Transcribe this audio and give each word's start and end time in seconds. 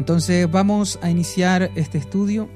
Entonces 0.00 0.50
vamos 0.50 0.98
a 1.02 1.10
iniciar 1.10 1.70
este 1.74 1.98
estudio 1.98 2.48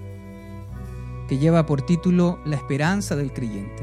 que 1.29 1.37
lleva 1.37 1.67
por 1.67 1.85
título 1.85 2.38
La 2.46 2.56
esperanza 2.56 3.17
del 3.17 3.35
creyente. 3.35 3.82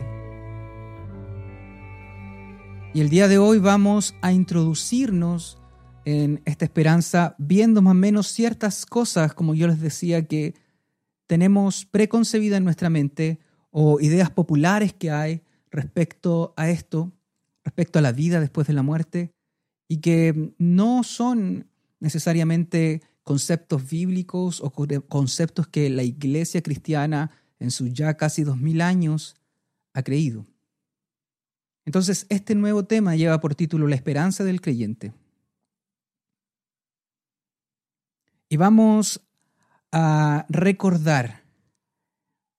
Y 2.95 3.01
el 3.01 3.09
día 3.11 3.27
de 3.27 3.37
hoy 3.37 3.59
vamos 3.59 4.15
a 4.23 4.31
introducirnos 4.31 5.59
en 6.05 6.41
esta 6.45 6.65
esperanza 6.65 7.35
viendo 7.37 7.83
más 7.83 7.91
o 7.91 7.93
menos 7.93 8.29
ciertas 8.29 8.87
cosas, 8.87 9.35
como 9.35 9.53
yo 9.53 9.67
les 9.67 9.79
decía, 9.79 10.25
que 10.25 10.55
tenemos 11.27 11.85
preconcebida 11.85 12.57
en 12.57 12.63
nuestra 12.63 12.89
mente 12.89 13.37
o 13.69 13.99
ideas 13.99 14.31
populares 14.31 14.91
que 14.91 15.11
hay 15.11 15.43
respecto 15.69 16.55
a 16.57 16.71
esto, 16.71 17.11
respecto 17.63 17.99
a 17.99 18.01
la 18.01 18.11
vida 18.11 18.39
después 18.39 18.65
de 18.65 18.73
la 18.73 18.81
muerte, 18.81 19.35
y 19.87 19.97
que 19.97 20.55
no 20.57 21.03
son 21.03 21.67
necesariamente 21.99 23.03
conceptos 23.23 23.89
bíblicos 23.89 24.61
o 24.61 24.71
conceptos 24.71 25.67
que 25.67 25.89
la 25.89 26.03
iglesia 26.03 26.61
cristiana 26.61 27.31
en 27.59 27.71
sus 27.71 27.93
ya 27.93 28.17
casi 28.17 28.43
dos 28.43 28.57
mil 28.57 28.81
años 28.81 29.35
ha 29.93 30.03
creído. 30.03 30.45
Entonces, 31.85 32.25
este 32.29 32.55
nuevo 32.55 32.85
tema 32.85 33.15
lleva 33.15 33.39
por 33.39 33.55
título 33.55 33.87
La 33.87 33.95
esperanza 33.95 34.43
del 34.43 34.61
creyente. 34.61 35.13
Y 38.49 38.57
vamos 38.57 39.21
a 39.91 40.45
recordar 40.49 41.43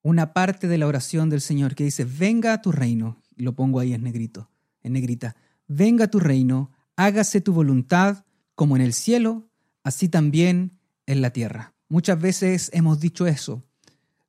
una 0.03 0.33
parte 0.33 0.67
de 0.67 0.79
la 0.79 0.87
oración 0.87 1.31
del 1.31 1.41
Señor 1.41 1.75
que 1.75 1.85
dice, 1.85 2.05
venga 2.05 2.53
a 2.53 2.63
tu 2.63 2.73
reino, 2.73 3.23
lo 3.37 3.55
pongo 3.55 3.79
ahí 3.79 3.93
en 3.93 4.03
negrito, 4.03 4.51
en 4.83 4.95
negrita, 4.95 5.37
venga 5.69 6.07
a 6.07 6.11
tu 6.11 6.19
reino, 6.19 6.73
hágase 6.97 7.41
tu 7.41 7.53
voluntad 7.53 8.25
como 8.55 8.77
en 8.77 8.83
el 8.83 8.93
cielo, 8.93 9.49
así 9.85 10.09
también 10.09 10.79
en 11.07 11.23
la 11.23 11.31
tierra. 11.31 11.75
Muchas 11.89 12.21
veces 12.21 12.71
hemos 12.73 13.01
dicho 13.01 13.27
eso, 13.27 13.65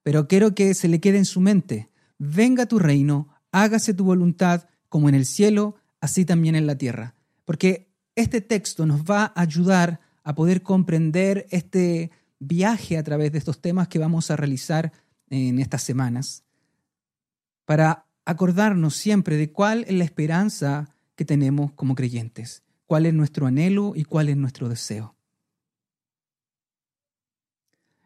pero 0.03 0.27
quiero 0.27 0.53
que 0.53 0.73
se 0.73 0.87
le 0.87 0.99
quede 0.99 1.17
en 1.17 1.25
su 1.25 1.39
mente. 1.39 1.89
Venga 2.17 2.65
tu 2.65 2.79
reino, 2.79 3.29
hágase 3.51 3.93
tu 3.93 4.03
voluntad 4.03 4.67
como 4.89 5.09
en 5.09 5.15
el 5.15 5.25
cielo, 5.25 5.75
así 6.01 6.25
también 6.25 6.55
en 6.55 6.67
la 6.67 6.77
tierra. 6.77 7.15
Porque 7.45 7.89
este 8.15 8.41
texto 8.41 8.85
nos 8.85 9.03
va 9.03 9.31
a 9.35 9.41
ayudar 9.41 9.99
a 10.23 10.35
poder 10.35 10.61
comprender 10.61 11.47
este 11.51 12.11
viaje 12.39 12.97
a 12.97 13.03
través 13.03 13.31
de 13.31 13.37
estos 13.37 13.61
temas 13.61 13.87
que 13.87 13.99
vamos 13.99 14.29
a 14.29 14.35
realizar 14.35 14.91
en 15.29 15.59
estas 15.59 15.81
semanas, 15.81 16.43
para 17.65 18.05
acordarnos 18.25 18.95
siempre 18.95 19.37
de 19.37 19.51
cuál 19.51 19.85
es 19.87 19.93
la 19.93 20.03
esperanza 20.03 20.89
que 21.15 21.25
tenemos 21.25 21.71
como 21.73 21.95
creyentes, 21.95 22.63
cuál 22.85 23.05
es 23.05 23.13
nuestro 23.13 23.47
anhelo 23.47 23.93
y 23.95 24.03
cuál 24.03 24.29
es 24.29 24.37
nuestro 24.37 24.69
deseo. 24.69 25.15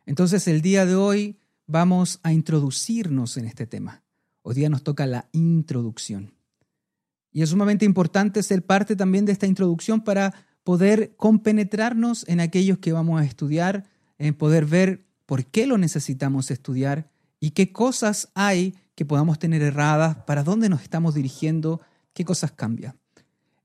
Entonces 0.07 0.47
el 0.47 0.61
día 0.61 0.85
de 0.85 0.95
hoy 0.95 1.37
vamos 1.67 2.21
a 2.23 2.31
introducirnos 2.31 3.35
en 3.35 3.43
este 3.43 3.67
tema. 3.67 4.03
Hoy 4.41 4.55
día 4.55 4.69
nos 4.69 4.81
toca 4.81 5.05
la 5.05 5.27
introducción. 5.33 6.33
Y 7.33 7.41
es 7.41 7.49
sumamente 7.49 7.83
importante 7.83 8.41
ser 8.41 8.65
parte 8.65 8.95
también 8.95 9.25
de 9.25 9.33
esta 9.33 9.47
introducción 9.47 9.99
para 9.99 10.33
poder 10.63 11.17
compenetrarnos 11.17 12.25
en 12.29 12.39
aquellos 12.39 12.77
que 12.77 12.93
vamos 12.93 13.19
a 13.19 13.25
estudiar, 13.25 13.83
en 14.17 14.33
poder 14.33 14.65
ver 14.65 15.05
por 15.25 15.45
qué 15.45 15.67
lo 15.67 15.77
necesitamos 15.77 16.51
estudiar 16.51 17.11
y 17.41 17.51
qué 17.51 17.73
cosas 17.73 18.29
hay 18.33 18.75
que 18.95 19.03
podamos 19.03 19.39
tener 19.39 19.61
erradas, 19.61 20.19
para 20.25 20.41
dónde 20.41 20.69
nos 20.69 20.83
estamos 20.83 21.15
dirigiendo, 21.15 21.81
qué 22.13 22.23
cosas 22.23 22.53
cambian. 22.53 22.97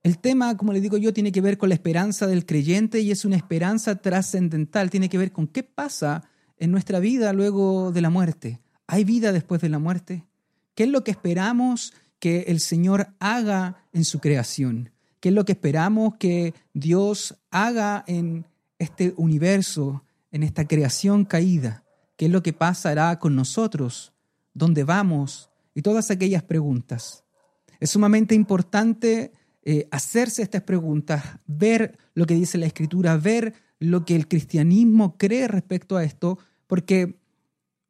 El 0.03 0.19
tema, 0.19 0.57
como 0.57 0.73
le 0.73 0.81
digo 0.81 0.97
yo, 0.97 1.13
tiene 1.13 1.31
que 1.31 1.41
ver 1.41 1.57
con 1.57 1.69
la 1.69 1.77
esperanza 1.77 2.27
del 2.27 2.45
creyente 2.47 2.99
y 2.99 3.13
es 3.13 3.25
una 3.25 3.37
esperanza 3.37 4.03
trascendental, 4.03 4.91
tiene 4.91 5.09
que 5.09 5.19
ver 5.19 5.31
con 5.31 5.47
qué 5.47 5.63
pasa 5.63 6.25
en 6.59 6.71
nuestra 6.71 7.01
vida 7.01 7.33
luego 7.33 7.93
de 7.93 8.01
la 8.01 8.11
muerte. 8.11 8.61
¿Hay 8.87 9.05
vida 9.05 9.33
después 9.33 9.61
de 9.61 9.69
la 9.69 9.79
muerte? 9.79 10.27
¿Qué 10.75 10.85
es 10.85 10.89
lo 10.89 11.05
que 11.05 11.11
esperamos 11.11 11.93
que 12.19 12.43
el 12.49 12.61
Señor 12.61 13.15
haga 13.19 13.87
en 13.93 14.05
su 14.05 14.21
creación? 14.21 14.91
¿Qué 15.21 15.29
es 15.29 15.35
lo 15.35 15.45
que 15.45 15.53
esperamos 15.53 16.17
que 16.17 16.55
Dios 16.73 17.37
haga 17.51 18.05
en 18.07 18.47
este 18.79 19.15
universo, 19.17 20.05
en 20.31 20.43
esta 20.43 20.67
creación 20.67 21.25
caída? 21.25 21.85
¿Qué 22.17 22.27
es 22.27 22.31
lo 22.33 22.43
que 22.43 22.53
pasará 22.53 23.19
con 23.19 23.37
nosotros? 23.37 24.13
¿Dónde 24.55 24.85
vamos? 24.85 25.51
Y 25.75 25.83
todas 25.83 26.11
aquellas 26.11 26.43
preguntas. 26.43 27.25
Es 27.81 27.91
sumamente 27.91 28.35
importante 28.35 29.33
eh, 29.65 29.87
hacerse 29.91 30.43
estas 30.43 30.63
preguntas, 30.63 31.23
ver 31.47 31.97
lo 32.15 32.27
que 32.27 32.35
dice 32.35 32.59
la 32.59 32.67
Escritura, 32.67 33.17
ver 33.17 33.55
lo 33.83 34.05
que 34.05 34.15
el 34.15 34.29
cristianismo 34.29 35.17
cree 35.19 35.49
respecto 35.49 35.97
a 35.97 36.05
esto, 36.05 36.39
porque 36.67 37.19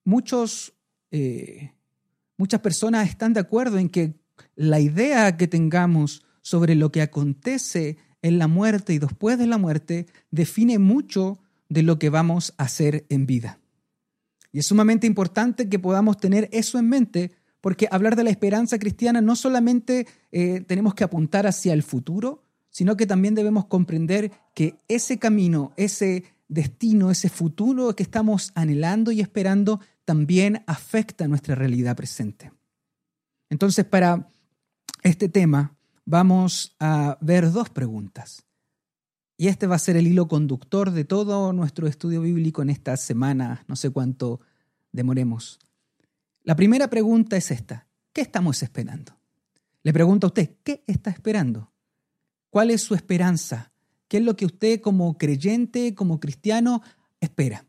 muchos, 0.04 0.72
eh, 1.10 1.72
muchas 2.36 2.60
personas 2.60 3.08
están 3.08 3.34
de 3.34 3.41
acuerdo 3.41 3.78
en 3.78 3.88
que 3.88 4.14
la 4.56 4.81
idea 4.81 5.36
que 5.36 5.48
tengamos 5.48 6.25
sobre 6.41 6.75
lo 6.75 6.91
que 6.91 7.02
acontece 7.02 7.98
en 8.22 8.38
la 8.38 8.48
muerte 8.48 8.94
y 8.94 8.98
después 8.98 9.38
de 9.38 9.47
la 9.47 9.58
muerte 9.58 10.06
define 10.31 10.78
mucho 10.78 11.38
de 11.69 11.82
lo 11.82 11.98
que 11.98 12.08
vamos 12.08 12.54
a 12.56 12.64
hacer 12.64 13.04
en 13.08 13.26
vida. 13.26 13.58
Y 14.50 14.60
es 14.60 14.66
sumamente 14.66 15.06
importante 15.06 15.69
que 15.69 15.78
podamos 15.78 16.16
tener 16.19 16.48
eso 16.52 16.78
en 16.78 16.88
mente, 16.88 17.32
porque 17.60 17.88
hablar 17.91 18.16
de 18.16 18.25
la 18.25 18.31
esperanza 18.31 18.78
cristiana 18.78 19.20
no 19.20 19.36
solamente 19.36 20.06
eh, 20.31 20.64
tenemos 20.66 20.94
que 20.94 21.04
apuntar 21.04 21.47
hacia 21.47 21.72
el 21.72 21.82
futuro, 21.82 22.44
sino 22.72 22.97
que 22.97 23.06
también 23.06 23.37
debemos 23.37 23.66
comprender 23.66 24.33
que 24.55 24.78
ese 24.88 25.19
camino, 25.19 25.72
ese 25.77 26.25
destino, 26.49 27.10
ese 27.10 27.28
futuro 27.28 27.94
que 27.94 28.03
estamos 28.03 28.50
anhelando 28.55 29.12
y 29.12 29.21
esperando, 29.21 29.81
también 30.05 30.65
afecta 30.66 31.28
nuestra 31.28 31.55
realidad 31.55 31.94
presente. 31.94 32.50
Entonces, 33.50 33.84
para 33.84 34.31
este 35.03 35.28
tema 35.28 35.77
vamos 36.05 36.75
a 36.81 37.19
ver 37.21 37.53
dos 37.53 37.71
preguntas. 37.71 38.44
Y 39.37 39.49
este 39.49 39.66
va 39.66 39.77
a 39.77 39.81
ser 39.81 39.97
el 39.97 40.06
hilo 40.06 40.27
conductor 40.28 40.91
de 40.91 41.05
todo 41.05 41.53
nuestro 41.53 41.87
estudio 41.87 42.22
bíblico 42.22 42.62
en 42.62 42.71
esta 42.71 42.97
semana, 42.97 43.65
no 43.69 43.77
sé 43.77 43.91
cuánto 43.91 44.41
demoremos. 44.93 45.59
La 46.43 46.56
primera 46.56 46.88
pregunta 46.88 47.37
es 47.37 47.50
esta, 47.50 47.87
¿qué 48.12 48.22
estamos 48.22 48.62
esperando? 48.62 49.12
Le 49.82 49.93
pregunto 49.93 50.27
a 50.27 50.28
usted, 50.28 50.50
¿qué 50.62 50.84
está 50.87 51.11
esperando? 51.11 51.72
¿Cuál 52.52 52.70
es 52.70 52.82
su 52.82 52.94
esperanza? 52.94 53.72
¿Qué 54.08 54.18
es 54.18 54.22
lo 54.22 54.36
que 54.36 54.44
usted 54.44 54.82
como 54.82 55.16
creyente, 55.16 55.94
como 55.94 56.20
cristiano, 56.20 56.82
espera? 57.18 57.64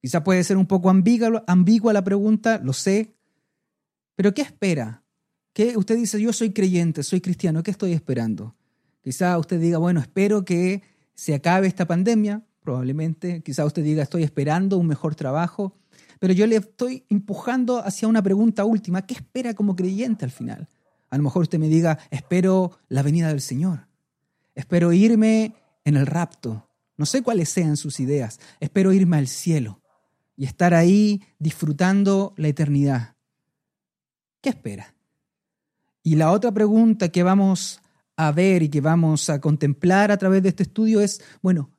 Quizá 0.00 0.22
puede 0.22 0.44
ser 0.44 0.56
un 0.56 0.66
poco 0.66 0.88
ambigua, 0.88 1.92
la 1.92 2.04
pregunta, 2.04 2.60
lo 2.62 2.72
sé, 2.72 3.16
pero 4.14 4.32
¿qué 4.32 4.42
espera? 4.42 5.02
¿Qué? 5.52 5.76
Usted 5.76 5.96
dice, 5.96 6.20
yo 6.20 6.32
soy 6.32 6.52
creyente, 6.52 7.02
soy 7.02 7.20
cristiano, 7.20 7.64
¿qué 7.64 7.72
estoy 7.72 7.92
esperando? 7.92 8.54
Quizá 9.02 9.36
usted 9.36 9.60
diga, 9.60 9.78
bueno, 9.78 9.98
espero 9.98 10.44
que 10.44 10.84
se 11.14 11.34
acabe 11.34 11.66
esta 11.66 11.88
pandemia, 11.88 12.46
probablemente. 12.60 13.42
Quizá 13.42 13.64
usted 13.64 13.82
diga, 13.82 14.04
estoy 14.04 14.22
esperando 14.22 14.78
un 14.78 14.86
mejor 14.86 15.16
trabajo. 15.16 15.76
Pero 16.20 16.32
yo 16.32 16.46
le 16.46 16.54
estoy 16.54 17.04
empujando 17.08 17.84
hacia 17.84 18.06
una 18.06 18.22
pregunta 18.22 18.64
última. 18.64 19.02
¿Qué 19.02 19.14
espera 19.14 19.54
como 19.54 19.74
creyente 19.74 20.24
al 20.24 20.30
final? 20.30 20.68
A 21.10 21.16
lo 21.16 21.24
mejor 21.24 21.42
usted 21.42 21.58
me 21.58 21.68
diga, 21.68 21.98
espero 22.12 22.78
la 22.88 23.02
venida 23.02 23.26
del 23.26 23.40
Señor. 23.40 23.87
Espero 24.58 24.92
irme 24.92 25.54
en 25.84 25.96
el 25.96 26.04
rapto. 26.04 26.68
No 26.96 27.06
sé 27.06 27.22
cuáles 27.22 27.48
sean 27.48 27.76
sus 27.76 28.00
ideas. 28.00 28.40
Espero 28.58 28.92
irme 28.92 29.16
al 29.16 29.28
cielo 29.28 29.80
y 30.36 30.46
estar 30.46 30.74
ahí 30.74 31.22
disfrutando 31.38 32.34
la 32.36 32.48
eternidad. 32.48 33.14
¿Qué 34.40 34.48
espera? 34.48 34.96
Y 36.02 36.16
la 36.16 36.32
otra 36.32 36.50
pregunta 36.50 37.10
que 37.10 37.22
vamos 37.22 37.80
a 38.16 38.32
ver 38.32 38.64
y 38.64 38.68
que 38.68 38.80
vamos 38.80 39.30
a 39.30 39.40
contemplar 39.40 40.10
a 40.10 40.16
través 40.16 40.42
de 40.42 40.48
este 40.48 40.64
estudio 40.64 41.00
es, 41.00 41.22
bueno, 41.40 41.70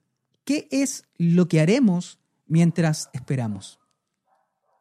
¿qué 0.46 0.70
es 0.72 1.04
lo 1.18 1.50
que 1.50 1.60
haremos 1.60 2.18
mientras 2.48 3.10
esperamos? 3.12 3.78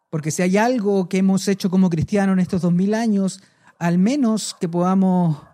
Porque 0.09 0.31
si 0.31 0.43
hay 0.43 0.57
algo 0.57 1.09
que 1.09 1.19
hemos 1.19 1.49
hecho 1.49 1.69
como 1.69 1.91
cristianos 1.91 2.35
en 2.35 2.39
estos 2.39 2.63
dos 2.63 2.73
mil 2.73 2.95
años, 2.95 3.43
al 3.81 3.99
menos 3.99 4.55
que 4.61 4.69
podamos 4.69 5.48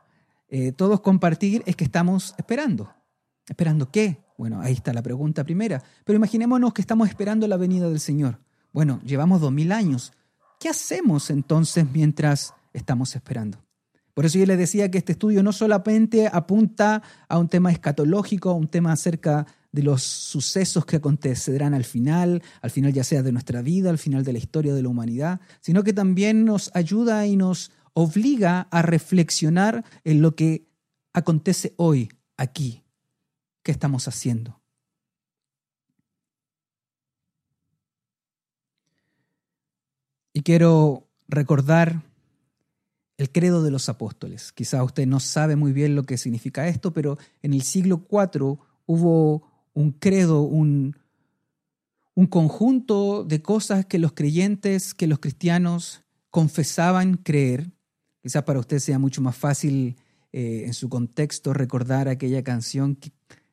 eh, 0.49 0.73
todos 0.73 1.01
compartir 1.01 1.63
es 1.67 1.77
que 1.77 1.85
estamos 1.85 2.35
esperando. 2.39 2.93
¿Esperando 3.49 3.91
qué? 3.91 4.25
Bueno, 4.39 4.61
ahí 4.61 4.73
está 4.73 4.93
la 4.93 5.03
pregunta 5.03 5.45
primera. 5.45 5.83
Pero 6.05 6.17
imaginémonos 6.17 6.73
que 6.73 6.83
estamos 6.83 7.09
esperando 7.09 7.47
la 7.47 7.57
venida 7.57 7.89
del 7.89 8.01
Señor. 8.01 8.41
Bueno, 8.73 9.01
llevamos 9.05 9.41
dos 9.41 9.53
mil 9.53 9.73
años. 9.73 10.13
¿Qué 10.59 10.69
hacemos 10.69 11.31
entonces 11.31 11.87
mientras 11.93 12.55
estamos 12.73 13.15
esperando? 13.15 13.59
Por 14.15 14.25
eso 14.25 14.39
yo 14.39 14.47
les 14.47 14.59
decía 14.59 14.91
que 14.91 14.99
este 14.99 15.13
estudio 15.13 15.43
no 15.43 15.53
solamente 15.53 16.29
apunta 16.33 17.03
a 17.29 17.39
un 17.39 17.49
tema 17.49 17.73
escatológico, 17.73 18.51
a 18.51 18.55
un 18.55 18.69
tema 18.69 18.93
acerca 18.93 19.47
de 19.73 19.83
los 19.83 20.05
sucesos 20.05 20.87
que 20.87 20.97
acontecerán 20.97 21.75
al 21.75 21.83
final, 21.83 22.41
al 22.63 22.71
final 22.71 22.93
ya 22.93 23.03
sea 23.03 23.25
de 23.25 23.33
nuestra 23.33 23.61
vida, 23.61 23.91
al 23.91 23.99
final 23.99 24.23
de 24.23 24.33
la 24.33 24.39
historia 24.39 24.73
de 24.73 24.83
la 24.85 24.89
humanidad, 24.89 25.41
sino 25.61 25.83
que 25.83 25.93
también 25.93 26.45
nos 26.45 26.71
ayuda 26.75 27.27
y 27.27 27.37
nos 27.37 27.73
obliga 27.95 28.69
a 28.71 28.83
reflexionar 28.83 29.85
en 30.05 30.21
lo 30.21 30.35
que 30.35 30.67
acontece 31.13 31.75
hoy, 31.77 32.11
aquí. 32.37 32.83
¿Qué 33.63 33.73
estamos 33.73 34.09
haciendo? 34.09 34.61
Y 40.35 40.43
quiero 40.43 41.09
recordar 41.29 42.03
el 43.17 43.31
credo 43.31 43.63
de 43.63 43.71
los 43.71 43.89
apóstoles. 43.89 44.53
Quizá 44.53 44.83
usted 44.83 45.07
no 45.07 45.21
sabe 45.21 45.55
muy 45.55 45.73
bien 45.73 45.95
lo 45.95 46.03
que 46.03 46.19
significa 46.19 46.67
esto, 46.67 46.93
pero 46.93 47.17
en 47.43 47.55
el 47.55 47.63
siglo 47.63 48.05
IV 48.11 48.59
hubo 48.87 49.49
un 49.73 49.93
credo, 49.93 50.43
un, 50.43 50.97
un 52.15 52.27
conjunto 52.27 53.25
de 53.25 53.41
cosas 53.41 53.87
que 53.87 54.01
los 54.01 54.13
creyentes, 54.13 54.95
que 54.95 55.07
los 55.07 55.21
cristianos 55.21 56.03
confesaban 56.31 57.17
creer 57.17 57.71
Quizás 58.25 58.43
para 58.45 58.59
usted 58.59 58.79
sea 58.79 58.99
mucho 58.99 59.21
más 59.21 59.37
fácil 59.37 59.99
eh, 60.33 60.63
en 60.65 60.73
su 60.73 60.89
contexto 60.89 61.53
recordar 61.53 62.09
aquella 62.09 62.43
canción 62.43 62.99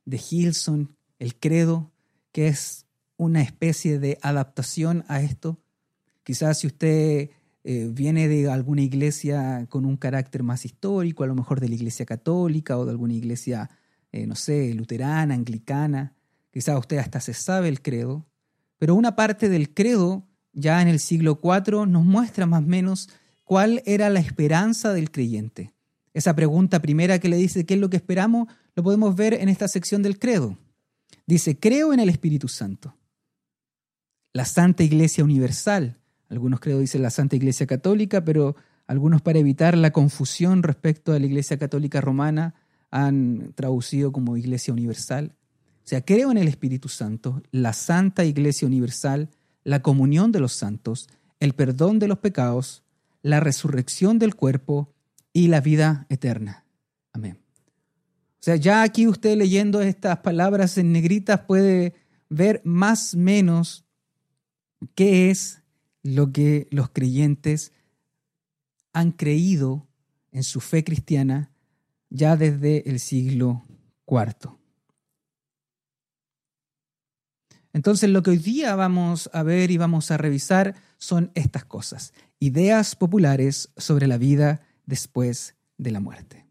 de 0.05 0.21
Hilson, 0.29 0.95
El 1.19 1.35
Credo, 1.35 1.91
que 2.31 2.47
es 2.47 2.85
una 3.17 3.41
especie 3.41 3.99
de 3.99 4.17
adaptación 4.21 5.03
a 5.09 5.19
esto. 5.19 5.59
Quizás 6.23 6.59
si 6.59 6.67
usted 6.67 7.31
eh, 7.65 7.89
viene 7.91 8.29
de 8.29 8.49
alguna 8.49 8.81
iglesia 8.81 9.65
con 9.67 9.83
un 9.83 9.97
carácter 9.97 10.41
más 10.41 10.63
histórico, 10.63 11.25
a 11.25 11.27
lo 11.27 11.35
mejor 11.35 11.59
de 11.59 11.67
la 11.67 11.75
iglesia 11.75 12.05
católica 12.05 12.77
o 12.77 12.85
de 12.85 12.91
alguna 12.91 13.13
iglesia, 13.13 13.69
eh, 14.13 14.25
no 14.25 14.35
sé, 14.37 14.73
luterana, 14.73 15.33
anglicana, 15.33 16.15
quizás 16.49 16.79
usted 16.79 16.99
hasta 16.99 17.19
se 17.19 17.33
sabe 17.33 17.67
el 17.67 17.81
credo, 17.81 18.25
pero 18.77 18.95
una 18.95 19.17
parte 19.17 19.49
del 19.49 19.73
credo 19.73 20.29
ya 20.53 20.81
en 20.81 20.87
el 20.87 21.01
siglo 21.01 21.41
IV 21.43 21.87
nos 21.87 22.05
muestra 22.05 22.45
más 22.45 22.63
o 22.63 22.67
menos 22.67 23.09
cuál 23.51 23.83
era 23.85 24.09
la 24.09 24.21
esperanza 24.21 24.93
del 24.93 25.11
creyente. 25.11 25.73
Esa 26.13 26.33
pregunta 26.33 26.81
primera 26.81 27.19
que 27.19 27.27
le 27.27 27.35
dice 27.35 27.65
qué 27.65 27.73
es 27.73 27.81
lo 27.81 27.89
que 27.89 27.97
esperamos, 27.97 28.47
lo 28.77 28.81
podemos 28.81 29.13
ver 29.13 29.33
en 29.33 29.49
esta 29.49 29.67
sección 29.67 30.01
del 30.01 30.19
credo. 30.19 30.57
Dice, 31.27 31.59
creo 31.59 31.91
en 31.91 31.99
el 31.99 32.07
Espíritu 32.07 32.47
Santo, 32.47 32.95
la 34.31 34.45
Santa 34.45 34.83
Iglesia 34.83 35.25
Universal. 35.25 35.99
Algunos 36.29 36.61
creo 36.61 36.79
dicen 36.79 37.01
la 37.01 37.09
Santa 37.09 37.35
Iglesia 37.35 37.67
Católica, 37.67 38.23
pero 38.23 38.55
algunos 38.87 39.21
para 39.21 39.39
evitar 39.39 39.77
la 39.77 39.91
confusión 39.91 40.63
respecto 40.63 41.11
a 41.11 41.19
la 41.19 41.25
Iglesia 41.25 41.57
Católica 41.57 41.99
Romana 41.99 42.55
han 42.89 43.51
traducido 43.55 44.13
como 44.13 44.37
Iglesia 44.37 44.71
Universal. 44.71 45.35
O 45.83 45.87
sea, 45.89 46.05
creo 46.05 46.31
en 46.31 46.37
el 46.37 46.47
Espíritu 46.47 46.87
Santo, 46.87 47.43
la 47.51 47.73
Santa 47.73 48.23
Iglesia 48.23 48.65
Universal, 48.65 49.27
la 49.65 49.81
comunión 49.81 50.31
de 50.31 50.39
los 50.39 50.53
santos, 50.53 51.09
el 51.41 51.51
perdón 51.51 51.99
de 51.99 52.07
los 52.07 52.19
pecados, 52.19 52.80
la 53.21 53.39
resurrección 53.39 54.19
del 54.19 54.35
cuerpo 54.35 54.93
y 55.33 55.47
la 55.47 55.61
vida 55.61 56.05
eterna. 56.09 56.65
Amén. 57.13 57.39
O 58.41 58.43
sea, 58.43 58.55
ya 58.55 58.81
aquí 58.81 59.07
usted 59.07 59.37
leyendo 59.37 59.81
estas 59.81 60.19
palabras 60.19 60.77
en 60.77 60.91
negritas 60.91 61.41
puede 61.41 61.93
ver 62.29 62.61
más 62.63 63.13
o 63.13 63.17
menos 63.17 63.85
qué 64.95 65.29
es 65.29 65.61
lo 66.03 66.31
que 66.31 66.67
los 66.71 66.89
creyentes 66.89 67.71
han 68.93 69.11
creído 69.11 69.87
en 70.31 70.43
su 70.43 70.59
fe 70.59 70.83
cristiana 70.83 71.51
ya 72.09 72.35
desde 72.35 72.89
el 72.89 72.99
siglo 72.99 73.65
IV. 74.07 74.57
Entonces 77.73 78.09
lo 78.09 78.21
que 78.21 78.31
hoy 78.31 78.37
día 78.37 78.75
vamos 78.75 79.29
a 79.33 79.43
ver 79.43 79.71
y 79.71 79.77
vamos 79.77 80.11
a 80.11 80.17
revisar 80.17 80.75
son 80.97 81.31
estas 81.35 81.65
cosas, 81.65 82.13
ideas 82.41 82.95
populares 82.95 83.69
sobre 83.77 84.07
la 84.07 84.17
vida 84.17 84.61
después 84.85 85.55
de 85.77 85.91
la 85.91 85.99
muerte. 85.99 86.45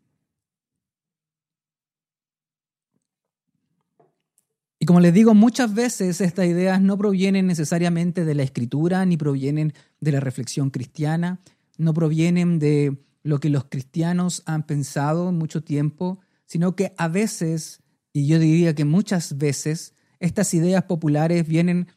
Y 4.78 4.86
como 4.86 5.00
les 5.00 5.12
digo, 5.12 5.34
muchas 5.34 5.74
veces 5.74 6.22
estas 6.22 6.46
ideas 6.46 6.80
no 6.80 6.96
provienen 6.96 7.46
necesariamente 7.46 8.24
de 8.24 8.34
la 8.34 8.44
escritura, 8.44 9.04
ni 9.04 9.18
provienen 9.18 9.74
de 10.00 10.12
la 10.12 10.20
reflexión 10.20 10.70
cristiana, 10.70 11.40
no 11.76 11.92
provienen 11.92 12.58
de 12.58 12.96
lo 13.22 13.40
que 13.40 13.50
los 13.50 13.64
cristianos 13.64 14.42
han 14.46 14.66
pensado 14.66 15.32
mucho 15.32 15.62
tiempo, 15.62 16.20
sino 16.46 16.76
que 16.76 16.94
a 16.96 17.08
veces, 17.08 17.80
y 18.12 18.26
yo 18.26 18.38
diría 18.38 18.74
que 18.74 18.84
muchas 18.84 19.36
veces, 19.36 19.94
estas 20.20 20.54
ideas 20.54 20.84
populares 20.84 21.46
vienen 21.46 21.88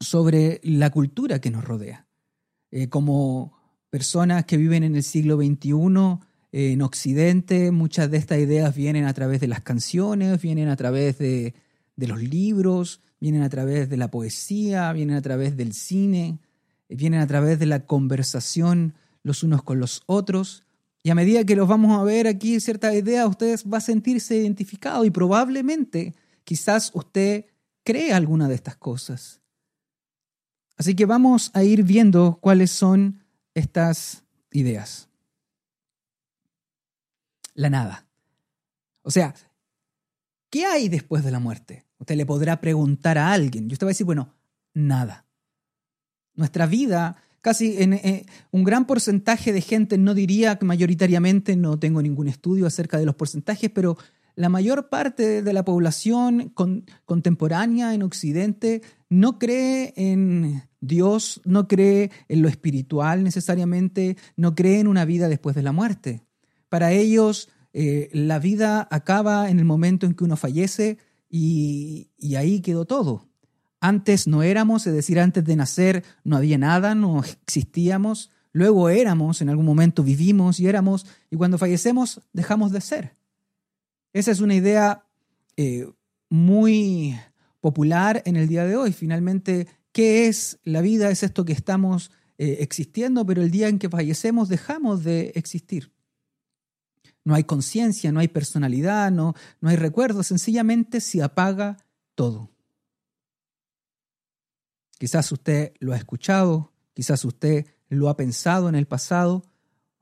sobre 0.00 0.60
la 0.64 0.90
cultura 0.90 1.40
que 1.40 1.50
nos 1.50 1.64
rodea. 1.64 2.09
Eh, 2.70 2.88
como 2.88 3.52
personas 3.90 4.44
que 4.44 4.56
viven 4.56 4.84
en 4.84 4.94
el 4.96 5.02
siglo 5.02 5.36
XXI 5.36 6.18
eh, 6.52 6.72
en 6.72 6.82
Occidente, 6.82 7.70
muchas 7.70 8.10
de 8.10 8.18
estas 8.18 8.38
ideas 8.38 8.74
vienen 8.74 9.04
a 9.04 9.14
través 9.14 9.40
de 9.40 9.48
las 9.48 9.60
canciones, 9.60 10.40
vienen 10.40 10.68
a 10.68 10.76
través 10.76 11.18
de, 11.18 11.54
de 11.96 12.06
los 12.06 12.22
libros, 12.22 13.00
vienen 13.20 13.42
a 13.42 13.48
través 13.48 13.88
de 13.88 13.96
la 13.96 14.10
poesía, 14.10 14.92
vienen 14.92 15.16
a 15.16 15.22
través 15.22 15.56
del 15.56 15.72
cine, 15.72 16.38
eh, 16.88 16.96
vienen 16.96 17.20
a 17.20 17.26
través 17.26 17.58
de 17.58 17.66
la 17.66 17.86
conversación 17.86 18.94
los 19.22 19.42
unos 19.42 19.62
con 19.62 19.80
los 19.80 20.02
otros. 20.06 20.64
Y 21.02 21.10
a 21.10 21.14
medida 21.14 21.44
que 21.44 21.56
los 21.56 21.68
vamos 21.68 21.98
a 21.98 22.04
ver 22.04 22.26
aquí 22.26 22.60
ciertas 22.60 22.94
ideas, 22.94 23.28
usted 23.28 23.58
va 23.72 23.78
a 23.78 23.82
sentirse 23.82 24.36
identificado 24.36 25.04
y 25.04 25.10
probablemente 25.10 26.14
Quizás 26.50 26.90
usted 26.94 27.46
cree 27.84 28.12
alguna 28.12 28.48
de 28.48 28.56
estas 28.56 28.74
cosas. 28.76 29.39
Así 30.80 30.94
que 30.94 31.04
vamos 31.04 31.50
a 31.52 31.62
ir 31.62 31.82
viendo 31.82 32.38
cuáles 32.40 32.70
son 32.70 33.22
estas 33.52 34.24
ideas. 34.50 35.10
La 37.52 37.68
nada. 37.68 38.06
O 39.02 39.10
sea, 39.10 39.34
¿qué 40.48 40.64
hay 40.64 40.88
después 40.88 41.22
de 41.22 41.32
la 41.32 41.38
muerte? 41.38 41.84
Usted 41.98 42.16
le 42.16 42.24
podrá 42.24 42.62
preguntar 42.62 43.18
a 43.18 43.30
alguien 43.30 43.68
y 43.68 43.74
usted 43.74 43.86
va 43.86 43.90
a 43.90 43.92
decir, 43.92 44.06
bueno, 44.06 44.32
nada. 44.72 45.26
Nuestra 46.32 46.64
vida, 46.64 47.16
casi 47.42 47.82
en, 47.82 47.92
eh, 47.92 48.24
un 48.50 48.64
gran 48.64 48.86
porcentaje 48.86 49.52
de 49.52 49.60
gente, 49.60 49.98
no 49.98 50.14
diría 50.14 50.56
que 50.56 50.64
mayoritariamente, 50.64 51.56
no 51.56 51.78
tengo 51.78 52.00
ningún 52.00 52.26
estudio 52.26 52.66
acerca 52.66 52.98
de 52.98 53.04
los 53.04 53.16
porcentajes, 53.16 53.68
pero 53.68 53.98
la 54.34 54.48
mayor 54.48 54.88
parte 54.88 55.42
de 55.42 55.52
la 55.52 55.62
población 55.62 56.54
contemporánea 57.04 57.92
en 57.92 58.02
Occidente 58.02 58.80
no 59.10 59.38
cree 59.38 59.92
en 59.96 60.62
Dios, 60.80 61.42
no 61.44 61.68
cree 61.68 62.10
en 62.28 62.40
lo 62.40 62.48
espiritual 62.48 63.22
necesariamente, 63.22 64.16
no 64.36 64.54
cree 64.54 64.80
en 64.80 64.88
una 64.88 65.04
vida 65.04 65.28
después 65.28 65.54
de 65.54 65.62
la 65.62 65.72
muerte. 65.72 66.22
Para 66.68 66.92
ellos, 66.92 67.50
eh, 67.72 68.08
la 68.12 68.38
vida 68.38 68.88
acaba 68.90 69.50
en 69.50 69.58
el 69.58 69.64
momento 69.64 70.06
en 70.06 70.14
que 70.14 70.24
uno 70.24 70.36
fallece 70.36 70.98
y, 71.28 72.12
y 72.16 72.36
ahí 72.36 72.60
quedó 72.60 72.84
todo. 72.86 73.28
Antes 73.80 74.26
no 74.26 74.42
éramos, 74.42 74.86
es 74.86 74.94
decir, 74.94 75.18
antes 75.18 75.44
de 75.44 75.56
nacer 75.56 76.04
no 76.22 76.36
había 76.36 76.58
nada, 76.58 76.94
no 76.94 77.20
existíamos, 77.20 78.30
luego 78.52 78.90
éramos, 78.90 79.42
en 79.42 79.48
algún 79.48 79.66
momento 79.66 80.04
vivimos 80.04 80.60
y 80.60 80.68
éramos, 80.68 81.06
y 81.30 81.36
cuando 81.36 81.58
fallecemos 81.58 82.20
dejamos 82.32 82.72
de 82.72 82.80
ser. 82.80 83.16
Esa 84.12 84.30
es 84.30 84.40
una 84.40 84.54
idea 84.54 85.04
eh, 85.56 85.90
muy 86.28 87.16
popular 87.60 88.22
en 88.26 88.36
el 88.36 88.48
día 88.48 88.64
de 88.64 88.76
hoy. 88.76 88.92
Finalmente, 88.92 89.68
¿qué 89.92 90.26
es 90.26 90.58
la 90.64 90.80
vida? 90.80 91.10
Es 91.10 91.22
esto 91.22 91.44
que 91.44 91.52
estamos 91.52 92.10
eh, 92.38 92.58
existiendo, 92.60 93.26
pero 93.26 93.42
el 93.42 93.50
día 93.50 93.68
en 93.68 93.78
que 93.78 93.88
fallecemos 93.88 94.48
dejamos 94.48 95.04
de 95.04 95.32
existir. 95.34 95.92
No 97.24 97.34
hay 97.34 97.44
conciencia, 97.44 98.12
no 98.12 98.20
hay 98.20 98.28
personalidad, 98.28 99.10
no, 99.10 99.34
no 99.60 99.68
hay 99.68 99.76
recuerdo, 99.76 100.22
sencillamente 100.22 101.00
se 101.00 101.22
apaga 101.22 101.76
todo. 102.14 102.50
Quizás 104.98 105.30
usted 105.32 105.74
lo 105.80 105.92
ha 105.92 105.96
escuchado, 105.96 106.72
quizás 106.94 107.24
usted 107.24 107.66
lo 107.88 108.08
ha 108.08 108.16
pensado 108.16 108.68
en 108.68 108.74
el 108.74 108.86
pasado, 108.86 109.44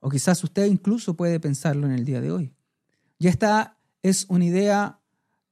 o 0.01 0.11
quizás 0.11 0.43
usted 0.45 0.67
incluso 0.67 1.15
puede 1.15 1.41
pensarlo 1.41 1.87
en 1.87 1.93
el 1.93 2.05
día 2.05 2.21
de 2.21 2.31
hoy. 2.31 2.53
Ya 3.19 3.31
está 3.31 3.79
es 4.03 4.27
una 4.29 4.45
idea 4.45 5.01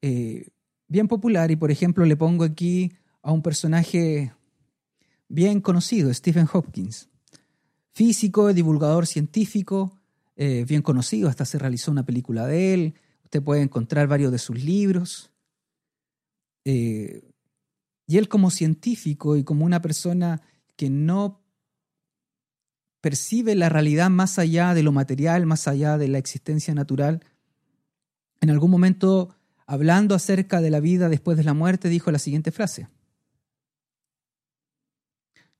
eh, 0.02 0.48
bien 0.88 1.08
popular 1.08 1.50
y, 1.50 1.56
por 1.56 1.70
ejemplo, 1.70 2.04
le 2.04 2.16
pongo 2.16 2.44
aquí 2.44 2.92
a 3.22 3.32
un 3.32 3.42
personaje 3.42 4.32
bien 5.28 5.60
conocido, 5.60 6.12
Stephen 6.12 6.48
Hopkins, 6.52 7.08
físico, 7.92 8.52
divulgador 8.52 9.06
científico, 9.06 9.98
eh, 10.36 10.64
bien 10.68 10.82
conocido, 10.82 11.28
hasta 11.28 11.44
se 11.44 11.58
realizó 11.58 11.90
una 11.90 12.04
película 12.04 12.46
de 12.46 12.74
él, 12.74 12.94
usted 13.24 13.42
puede 13.42 13.62
encontrar 13.62 14.06
varios 14.06 14.30
de 14.30 14.38
sus 14.38 14.62
libros. 14.62 15.30
Eh, 16.64 17.22
y 18.06 18.18
él 18.18 18.28
como 18.28 18.50
científico 18.50 19.36
y 19.36 19.44
como 19.44 19.64
una 19.64 19.82
persona 19.82 20.42
que 20.76 20.90
no 20.90 21.42
percibe 23.00 23.54
la 23.54 23.68
realidad 23.68 24.10
más 24.10 24.38
allá 24.38 24.74
de 24.74 24.82
lo 24.82 24.92
material, 24.92 25.46
más 25.46 25.68
allá 25.68 25.96
de 25.98 26.08
la 26.08 26.18
existencia 26.18 26.74
natural, 26.74 27.24
en 28.40 28.50
algún 28.50 28.70
momento, 28.70 29.35
hablando 29.66 30.14
acerca 30.14 30.60
de 30.60 30.70
la 30.70 30.80
vida 30.80 31.08
después 31.08 31.36
de 31.36 31.44
la 31.44 31.54
muerte, 31.54 31.88
dijo 31.88 32.10
la 32.10 32.18
siguiente 32.18 32.52
frase. 32.52 32.88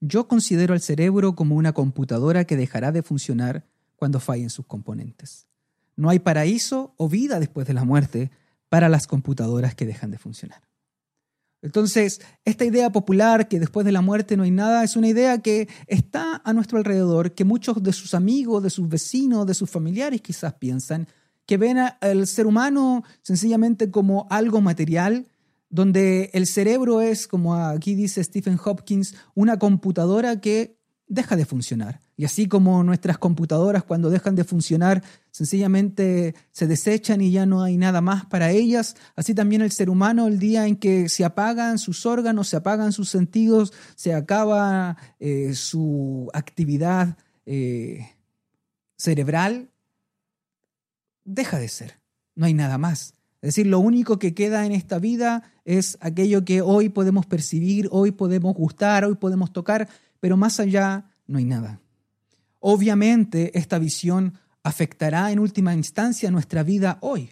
Yo 0.01 0.29
considero 0.29 0.75
al 0.75 0.81
cerebro 0.81 1.35
como 1.35 1.57
una 1.57 1.73
computadora 1.73 2.45
que 2.45 2.57
dejará 2.57 2.93
de 2.93 3.03
funcionar 3.03 3.67
cuando 3.97 4.21
fallen 4.21 4.51
sus 4.51 4.67
componentes. 4.67 5.47
No 5.97 6.11
hay 6.11 6.19
paraíso 6.19 6.95
o 6.99 7.09
vida 7.09 7.41
después 7.41 7.67
de 7.67 7.75
la 7.75 7.85
muerte 7.85 8.31
para 8.69 8.89
las 8.89 9.07
computadoras 9.07 9.75
que 9.75 9.87
dejan 9.87 10.11
de 10.11 10.19
funcionar. 10.19 10.63
Entonces, 11.63 12.21
esta 12.45 12.65
idea 12.65 12.91
popular 12.93 13.49
que 13.49 13.59
después 13.59 13.87
de 13.87 13.93
la 13.93 14.03
muerte 14.03 14.37
no 14.37 14.43
hay 14.43 14.51
nada 14.51 14.85
es 14.85 14.95
una 14.95 15.09
idea 15.09 15.39
que 15.39 15.69
está 15.87 16.43
a 16.45 16.53
nuestro 16.53 16.79
alrededor, 16.79 17.33
que 17.33 17.45
muchos 17.45 17.83
de 17.83 17.93
sus 17.93 18.15
amigos, 18.15 18.63
de 18.63 18.71
sus 18.71 18.89
vecinos, 18.89 19.47
de 19.47 19.55
sus 19.55 19.71
familiares 19.71 20.21
quizás 20.21 20.55
piensan, 20.55 21.09
que 21.47 21.57
ven 21.57 21.79
al 21.79 22.27
ser 22.27 22.47
humano 22.47 23.05
sencillamente 23.23 23.91
como 23.91 24.27
algo 24.31 24.61
material, 24.61 25.27
donde 25.71 26.31
el 26.33 26.47
cerebro 26.47 27.01
es, 27.01 27.27
como 27.27 27.55
aquí 27.55 27.95
dice 27.95 28.23
Stephen 28.23 28.59
Hopkins, 28.63 29.15
una 29.35 29.59
computadora 29.59 30.41
que 30.41 30.77
deja 31.09 31.37
de 31.37 31.45
funcionar. 31.45 32.01
Y 32.17 32.25
así 32.25 32.49
como 32.49 32.83
nuestras 32.83 33.19
computadoras 33.19 33.85
cuando 33.85 34.11
dejan 34.11 34.35
de 34.35 34.45
funcionar 34.45 35.03
sencillamente 35.31 36.35
se 36.51 36.67
desechan 36.67 37.21
y 37.21 37.31
ya 37.31 37.45
no 37.45 37.63
hay 37.63 37.77
nada 37.77 38.01
más 38.01 38.25
para 38.25 38.51
ellas, 38.51 38.97
así 39.15 39.35
también 39.35 39.61
el 39.61 39.71
ser 39.71 39.91
humano 39.91 40.27
el 40.27 40.39
día 40.39 40.67
en 40.67 40.77
que 40.77 41.09
se 41.09 41.25
apagan 41.25 41.79
sus 41.79 42.07
órganos, 42.07 42.49
se 42.49 42.57
apagan 42.57 42.93
sus 42.93 43.11
sentidos, 43.11 43.73
se 43.97 44.15
acaba 44.15 44.97
eh, 45.21 45.55
su 45.55 46.31
actividad 46.33 47.19
eh, 47.45 48.09
cerebral, 48.97 49.69
deja 51.27 51.59
de 51.59 51.69
ser. 51.69 52.01
No 52.35 52.47
hay 52.47 52.55
nada 52.55 52.79
más. 52.79 53.13
Es 53.43 53.55
decir, 53.55 53.67
lo 53.67 53.81
único 53.81 54.19
que 54.19 54.35
queda 54.35 54.65
en 54.65 54.73
esta 54.73 54.99
vida 54.99 55.43
es 55.65 55.99
aquello 56.01 56.45
que 56.45 56.63
hoy 56.63 56.89
podemos 56.89 57.27
percibir, 57.27 57.89
hoy 57.91 58.13
podemos 58.13 58.55
gustar, 58.55 59.05
hoy 59.05 59.17
podemos 59.17 59.53
tocar, 59.53 59.89
pero 60.21 60.37
más 60.37 60.59
allá 60.59 61.11
no 61.27 61.39
hay 61.39 61.45
nada. 61.45 61.81
Obviamente 62.61 63.57
esta 63.59 63.79
visión 63.79 64.35
afectará 64.63 65.31
en 65.31 65.39
última 65.39 65.75
instancia 65.75 66.31
nuestra 66.31 66.63
vida 66.63 66.99
hoy. 67.03 67.31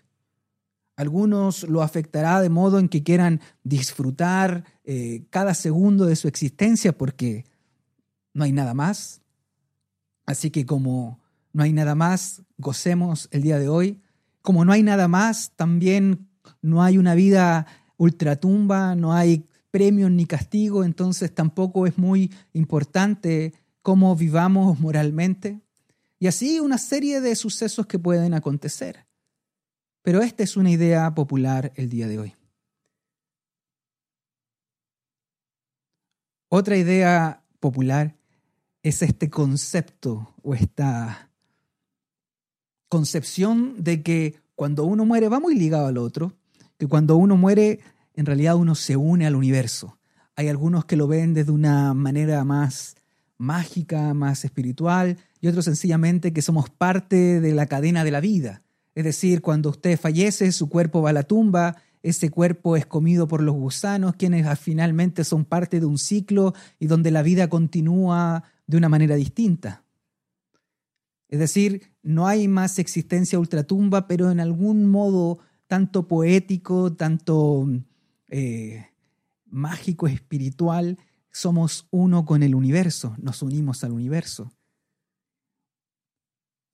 Algunos 0.97 1.65
lo 1.65 1.83
afectará 1.83 2.41
de 2.41 2.51
modo 2.51 2.79
en 2.79 2.89
que 2.89 3.03
quieran 3.03 3.41
disfrutar 3.65 4.65
eh, 4.85 5.25
cada 5.31 5.55
segundo 5.55 6.07
de 6.07 6.15
su 6.15 6.29
existencia 6.29 6.97
porque 6.97 7.45
no 8.33 8.45
hay 8.45 8.53
nada 8.53 8.75
más. 8.75 9.21
Así 10.27 10.51
que 10.51 10.65
como 10.65 11.19
no 11.53 11.65
hay 11.65 11.73
nada 11.73 11.97
más, 11.97 12.44
gocemos 12.59 13.29
el 13.31 13.43
día 13.43 13.59
de 13.59 13.69
hoy. 13.69 14.01
Como 14.43 14.65
no 14.65 14.73
hay 14.73 14.83
nada 14.83 15.09
más, 15.09 15.53
también 15.57 16.29
no 16.63 16.83
hay 16.83 16.99
una 16.99 17.15
vida 17.15 17.67
ultratumba, 17.97 18.95
no 18.95 19.13
hay 19.13 19.47
premio 19.71 20.09
ni 20.11 20.27
castigo, 20.27 20.85
entonces 20.85 21.35
tampoco 21.35 21.87
es 21.87 21.99
muy 21.99 22.33
importante 22.53 23.55
cómo 23.83 24.15
vivamos 24.15 24.79
moralmente. 24.79 25.61
Y 26.19 26.27
así 26.27 26.61
una 26.61 26.79
serie 26.79 27.21
de 27.21 27.35
sucesos 27.37 27.87
que 27.87 27.99
pueden 27.99 28.35
acontecer. 28.35 29.07
Pero 30.03 30.23
esta 30.23 30.43
es 30.43 30.57
una 30.57 30.71
idea 30.71 31.15
popular 31.15 31.73
el 31.77 31.89
día 31.89 32.07
de 32.07 32.19
hoy. 32.19 32.35
Otra 36.49 36.77
idea 36.77 37.43
popular 37.59 38.15
es 38.83 39.03
este 39.03 39.29
concepto 39.29 40.35
o 40.43 40.55
esta 40.55 41.31
concepción 42.89 43.75
de 43.83 44.03
que 44.03 44.37
cuando 44.55 44.85
uno 44.85 45.05
muere 45.05 45.29
va 45.29 45.41
muy 45.41 45.55
ligado 45.55 45.87
al 45.87 45.99
otro, 45.99 46.33
que 46.79 46.87
cuando 46.87 47.17
uno 47.17 47.37
muere 47.37 47.81
en 48.15 48.27
realidad 48.27 48.57
uno 48.57 48.75
se 48.75 48.97
une 48.97 49.27
al 49.27 49.35
universo. 49.35 49.99
Hay 50.37 50.49
algunos 50.49 50.85
que 50.85 50.97
lo 50.97 51.07
ven 51.07 51.35
desde 51.35 51.53
una 51.53 51.95
manera 51.95 52.45
más 52.45 52.97
mágica, 53.37 54.15
más 54.15 54.45
espiritual, 54.45 55.19
y 55.41 55.49
otros 55.49 55.65
sencillamente 55.65 56.33
que 56.33 56.43
somos 56.43 56.71
parte 56.71 57.41
de 57.41 57.53
la 57.53 57.67
cadena 57.67 58.05
de 58.05 58.11
la 58.11 58.21
vida. 58.21 58.63
Es 58.95 59.05
decir, 59.05 59.43
cuando 59.43 59.71
usted 59.71 59.99
fallece, 59.99 60.53
su 60.53 60.69
cuerpo 60.69 61.03
va 61.03 61.11
a 61.11 61.15
la 61.15 61.25
tumba, 61.25 61.77
ese 62.03 62.31
cuerpo 62.31 62.77
es 62.77 62.87
comido 62.87 63.27
por 63.27 63.43
los 63.43 63.55
gusanos, 63.55 64.15
quienes 64.17 64.47
finalmente 64.59 65.25
son 65.25 65.45
parte 65.45 65.81
de 65.81 65.87
un 65.87 65.99
ciclo 65.99 66.55
y 66.79 66.87
donde 66.87 67.11
la 67.11 67.23
vida 67.23 67.49
continúa 67.49 68.45
de 68.67 68.77
una 68.77 68.89
manera 68.89 69.17
distinta. 69.17 69.85
Es 71.29 71.39
decir, 71.39 71.94
no 72.05 72.27
hay 72.27 72.47
más 72.49 72.79
existencia 72.79 73.39
ultratumba, 73.39 74.07
pero 74.07 74.31
en 74.31 74.39
algún 74.39 74.91
modo 74.91 75.39
tanto 75.67 76.07
poético, 76.07 76.93
tanto 76.93 77.67
eh, 78.29 78.87
mágico, 79.47 80.07
espiritual, 80.07 80.99
somos 81.33 81.89
uno 81.91 82.27
con 82.27 82.43
el 82.43 82.55
universo, 82.55 83.17
nos 83.19 83.43
unimos 83.43 83.83
al 83.85 83.93
universo. 83.93 84.53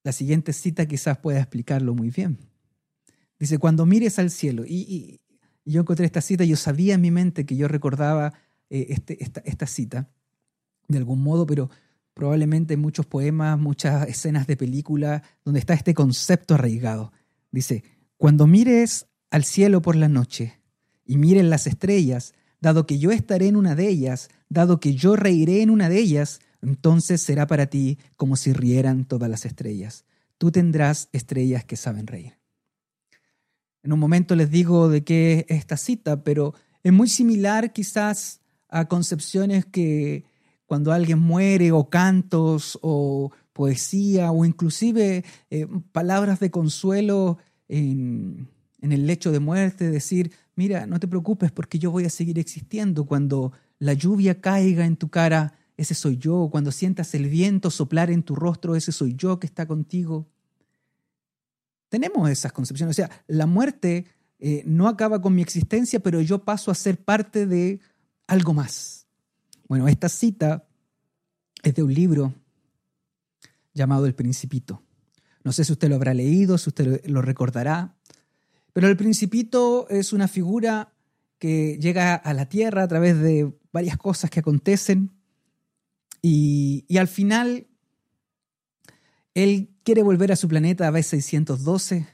La 0.02 0.12
siguiente 0.12 0.52
cita 0.52 0.86
quizás 0.86 1.18
pueda 1.18 1.38
explicarlo 1.38 1.94
muy 1.94 2.10
bien. 2.10 2.38
Dice, 3.38 3.58
cuando 3.58 3.86
mires 3.86 4.18
al 4.18 4.30
cielo, 4.30 4.64
y, 4.66 5.20
yo 5.64 5.82
encontré 5.82 6.06
esta 6.06 6.20
cita, 6.20 6.42
yo 6.44 6.56
sabía 6.56 6.94
en 6.94 7.02
mi 7.02 7.12
mente 7.12 7.46
que 7.46 7.56
yo 7.56 7.68
recordaba 7.68 8.32
eh, 8.68 8.86
este, 8.88 9.22
esta, 9.22 9.40
esta 9.44 9.66
cita 9.66 10.10
de 10.88 10.98
algún 10.98 11.22
modo, 11.22 11.46
pero 11.46 11.70
probablemente 12.14 12.74
en 12.74 12.80
muchos 12.80 13.06
poemas, 13.06 13.58
muchas 13.58 14.08
escenas 14.08 14.46
de 14.46 14.56
película, 14.56 15.22
donde 15.44 15.60
está 15.60 15.74
este 15.74 15.94
concepto 15.94 16.54
arraigado. 16.54 17.12
Dice, 17.50 17.84
cuando 18.16 18.46
mires 18.46 19.06
al 19.30 19.44
cielo 19.44 19.82
por 19.82 19.96
la 19.96 20.08
noche, 20.08 20.60
y 21.04 21.16
miren 21.16 21.50
las 21.50 21.66
estrellas, 21.66 22.34
dado 22.60 22.86
que 22.86 22.98
yo 22.98 23.10
estaré 23.10 23.48
en 23.48 23.56
una 23.56 23.74
de 23.74 23.88
ellas, 23.88 24.28
dado 24.48 24.78
que 24.78 24.94
yo 24.94 25.16
reiré 25.16 25.62
en 25.62 25.70
una 25.70 25.88
de 25.88 25.98
ellas, 25.98 26.40
entonces 26.62 27.20
será 27.20 27.46
para 27.48 27.66
ti 27.66 27.98
como 28.16 28.36
si 28.36 28.52
rieran 28.52 29.04
todas 29.04 29.28
las 29.28 29.44
estrellas. 29.44 30.04
Tú 30.38 30.52
tendrás 30.52 31.08
estrellas 31.12 31.64
que 31.64 31.76
saben 31.76 32.06
reír. 32.06 32.38
En 33.82 33.92
un 33.92 33.98
momento 33.98 34.36
les 34.36 34.50
digo 34.50 34.88
de 34.88 35.02
qué 35.02 35.46
es 35.48 35.58
esta 35.58 35.76
cita, 35.76 36.22
pero 36.22 36.54
es 36.82 36.92
muy 36.92 37.08
similar 37.08 37.72
quizás 37.72 38.40
a 38.68 38.86
concepciones 38.86 39.64
que 39.64 40.24
cuando 40.70 40.92
alguien 40.92 41.18
muere 41.18 41.72
o 41.72 41.90
cantos 41.90 42.78
o 42.80 43.32
poesía 43.52 44.30
o 44.30 44.44
inclusive 44.44 45.24
eh, 45.50 45.66
palabras 45.90 46.38
de 46.38 46.52
consuelo 46.52 47.38
en, 47.66 48.48
el 48.80 49.04
lecho 49.04 49.32
de 49.32 49.40
muerte, 49.40 49.90
decir, 49.90 50.30
mira, 50.54 50.86
no 50.86 51.00
te 51.00 51.08
preocupes 51.08 51.50
porque 51.50 51.80
yo 51.80 51.90
voy 51.90 52.04
a 52.04 52.08
seguir 52.08 52.38
existiendo. 52.38 53.04
Cuando 53.04 53.52
la 53.80 53.94
lluvia 53.94 54.40
caiga 54.40 54.86
en 54.86 54.94
tu 54.94 55.08
cara, 55.08 55.54
ese 55.76 55.94
soy 55.94 56.18
yo. 56.18 56.48
Cuando 56.52 56.70
sientas 56.70 57.16
el 57.16 57.28
viento 57.28 57.68
soplar 57.72 58.08
en 58.12 58.22
tu 58.22 58.36
rostro, 58.36 58.76
ese 58.76 58.92
soy 58.92 59.16
yo 59.16 59.40
que 59.40 59.48
está 59.48 59.66
contigo. 59.66 60.28
Tenemos 61.88 62.30
esas 62.30 62.52
concepciones. 62.52 62.94
O 62.94 62.96
sea, 62.96 63.10
la 63.26 63.46
muerte 63.46 64.06
eh, 64.38 64.62
no 64.66 64.86
acaba 64.86 65.20
con 65.20 65.34
mi 65.34 65.42
existencia, 65.42 65.98
pero 65.98 66.20
yo 66.20 66.44
paso 66.44 66.70
a 66.70 66.76
ser 66.76 66.96
parte 66.96 67.48
de 67.48 67.80
algo 68.28 68.54
más. 68.54 68.99
Bueno, 69.70 69.86
esta 69.86 70.08
cita 70.08 70.66
es 71.62 71.76
de 71.76 71.84
un 71.84 71.94
libro 71.94 72.34
llamado 73.72 74.06
El 74.06 74.16
Principito. 74.16 74.82
No 75.44 75.52
sé 75.52 75.64
si 75.64 75.70
usted 75.70 75.88
lo 75.88 75.94
habrá 75.94 76.12
leído, 76.12 76.58
si 76.58 76.70
usted 76.70 77.06
lo 77.06 77.22
recordará. 77.22 77.96
Pero 78.72 78.88
el 78.88 78.96
principito 78.96 79.88
es 79.88 80.12
una 80.12 80.26
figura 80.26 80.92
que 81.38 81.78
llega 81.80 82.16
a 82.16 82.34
la 82.34 82.48
Tierra 82.48 82.82
a 82.82 82.88
través 82.88 83.20
de 83.20 83.56
varias 83.72 83.96
cosas 83.96 84.28
que 84.28 84.40
acontecen 84.40 85.12
y, 86.20 86.84
al 86.98 87.06
final 87.06 87.68
él 89.34 89.70
quiere 89.84 90.02
volver 90.02 90.32
a 90.32 90.36
su 90.36 90.48
planeta 90.48 90.90
B612 90.90 92.08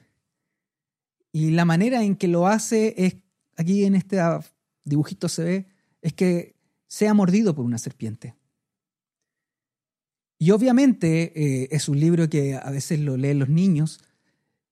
y 1.31 1.49
la 1.49 1.65
manera 1.65 2.03
en 2.03 2.17
que 2.17 2.27
lo 2.27 2.45
hace 2.45 2.93
es, 3.03 3.15
aquí 3.55 3.83
en 3.83 3.95
este 3.95 4.19
dibujito 4.83 5.27
se 5.27 5.43
ve, 5.43 5.67
es 6.03 6.13
que 6.13 6.56
sea 6.87 7.13
mordido 7.13 7.53
por 7.53 7.65
una 7.65 7.77
serpiente. 7.77 8.35
Y 10.39 10.51
obviamente 10.51 11.33
eh, 11.35 11.69
es 11.71 11.89
un 11.89 11.99
libro 11.99 12.29
que 12.29 12.55
a 12.55 12.69
veces 12.69 12.99
lo 12.99 13.17
leen 13.17 13.39
los 13.39 13.49
niños, 13.49 13.99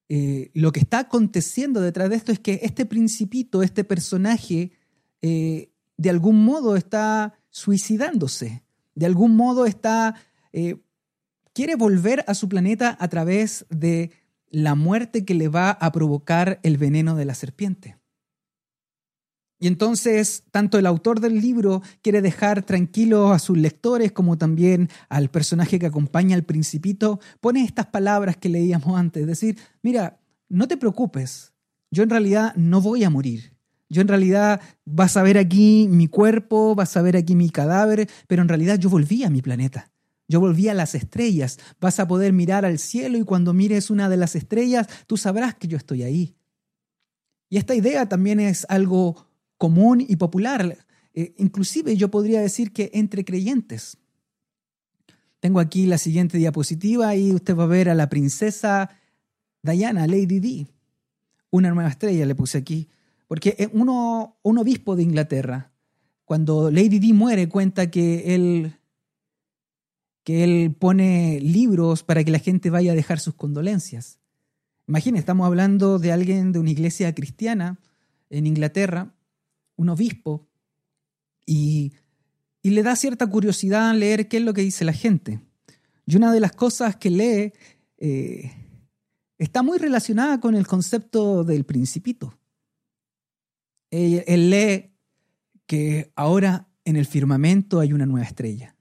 eh, 0.07 0.51
lo 0.53 0.71
que 0.71 0.79
está 0.79 0.99
aconteciendo 0.99 1.81
detrás 1.81 2.09
de 2.09 2.15
esto 2.15 2.31
es 2.31 2.39
que 2.39 2.59
este 2.61 2.85
principito, 2.85 3.63
este 3.63 3.83
personaje, 3.83 4.71
eh, 5.21 5.71
de 5.97 6.09
algún 6.09 6.45
modo 6.45 6.75
está 6.75 7.33
suicidándose, 7.49 8.63
de 8.93 9.05
algún 9.07 9.35
modo 9.35 9.65
está, 9.65 10.15
quiere 11.53 11.75
volver 11.75 12.23
a 12.27 12.33
su 12.33 12.47
planeta 12.47 12.95
a 12.99 13.07
través 13.07 13.65
de 13.69 14.11
la 14.49 14.75
muerte 14.75 15.25
que 15.25 15.33
le 15.33 15.47
va 15.47 15.71
a 15.71 15.91
provocar 15.91 16.59
el 16.63 16.77
veneno 16.77 17.15
de 17.15 17.25
la 17.25 17.33
serpiente. 17.33 17.97
Y 19.59 19.67
entonces, 19.67 20.43
tanto 20.51 20.77
el 20.77 20.85
autor 20.85 21.21
del 21.21 21.39
libro 21.39 21.81
quiere 22.01 22.21
dejar 22.21 22.63
tranquilos 22.63 23.31
a 23.31 23.39
sus 23.39 23.57
lectores 23.57 24.11
como 24.11 24.37
también 24.37 24.89
al 25.09 25.29
personaje 25.29 25.79
que 25.79 25.85
acompaña 25.85 26.35
al 26.35 26.43
principito, 26.43 27.19
pone 27.39 27.63
estas 27.63 27.87
palabras 27.87 28.35
que 28.37 28.49
leíamos 28.49 28.97
antes, 28.97 29.21
es 29.21 29.27
decir, 29.27 29.57
mira, 29.81 30.19
no 30.49 30.67
te 30.67 30.77
preocupes, 30.77 31.53
yo 31.89 32.03
en 32.03 32.09
realidad 32.09 32.53
no 32.55 32.81
voy 32.81 33.03
a 33.03 33.09
morir. 33.09 33.55
Yo 33.87 34.01
en 34.01 34.07
realidad 34.07 34.61
vas 34.83 35.15
a 35.15 35.23
ver 35.23 35.37
aquí 35.37 35.87
mi 35.89 36.07
cuerpo, 36.07 36.75
vas 36.75 36.97
a 36.97 37.01
ver 37.01 37.15
aquí 37.15 37.35
mi 37.35 37.49
cadáver, 37.49 38.09
pero 38.27 38.41
en 38.41 38.49
realidad 38.49 38.77
yo 38.77 38.89
volví 38.89 39.23
a 39.23 39.29
mi 39.29 39.41
planeta. 39.41 39.91
Yo 40.27 40.39
volví 40.39 40.67
a 40.69 40.73
las 40.73 40.95
estrellas. 40.95 41.59
Vas 41.79 41.99
a 41.99 42.07
poder 42.07 42.33
mirar 42.33 42.65
al 42.65 42.79
cielo 42.79 43.17
y 43.17 43.23
cuando 43.23 43.53
mires 43.53 43.89
una 43.89 44.09
de 44.09 44.17
las 44.17 44.35
estrellas, 44.35 44.87
tú 45.07 45.17
sabrás 45.17 45.55
que 45.55 45.67
yo 45.67 45.77
estoy 45.77 46.03
ahí. 46.03 46.35
Y 47.49 47.57
esta 47.57 47.75
idea 47.75 48.09
también 48.09 48.39
es 48.39 48.65
algo 48.69 49.27
común 49.57 50.03
y 50.07 50.15
popular, 50.15 50.77
eh, 51.13 51.33
inclusive 51.37 51.95
yo 51.95 52.11
podría 52.11 52.41
decir 52.41 52.73
que 52.73 52.91
entre 52.93 53.23
creyentes. 53.23 53.97
Tengo 55.39 55.59
aquí 55.59 55.85
la 55.85 55.97
siguiente 55.97 56.37
diapositiva 56.37 57.15
y 57.15 57.31
usted 57.31 57.55
va 57.55 57.63
a 57.63 57.67
ver 57.67 57.89
a 57.89 57.95
la 57.95 58.09
princesa 58.09 58.89
Diana, 59.61 60.07
Lady 60.07 60.39
Di. 60.39 60.67
Una 61.51 61.69
nueva 61.69 61.89
estrella 61.89 62.25
le 62.25 62.35
puse 62.35 62.57
aquí. 62.57 62.89
Porque 63.27 63.69
uno, 63.73 64.37
un 64.43 64.57
obispo 64.57 64.95
de 64.95 65.03
Inglaterra, 65.03 65.71
cuando 66.25 66.69
Lady 66.69 66.99
Di 66.99 67.13
muere, 67.13 67.49
cuenta 67.49 67.89
que 67.89 68.35
él, 68.35 68.73
que 70.23 70.43
él 70.43 70.75
pone 70.77 71.39
libros 71.41 72.03
para 72.03 72.23
que 72.23 72.31
la 72.31 72.39
gente 72.39 72.69
vaya 72.69 72.91
a 72.91 72.95
dejar 72.95 73.19
sus 73.19 73.35
condolencias. 73.35 74.19
Imagina, 74.87 75.17
estamos 75.17 75.47
hablando 75.47 75.97
de 75.97 76.11
alguien 76.11 76.51
de 76.51 76.59
una 76.59 76.69
iglesia 76.69 77.13
cristiana 77.15 77.79
en 78.29 78.45
Inglaterra, 78.45 79.14
un 79.75 79.89
obispo, 79.89 80.47
y, 81.45 81.93
le 82.63 82.81
da 82.81 82.95
cierta 82.95 83.27
curiosidad 83.27 83.93
leer 83.93 84.27
qué 84.27 84.37
es 84.37 84.43
lo 84.43 84.53
que 84.53 84.61
dice 84.61 84.85
la 84.85 84.93
gente. 84.93 85.39
Y 86.07 86.15
una 86.15 86.31
de 86.33 86.39
las 86.39 86.51
cosas 86.51 86.95
que 86.95 87.11
lee 87.11 87.53
eh, 87.97 88.51
está 89.37 89.61
muy 89.61 89.77
relacionada 89.77 90.39
con 90.39 90.55
el 90.55 90.65
concepto 90.65 91.43
del 91.43 91.65
principito. 91.65 92.37
Él, 93.91 94.49
lee 94.49 94.91
que 95.67 96.11
ahora 96.15 96.67
en 96.85 96.95
el 96.95 97.05
firmamento 97.05 97.79
hay 97.79 97.93
una 97.93 98.05
nueva 98.05 98.25
estrella, 98.25 98.75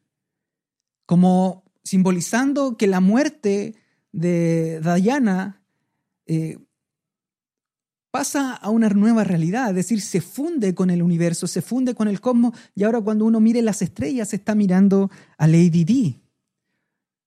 como 1.07 1.65
simbolizando 1.85 2.77
que 2.77 2.87
la 2.87 3.01
muerte 3.01 3.75
de 4.13 4.81
Diana 4.81 5.63
eh, 6.27 6.59
pasa 8.15 8.53
a 8.55 8.71
una 8.71 8.89
nueva 8.91 9.25
realidad, 9.25 9.71
es 9.71 9.75
decir, 9.75 10.01
se 10.01 10.21
funde 10.21 10.73
con 10.73 10.89
el 10.91 11.03
universo, 11.03 11.49
se 11.49 11.63
funde 11.63 11.97
con 11.97 12.07
el 12.07 12.21
cosmos, 12.21 12.57
y 12.77 12.85
ahora 12.85 13.01
cuando 13.01 13.25
uno 13.25 13.41
mire 13.41 13.61
las 13.61 13.83
estrellas 13.83 14.33
está 14.33 14.55
mirando 14.55 15.11
a 15.37 15.49
Lady 15.49 15.83
Di. 15.83 16.21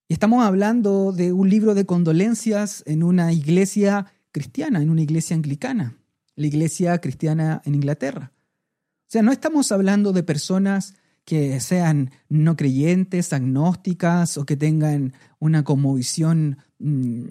Y 0.07 0.13
estamos 0.13 0.45
hablando 0.45 1.11
de 1.11 1.33
un 1.33 1.49
libro 1.49 1.75
de 1.75 1.85
condolencias 1.85 2.83
en 2.85 3.03
una 3.03 3.33
iglesia 3.33 4.13
cristiana, 4.31 4.81
en 4.81 4.89
una 4.89 5.01
iglesia 5.01 5.35
anglicana, 5.35 5.97
la 6.37 6.47
iglesia 6.47 6.97
cristiana 6.99 7.61
en 7.65 7.75
Inglaterra. 7.75 8.31
O 8.33 9.09
sea, 9.09 9.23
no 9.23 9.33
estamos 9.33 9.73
hablando 9.73 10.13
de 10.13 10.23
personas 10.23 10.93
que 11.25 11.59
sean 11.59 12.11
no 12.29 12.55
creyentes, 12.55 13.33
agnósticas 13.33 14.37
o 14.37 14.45
que 14.45 14.55
tengan 14.55 15.11
una 15.39 15.65
conmovisión 15.65 16.59
mm, 16.79 17.25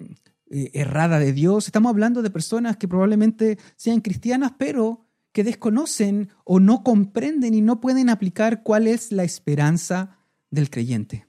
eh, 0.49 0.71
errada 0.73 1.19
de 1.19 1.33
Dios. 1.33 1.67
Estamos 1.67 1.89
hablando 1.89 2.21
de 2.21 2.29
personas 2.29 2.77
que 2.77 2.87
probablemente 2.87 3.57
sean 3.75 4.01
cristianas, 4.01 4.53
pero 4.57 5.05
que 5.33 5.43
desconocen 5.43 6.29
o 6.45 6.59
no 6.59 6.83
comprenden 6.83 7.53
y 7.53 7.61
no 7.61 7.81
pueden 7.81 8.09
aplicar 8.09 8.63
cuál 8.63 8.87
es 8.87 9.11
la 9.11 9.23
esperanza 9.23 10.17
del 10.49 10.69
creyente. 10.69 11.27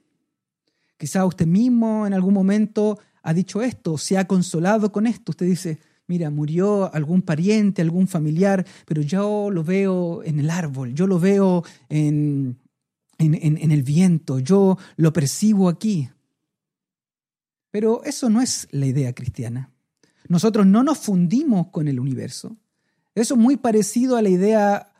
Quizá 0.97 1.25
usted 1.25 1.47
mismo 1.47 2.07
en 2.07 2.13
algún 2.13 2.33
momento 2.33 2.97
ha 3.21 3.33
dicho 3.33 3.61
esto, 3.61 3.97
se 3.97 4.17
ha 4.17 4.25
consolado 4.25 4.91
con 4.91 5.05
esto. 5.05 5.31
Usted 5.31 5.45
dice, 5.45 5.79
mira, 6.07 6.29
murió 6.29 6.93
algún 6.93 7.21
pariente, 7.21 7.81
algún 7.81 8.07
familiar, 8.07 8.65
pero 8.85 9.01
yo 9.01 9.49
lo 9.51 9.63
veo 9.63 10.23
en 10.23 10.39
el 10.39 10.49
árbol, 10.49 10.93
yo 10.93 11.07
lo 11.07 11.19
veo 11.19 11.63
en, 11.89 12.57
en, 13.17 13.35
en 13.35 13.71
el 13.71 13.83
viento, 13.83 14.39
yo 14.39 14.77
lo 14.95 15.13
percibo 15.13 15.69
aquí. 15.69 16.09
Pero 17.71 18.03
eso 18.03 18.29
no 18.29 18.41
es 18.41 18.67
la 18.71 18.85
idea 18.85 19.13
cristiana. 19.13 19.71
Nosotros 20.27 20.65
no 20.65 20.83
nos 20.83 20.97
fundimos 20.97 21.67
con 21.67 21.87
el 21.87 21.99
universo. 21.99 22.57
Eso 23.15 23.33
es 23.33 23.39
muy 23.39 23.57
parecido 23.57 24.15
a 24.15 24.21
la 24.21 24.29
idea 24.29 24.91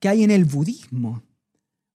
que 0.00 0.08
hay 0.08 0.22
en 0.22 0.30
el 0.30 0.44
budismo, 0.44 1.22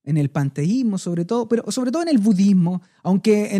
en 0.04 0.18
el 0.18 0.30
panteísmo 0.30 0.98
sobre 0.98 1.26
todo, 1.26 1.48
pero 1.48 1.70
sobre 1.72 1.92
todo 1.92 2.02
en 2.02 2.10
el 2.10 2.18
budismo, 2.18 2.82
aunque 3.02 3.60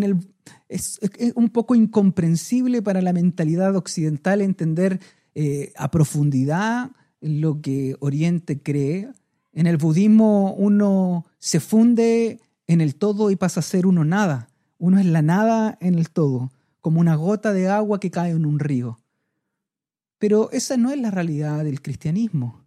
es, 0.70 1.00
un 1.36 1.50
poco 1.50 1.76
incomprensible 1.76 2.82
para 2.82 3.02
la 3.02 3.14
mentalidad 3.14 3.76
occidental 3.76 4.42
entender 4.42 5.00
eh, 5.36 5.72
a 5.76 5.92
profundidad 5.92 6.92
lo 7.22 7.62
que 7.62 7.96
Oriente 8.00 8.62
cree. 8.62 9.10
En 9.54 9.68
el 9.68 9.78
budismo 9.78 10.54
uno 10.56 11.26
se 11.40 11.60
funde 11.60 12.42
en 12.68 12.82
el 12.82 12.96
todo 12.96 13.32
y 13.32 13.36
pasa 13.36 13.60
a 13.60 13.64
ser 13.64 13.86
uno 13.86 14.04
nada. 14.04 14.50
Uno 14.84 15.00
es 15.00 15.06
la 15.06 15.22
nada 15.22 15.78
en 15.80 15.96
el 15.96 16.10
todo, 16.10 16.52
como 16.82 17.00
una 17.00 17.16
gota 17.16 17.54
de 17.54 17.70
agua 17.70 18.02
que 18.02 18.12
cae 18.12 18.32
en 18.32 18.46
un 18.46 18.60
río. 18.60 19.00
Pero 20.20 20.52
esa 20.52 20.76
no 20.76 20.92
es 20.92 21.00
la 21.00 21.10
realidad 21.10 21.64
del 21.64 21.82
cristianismo. 21.82 22.66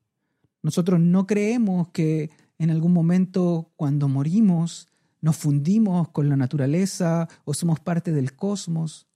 Nosotros 0.63 0.99
no 0.99 1.27
creemos 1.27 1.89
que 1.89 2.31
en 2.59 2.71
algún 2.71 2.95
momento 2.95 3.71
cuando 3.77 4.09
morimos 4.09 4.89
nos 5.21 5.37
fundimos 5.37 6.09
con 6.09 6.31
la 6.31 6.39
naturaleza 6.39 7.29
o 7.45 7.53
somos 7.53 7.81
parte 7.81 8.13
del 8.13 8.33
cosmos. 8.33 9.07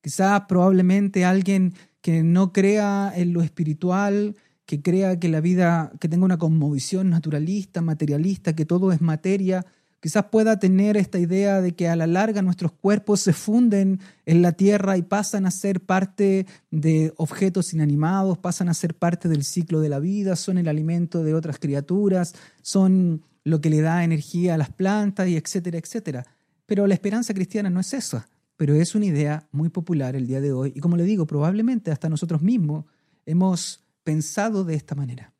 Quizás 0.00 0.42
probablemente 0.42 1.24
alguien 1.24 1.74
que 2.02 2.22
no 2.22 2.52
crea 2.52 3.12
en 3.16 3.32
lo 3.32 3.42
espiritual, 3.42 4.36
que 4.64 4.80
crea 4.80 5.18
que 5.18 5.28
la 5.28 5.40
vida, 5.40 5.90
que 5.98 6.08
tenga 6.08 6.24
una 6.24 6.38
conmovisión 6.38 7.10
naturalista, 7.10 7.82
materialista, 7.82 8.54
que 8.54 8.64
todo 8.64 8.92
es 8.92 9.00
materia, 9.00 9.66
Quizás 10.00 10.26
pueda 10.26 10.60
tener 10.60 10.96
esta 10.96 11.18
idea 11.18 11.60
de 11.60 11.74
que 11.74 11.88
a 11.88 11.96
la 11.96 12.06
larga 12.06 12.40
nuestros 12.40 12.70
cuerpos 12.70 13.20
se 13.20 13.32
funden 13.32 14.00
en 14.26 14.42
la 14.42 14.52
tierra 14.52 14.96
y 14.96 15.02
pasan 15.02 15.44
a 15.44 15.50
ser 15.50 15.80
parte 15.80 16.46
de 16.70 17.12
objetos 17.16 17.74
inanimados, 17.74 18.38
pasan 18.38 18.68
a 18.68 18.74
ser 18.74 18.94
parte 18.94 19.28
del 19.28 19.42
ciclo 19.42 19.80
de 19.80 19.88
la 19.88 19.98
vida, 19.98 20.36
son 20.36 20.56
el 20.56 20.68
alimento 20.68 21.24
de 21.24 21.34
otras 21.34 21.58
criaturas, 21.58 22.34
son 22.62 23.22
lo 23.42 23.60
que 23.60 23.70
le 23.70 23.80
da 23.80 24.04
energía 24.04 24.54
a 24.54 24.58
las 24.58 24.70
plantas 24.70 25.26
y 25.26 25.36
etcétera, 25.36 25.78
etcétera. 25.78 26.26
Pero 26.64 26.86
la 26.86 26.94
esperanza 26.94 27.34
cristiana 27.34 27.68
no 27.68 27.80
es 27.80 27.92
esa, 27.92 28.28
pero 28.56 28.76
es 28.76 28.94
una 28.94 29.06
idea 29.06 29.48
muy 29.50 29.68
popular 29.68 30.14
el 30.14 30.28
día 30.28 30.40
de 30.40 30.52
hoy 30.52 30.72
y 30.76 30.80
como 30.80 30.96
le 30.96 31.04
digo, 31.04 31.26
probablemente 31.26 31.90
hasta 31.90 32.08
nosotros 32.08 32.40
mismos 32.40 32.84
hemos 33.26 33.84
pensado 34.04 34.64
de 34.64 34.74
esta 34.74 34.94
manera. 34.94 35.34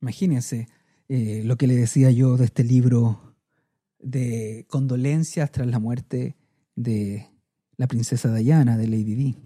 Imagínense, 0.00 0.68
eh, 1.08 1.42
lo 1.44 1.56
que 1.56 1.66
le 1.66 1.74
decía 1.74 2.10
yo 2.10 2.36
de 2.36 2.44
este 2.44 2.64
libro 2.64 3.34
de 3.98 4.66
condolencias 4.68 5.50
tras 5.50 5.66
la 5.66 5.78
muerte 5.78 6.36
de 6.76 7.30
la 7.76 7.86
princesa 7.86 8.32
Diana, 8.34 8.76
de 8.76 8.86
Lady 8.86 9.14
Di. 9.14 9.36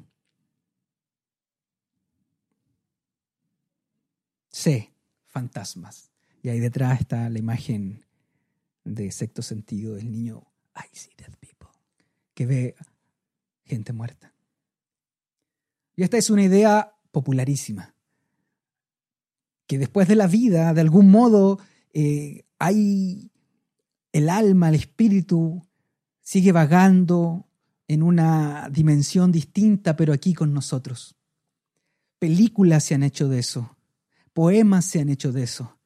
C, 4.50 4.92
fantasmas. 5.26 6.10
Y 6.42 6.48
ahí 6.48 6.58
detrás 6.58 7.00
está 7.00 7.30
la 7.30 7.38
imagen 7.38 8.04
de 8.84 9.12
sexto 9.12 9.42
sentido 9.42 9.94
del 9.94 10.10
niño 10.10 10.42
I 10.74 10.88
see 10.96 11.12
dead 11.16 11.34
people, 11.38 11.68
que 12.34 12.46
ve 12.46 12.74
gente 13.64 13.92
muerta. 13.92 14.34
Y 15.94 16.02
esta 16.02 16.18
es 16.18 16.28
una 16.28 16.42
idea 16.42 16.92
popularísima 17.12 17.94
que 19.72 19.78
después 19.78 20.06
de 20.06 20.16
la 20.16 20.26
vida, 20.26 20.74
de 20.74 20.82
algún 20.82 21.10
modo, 21.10 21.58
eh, 21.94 22.44
hay 22.58 23.30
el 24.12 24.28
alma, 24.28 24.68
el 24.68 24.74
espíritu, 24.74 25.66
sigue 26.20 26.52
vagando 26.52 27.46
en 27.88 28.02
una 28.02 28.68
dimensión 28.70 29.32
distinta, 29.32 29.96
pero 29.96 30.12
aquí 30.12 30.34
con 30.34 30.52
nosotros. 30.52 31.16
Películas 32.18 32.84
se 32.84 32.94
han 32.94 33.02
hecho 33.02 33.30
de 33.30 33.38
eso, 33.38 33.74
poemas 34.34 34.84
se 34.84 35.00
han 35.00 35.08
hecho 35.08 35.32
de 35.32 35.44
eso, 35.44 35.78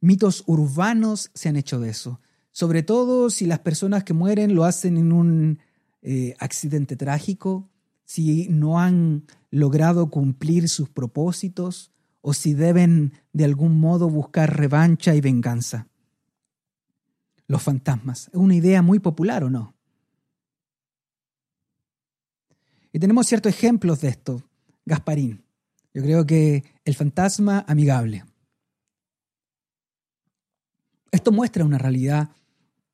mitos 0.00 0.42
urbanos 0.46 1.30
se 1.34 1.50
han 1.50 1.56
hecho 1.56 1.78
de 1.80 1.90
eso, 1.90 2.22
sobre 2.50 2.82
todo 2.82 3.28
si 3.28 3.44
las 3.44 3.58
personas 3.58 4.04
que 4.04 4.14
mueren 4.14 4.54
lo 4.54 4.64
hacen 4.64 4.96
en 4.96 5.12
un 5.12 5.58
eh, 6.00 6.34
accidente 6.38 6.96
trágico, 6.96 7.68
si 8.06 8.48
no 8.48 8.80
han 8.80 9.26
logrado 9.50 10.08
cumplir 10.08 10.70
sus 10.70 10.88
propósitos, 10.88 11.90
o 12.26 12.32
si 12.32 12.54
deben 12.54 13.12
de 13.34 13.44
algún 13.44 13.78
modo 13.78 14.08
buscar 14.08 14.56
revancha 14.56 15.14
y 15.14 15.20
venganza. 15.20 15.88
Los 17.46 17.62
fantasmas. 17.62 18.28
Es 18.28 18.34
una 18.36 18.54
idea 18.54 18.80
muy 18.80 18.98
popular 18.98 19.44
o 19.44 19.50
no. 19.50 19.74
Y 22.92 22.98
tenemos 22.98 23.26
ciertos 23.26 23.52
ejemplos 23.52 24.00
de 24.00 24.08
esto. 24.08 24.42
Gasparín. 24.86 25.44
Yo 25.92 26.02
creo 26.02 26.24
que 26.24 26.64
el 26.86 26.94
fantasma 26.94 27.62
amigable. 27.68 28.24
Esto 31.12 31.30
muestra 31.30 31.66
una 31.66 31.76
realidad 31.76 32.30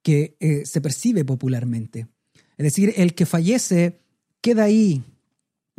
que 0.03 0.37
eh, 0.41 0.67
se 0.67 0.81
percibe 0.81 1.25
popularmente. 1.25 2.09
Es 2.57 2.65
decir, 2.65 2.95
el 2.97 3.15
que 3.15 3.27
fallece 3.27 4.01
queda 4.41 4.65
ahí, 4.65 5.05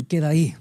queda 0.08 0.30
ahí 0.30 0.56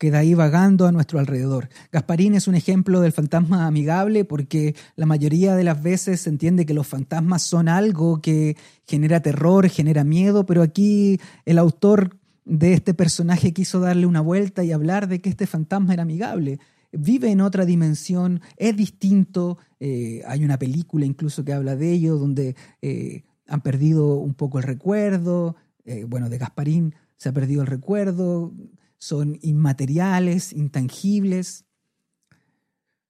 queda 0.00 0.20
ahí 0.20 0.32
vagando 0.32 0.86
a 0.86 0.92
nuestro 0.92 1.18
alrededor. 1.18 1.68
Gasparín 1.92 2.34
es 2.34 2.48
un 2.48 2.54
ejemplo 2.54 3.02
del 3.02 3.12
fantasma 3.12 3.66
amigable 3.66 4.24
porque 4.24 4.74
la 4.96 5.04
mayoría 5.04 5.54
de 5.54 5.62
las 5.62 5.82
veces 5.82 6.22
se 6.22 6.30
entiende 6.30 6.64
que 6.64 6.72
los 6.72 6.86
fantasmas 6.86 7.42
son 7.42 7.68
algo 7.68 8.22
que 8.22 8.56
genera 8.86 9.20
terror, 9.20 9.68
genera 9.68 10.02
miedo, 10.02 10.46
pero 10.46 10.62
aquí 10.62 11.20
el 11.44 11.58
autor 11.58 12.16
de 12.46 12.72
este 12.72 12.94
personaje 12.94 13.52
quiso 13.52 13.78
darle 13.78 14.06
una 14.06 14.22
vuelta 14.22 14.64
y 14.64 14.72
hablar 14.72 15.06
de 15.06 15.20
que 15.20 15.28
este 15.28 15.46
fantasma 15.46 15.92
era 15.92 16.04
amigable. 16.04 16.60
vive 16.92 17.30
en 17.30 17.42
otra 17.42 17.66
dimensión, 17.66 18.40
es 18.56 18.74
distinto. 18.74 19.58
Eh, 19.80 20.22
hay 20.26 20.46
una 20.46 20.58
película 20.58 21.04
incluso 21.04 21.44
que 21.44 21.52
habla 21.52 21.76
de 21.76 21.92
ello, 21.92 22.16
donde 22.16 22.56
eh, 22.80 23.24
han 23.46 23.60
perdido 23.60 24.14
un 24.14 24.32
poco 24.32 24.56
el 24.56 24.64
recuerdo. 24.64 25.56
Eh, 25.84 26.04
bueno, 26.08 26.30
de 26.30 26.38
Gasparín 26.38 26.94
se 27.18 27.28
ha 27.28 27.32
perdido 27.32 27.60
el 27.60 27.66
recuerdo, 27.66 28.54
son 29.00 29.38
inmateriales, 29.42 30.52
intangibles. 30.52 31.64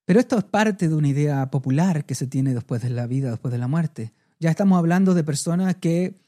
Pero 0.06 0.20
esto 0.20 0.38
es 0.38 0.44
parte 0.44 0.88
de 0.88 0.94
una 0.94 1.08
idea 1.08 1.50
popular 1.50 2.06
que 2.06 2.14
se 2.14 2.26
tiene 2.26 2.54
después 2.54 2.80
de 2.80 2.90
la 2.90 3.06
vida, 3.06 3.30
después 3.30 3.52
de 3.52 3.58
la 3.58 3.68
muerte. 3.68 4.12
Ya 4.38 4.48
estamos 4.50 4.78
hablando 4.78 5.12
de 5.12 5.24
personas 5.24 5.76
que 5.76 6.18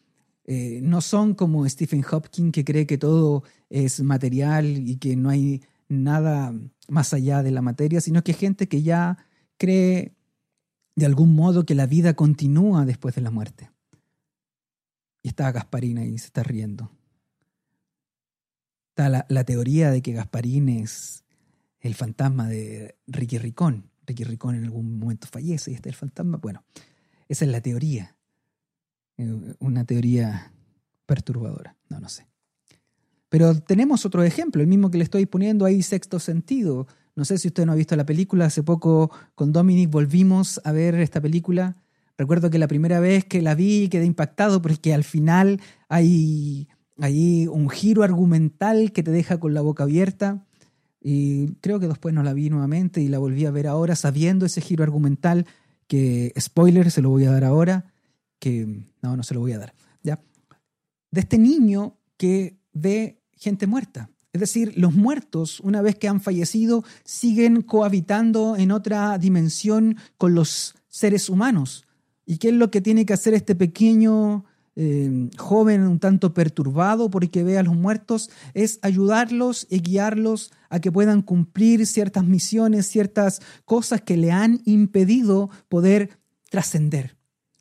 no 0.83 1.01
son 1.01 1.35
como 1.35 1.67
Stephen 1.69 2.05
Hopkins, 2.11 2.53
que 2.53 2.65
cree 2.65 2.87
que 2.87 2.99
todo 2.99 3.45
es 3.71 4.03
material 4.03 4.67
y 4.67 4.97
que 4.97 5.17
no 5.17 5.31
hay 5.31 5.63
nada 5.89 6.53
más 6.89 7.15
allá 7.15 7.43
de 7.43 7.53
la 7.53 7.63
materia, 7.63 8.01
sino 8.01 8.23
que 8.23 8.35
gente 8.35 8.69
que 8.69 8.83
ya 8.83 9.17
cree 9.57 10.15
de 10.97 11.07
algún 11.07 11.35
modo 11.35 11.65
que 11.65 11.75
la 11.75 11.87
vida 11.87 12.15
continúa 12.15 12.85
después 12.85 13.15
de 13.15 13.23
la 13.23 13.31
muerte. 13.31 13.71
Y 15.23 15.29
está 15.29 15.51
Gasparín 15.53 15.99
ahí, 15.99 16.19
se 16.19 16.27
está 16.27 16.43
riendo. 16.43 16.91
Está 18.95 19.09
la, 19.27 19.45
teoría 19.45 19.91
de 19.91 20.03
que 20.03 20.13
Gasparín 20.13 20.69
es 20.69 21.25
el 21.81 21.95
fantasma 21.95 22.47
de 22.47 22.99
Ricky 23.07 23.39
Ricón. 23.39 23.91
Ricky 24.07 24.25
Ricón 24.25 24.55
en 24.55 24.65
algún 24.65 24.99
momento 24.99 25.27
fallece 25.27 25.71
y 25.71 25.75
está 25.75 25.89
el 25.89 25.95
fantasma. 25.95 26.37
Bueno, 26.37 26.63
esa 27.27 27.47
es 27.47 27.51
la 27.51 27.63
teoría. 27.63 28.19
Eh, 29.17 29.55
una 29.61 29.87
teoría 29.87 30.53
perturbadora. 31.07 31.75
No, 31.89 32.01
no 32.01 32.11
sé. 32.11 32.27
Pero 33.31 33.59
tenemos 33.63 34.05
otro 34.05 34.23
ejemplo, 34.25 34.61
el 34.61 34.69
mismo 34.69 34.91
que 34.91 34.99
le 34.99 35.05
estoy 35.05 35.25
poniendo 35.25 35.65
ahí, 35.65 35.83
sexto 35.83 36.19
sentido. 36.19 36.87
No 37.17 37.25
sé 37.25 37.39
si 37.39 37.49
usted 37.49 37.65
no 37.65 37.73
ha 37.73 37.77
visto 37.77 37.97
la 37.97 38.05
película, 38.05 38.45
hace 38.45 38.63
poco 38.63 39.11
con 39.35 39.55
Dominic 39.55 39.89
volvimos 39.89 40.61
a 40.65 40.73
ver 40.73 40.97
esta 40.97 41.23
película. 41.23 41.83
Recuerdo 42.19 42.51
que 42.51 42.59
la 42.59 42.69
primera 42.69 43.01
vez 43.01 43.25
que 43.25 43.41
la 43.41 43.55
vi 43.55 43.89
quedé 43.89 44.05
impactado 44.05 44.61
porque 44.61 44.93
al 44.93 45.03
final 45.03 45.63
hay, 45.89 46.69
hay 46.99 47.47
un 47.47 47.69
giro 47.71 48.03
argumental 48.03 48.93
que 48.93 49.03
te 49.03 49.11
deja 49.11 49.41
con 49.41 49.55
la 49.55 49.61
boca 49.61 49.85
abierta. 49.85 50.45
Y 51.01 51.55
creo 51.61 51.81
que 51.81 51.89
después 51.89 52.15
no 52.15 52.23
la 52.23 52.33
vi 52.33 52.49
nuevamente 52.49 53.01
y 53.01 53.09
la 53.09 53.19
volví 53.19 53.45
a 53.45 53.51
ver 53.51 53.67
ahora 53.67 53.97
sabiendo 53.97 54.47
ese 54.47 54.61
giro 54.61 54.85
argumental 54.85 55.47
que, 55.89 56.33
spoiler, 56.39 56.91
se 56.91 57.03
lo 57.03 57.11
voy 57.11 57.25
a 57.25 57.33
dar 57.33 57.45
ahora, 57.45 57.93
que 58.39 58.85
no, 59.03 59.17
no 59.17 59.23
se 59.23 59.35
lo 59.35 59.41
voy 59.41 59.53
a 59.53 59.59
dar. 59.59 59.75
¿ya? 60.03 60.21
De 61.11 61.21
este 61.21 61.39
niño 61.39 61.97
que 62.17 62.57
ve 62.73 63.21
gente 63.33 63.67
muerta. 63.67 64.11
Es 64.33 64.41
decir, 64.41 64.73
los 64.77 64.95
muertos, 64.95 65.61
una 65.61 65.83
vez 65.83 65.97
que 65.97 66.09
han 66.09 66.21
fallecido, 66.21 66.85
siguen 67.05 67.63
cohabitando 67.63 68.57
en 68.57 68.71
otra 68.71 69.19
dimensión 69.19 69.99
con 70.17 70.35
los 70.35 70.75
seres 70.89 71.29
humanos. 71.29 71.85
¿Y 72.25 72.39
qué 72.39 72.49
es 72.49 72.55
lo 72.55 72.71
que 72.71 72.81
tiene 72.81 73.05
que 73.05 73.13
hacer 73.13 73.35
este 73.35 73.55
pequeño 73.55 74.45
eh, 74.77 75.31
joven 75.37 75.83
un 75.83 75.99
tanto 75.99 76.35
perturbado 76.35 77.11
porque 77.11 77.45
ve 77.45 77.59
a 77.59 77.63
los 77.63 77.75
muertos? 77.75 78.31
Es 78.55 78.79
ayudarlos 78.83 79.67
y 79.71 79.81
guiarlos 79.81 80.53
a 80.71 80.81
que 80.81 80.93
puedan 80.93 81.23
cumplir 81.23 81.87
ciertas 81.87 82.25
misiones, 82.25 82.87
ciertas 82.87 83.41
cosas 83.65 84.01
que 84.01 84.17
le 84.17 84.33
han 84.33 84.61
impedido 84.65 85.51
poder 85.69 86.19
trascender. 86.51 87.17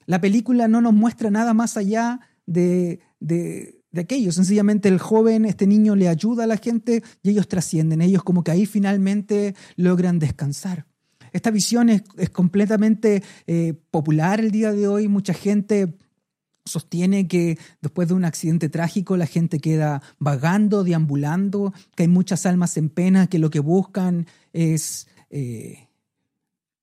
La 0.05 0.19
película 0.19 0.67
no 0.67 0.81
nos 0.81 0.93
muestra 0.93 1.29
nada 1.29 1.53
más 1.53 1.77
allá 1.77 2.19
de, 2.45 2.99
de 3.19 3.81
de 3.91 4.01
aquello. 4.01 4.31
Sencillamente 4.31 4.89
el 4.89 4.99
joven, 4.99 5.45
este 5.45 5.67
niño 5.67 5.95
le 5.95 6.07
ayuda 6.07 6.45
a 6.45 6.47
la 6.47 6.57
gente 6.57 7.03
y 7.21 7.29
ellos 7.29 7.47
trascienden. 7.47 8.01
Ellos 8.01 8.23
como 8.23 8.43
que 8.43 8.51
ahí 8.51 8.65
finalmente 8.65 9.55
logran 9.75 10.19
descansar. 10.19 10.85
Esta 11.33 11.51
visión 11.51 11.89
es, 11.89 12.03
completamente 12.31 13.23
eh, 13.47 13.73
popular 13.89 14.39
el 14.39 14.51
día 14.51 14.71
de 14.73 14.87
hoy. 14.87 15.07
Mucha 15.07 15.33
gente 15.33 15.93
sostiene 16.71 17.27
que 17.27 17.57
después 17.81 18.07
de 18.07 18.13
un 18.13 18.25
accidente 18.25 18.69
trágico 18.69 19.17
la 19.17 19.27
gente 19.27 19.59
queda 19.59 20.01
vagando, 20.19 20.83
deambulando, 20.83 21.73
que 21.95 22.03
hay 22.03 22.09
muchas 22.09 22.45
almas 22.45 22.77
en 22.77 22.89
pena 22.89 23.27
que 23.27 23.39
lo 23.39 23.49
que 23.49 23.59
buscan 23.59 24.27
es... 24.53 25.07
Eh, 25.29 25.87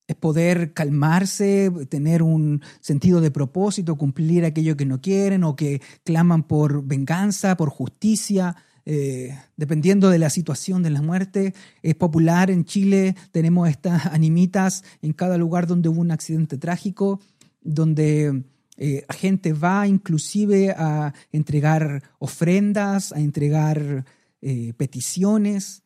es 0.08 0.16
poder 0.16 0.72
calmarse, 0.72 1.70
tener 1.90 2.22
un 2.22 2.62
sentido 2.80 3.20
de 3.20 3.30
propósito, 3.30 3.96
cumplir 3.96 4.46
aquello 4.46 4.74
que 4.74 4.86
no 4.86 5.02
quieren 5.02 5.44
o 5.44 5.54
que 5.54 5.82
claman 6.02 6.44
por 6.44 6.82
venganza, 6.82 7.58
por 7.58 7.68
justicia, 7.68 8.56
eh, 8.86 9.38
dependiendo 9.58 10.08
de 10.08 10.18
la 10.18 10.30
situación 10.30 10.82
de 10.82 10.88
la 10.88 11.02
muerte. 11.02 11.52
Es 11.82 11.94
popular 11.94 12.50
en 12.50 12.64
Chile, 12.64 13.16
tenemos 13.32 13.68
estas 13.68 14.06
animitas 14.06 14.82
en 15.02 15.12
cada 15.12 15.36
lugar 15.36 15.66
donde 15.66 15.90
hubo 15.90 16.00
un 16.00 16.10
accidente 16.10 16.56
trágico, 16.56 17.20
donde 17.60 18.44
eh, 18.78 19.04
gente 19.10 19.52
va 19.52 19.88
inclusive 19.88 20.70
a 20.70 21.12
entregar 21.32 22.02
ofrendas, 22.20 23.12
a 23.12 23.18
entregar 23.18 24.04
eh, 24.40 24.72
peticiones 24.74 25.82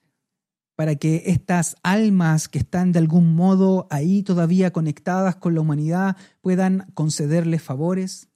para 0.76 0.96
que 0.96 1.22
estas 1.26 1.76
almas 1.82 2.48
que 2.48 2.58
están 2.58 2.92
de 2.92 2.98
algún 2.98 3.34
modo 3.34 3.86
ahí 3.90 4.22
todavía 4.22 4.72
conectadas 4.72 5.36
con 5.36 5.54
la 5.54 5.62
humanidad 5.62 6.16
puedan 6.42 6.90
concederles 6.92 7.62
favores. 7.62 8.28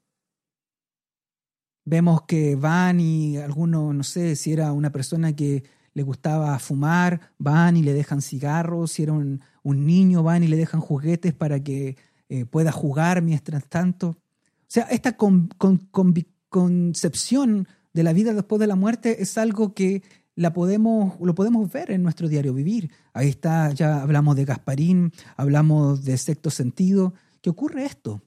Vemos 1.85 2.23
que 2.23 2.57
van 2.57 2.99
y 2.99 3.37
alguno, 3.37 3.93
no 3.93 4.05
sé, 4.05 4.37
si 4.37 4.53
era 4.53 4.73
una 4.73 4.91
persona 4.91 5.37
que 5.37 5.65
le 5.93 6.03
gustaba 6.03 6.59
fumar, 6.59 7.33
van 7.39 7.77
y 7.77 7.83
le 7.83 7.93
dejan 7.93 8.23
cigarros, 8.23 8.93
si 8.93 9.03
era 9.03 9.13
un, 9.13 9.41
niño, 9.65 10.23
van 10.23 10.43
y 10.43 10.49
le 10.49 10.57
dejan 10.57 10.81
juguetes 10.81 11.35
para 11.35 11.63
que 11.63 11.97
eh, 12.29 12.47
pueda 12.47 12.73
jugar 12.73 13.23
mientras 13.23 13.69
tanto. 13.69 14.17
O 14.67 14.69
sea, 14.69 14.85
esta 14.85 15.17
concepción 16.49 17.69
de 17.93 18.03
la 18.03 18.13
vida 18.13 18.35
después 18.35 18.59
de 18.61 18.67
la 18.67 18.75
muerte 18.75 19.23
es 19.23 19.39
algo 19.39 19.75
que 19.75 20.03
la 20.35 20.53
podemos, 20.53 21.15
lo 21.21 21.35
podemos 21.35 21.73
ver 21.73 21.91
en 21.91 22.03
nuestro 22.03 22.29
diario 22.29 22.53
vivir. 22.53 22.91
Ahí 23.15 23.29
está, 23.29 23.73
ya 23.73 24.03
hablamos 24.03 24.37
de 24.37 24.45
Gasparín, 24.45 25.13
hablamos 25.37 26.05
de 26.05 26.19
sexto 26.19 26.51
sentido, 26.51 27.15
¿Qué 27.41 27.51
ocurre 27.51 27.85
esto. 27.85 28.23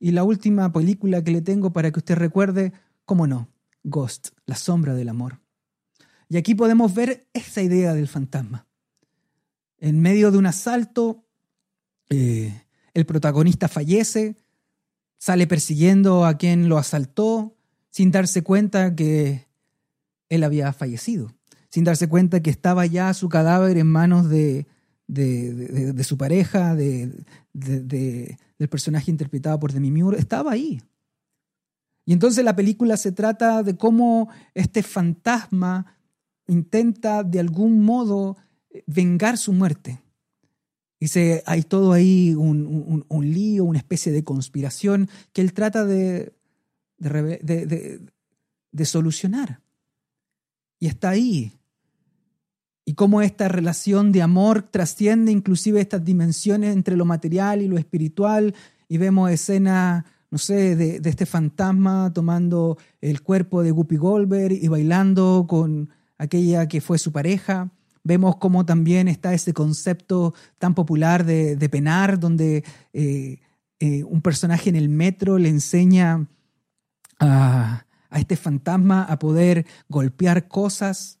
Y 0.00 0.12
la 0.12 0.24
última 0.24 0.72
película 0.72 1.22
que 1.22 1.32
le 1.32 1.42
tengo 1.42 1.74
para 1.74 1.90
que 1.90 1.98
usted 1.98 2.14
recuerde, 2.14 2.72
cómo 3.04 3.26
no, 3.26 3.50
Ghost, 3.82 4.28
la 4.46 4.56
sombra 4.56 4.94
del 4.94 5.10
amor. 5.10 5.40
Y 6.30 6.38
aquí 6.38 6.54
podemos 6.54 6.94
ver 6.94 7.28
esa 7.34 7.60
idea 7.60 7.92
del 7.92 8.08
fantasma. 8.08 8.66
En 9.76 10.00
medio 10.00 10.30
de 10.30 10.38
un 10.38 10.46
asalto, 10.46 11.26
eh, 12.08 12.64
el 12.94 13.04
protagonista 13.04 13.68
fallece, 13.68 14.36
sale 15.24 15.46
persiguiendo 15.46 16.26
a 16.26 16.36
quien 16.36 16.68
lo 16.68 16.76
asaltó, 16.76 17.56
sin 17.90 18.10
darse 18.10 18.42
cuenta 18.42 18.94
que 18.94 19.46
él 20.28 20.44
había 20.44 20.72
fallecido 20.72 21.34
sin 21.74 21.82
darse 21.82 22.08
cuenta 22.08 22.40
que 22.40 22.50
estaba 22.50 22.86
ya 22.86 23.12
su 23.14 23.28
cadáver 23.28 23.78
en 23.78 23.88
manos 23.88 24.28
de, 24.28 24.68
de, 25.08 26.04
su 26.04 26.16
pareja, 26.16 26.76
del 26.76 27.26
personaje 28.70 29.10
interpretado 29.10 29.58
por 29.58 29.72
Demi 29.72 29.90
Moore, 29.90 30.20
estaba 30.20 30.52
ahí. 30.52 30.80
Y 32.06 32.12
entonces 32.12 32.44
la 32.44 32.54
película 32.54 32.96
se 32.96 33.10
trata 33.10 33.64
de 33.64 33.76
cómo 33.76 34.28
este 34.54 34.84
fantasma 34.84 35.96
intenta 36.46 37.24
de 37.24 37.40
algún 37.40 37.82
modo 37.82 38.36
vengar 38.86 39.36
su 39.36 39.52
muerte. 39.52 40.00
Dice, 41.04 41.42
hay 41.44 41.62
todo 41.62 41.92
ahí 41.92 42.34
un, 42.34 43.04
un, 43.06 43.30
lío, 43.30 43.64
una 43.64 43.78
especie 43.78 44.10
de 44.10 44.24
conspiración 44.24 45.10
que 45.34 45.42
él 45.42 45.52
trata 45.52 45.84
de, 45.84 46.32
de 46.98 48.84
solucionar. 48.84 49.60
Y 50.78 50.86
está 50.86 51.10
ahí, 51.10 51.52
y 52.84 52.94
cómo 52.94 53.22
esta 53.22 53.48
relación 53.48 54.12
de 54.12 54.22
amor 54.22 54.62
trasciende 54.62 55.32
inclusive 55.32 55.80
estas 55.80 56.04
dimensiones 56.04 56.74
entre 56.74 56.96
lo 56.96 57.04
material 57.04 57.62
y 57.62 57.68
lo 57.68 57.78
espiritual, 57.78 58.54
y 58.88 58.98
vemos 58.98 59.30
escenas, 59.30 60.04
no 60.30 60.38
sé, 60.38 60.76
de, 60.76 61.00
este 61.04 61.24
fantasma 61.24 62.12
tomando 62.12 62.76
el 63.00 63.22
cuerpo 63.22 63.62
de 63.62 63.70
Guppy 63.70 63.96
Goldberg 63.96 64.52
y 64.52 64.68
bailando 64.68 65.46
con 65.48 65.90
aquella 66.18 66.68
que 66.68 66.80
fue 66.80 66.98
su 66.98 67.10
pareja. 67.10 67.70
Vemos 68.04 68.36
cómo 68.36 68.64
también 68.64 69.08
está 69.08 69.34
ese 69.34 69.52
concepto 69.52 70.34
tan 70.58 70.74
popular 70.74 71.24
de, 71.24 71.68
penar, 71.70 72.20
donde 72.20 72.62
eh, 72.92 73.40
eh, 73.80 74.04
un 74.04 74.20
personaje 74.22 74.68
en 74.70 74.76
el 74.76 74.88
metro 74.88 75.38
le 75.38 75.48
enseña 75.48 76.28
a, 77.18 77.86
a 78.10 78.20
este 78.20 78.36
fantasma 78.36 79.04
a 79.04 79.18
poder 79.18 79.66
golpear 79.88 80.46
cosas 80.48 81.18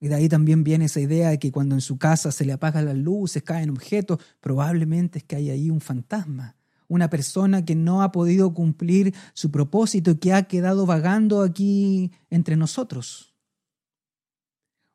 y 0.00 0.08
de 0.08 0.14
ahí 0.14 0.28
también 0.28 0.64
viene 0.64 0.86
esa 0.86 1.00
idea 1.00 1.28
de 1.28 1.38
que 1.38 1.52
cuando 1.52 1.74
en 1.74 1.82
su 1.82 1.98
casa 1.98 2.32
se 2.32 2.46
le 2.46 2.54
apagan 2.54 2.86
las 2.86 2.96
luces, 2.96 3.42
caen 3.42 3.68
objetos, 3.68 4.18
probablemente 4.40 5.18
es 5.18 5.24
que 5.24 5.36
hay 5.36 5.50
ahí 5.50 5.68
un 5.68 5.82
fantasma, 5.82 6.56
una 6.88 7.10
persona 7.10 7.64
que 7.66 7.76
no 7.76 8.02
ha 8.02 8.10
podido 8.10 8.54
cumplir 8.54 9.14
su 9.34 9.50
propósito 9.50 10.12
y 10.12 10.16
que 10.16 10.32
ha 10.32 10.44
quedado 10.44 10.86
vagando 10.86 11.42
aquí 11.42 12.12
entre 12.30 12.56
nosotros. 12.56 13.29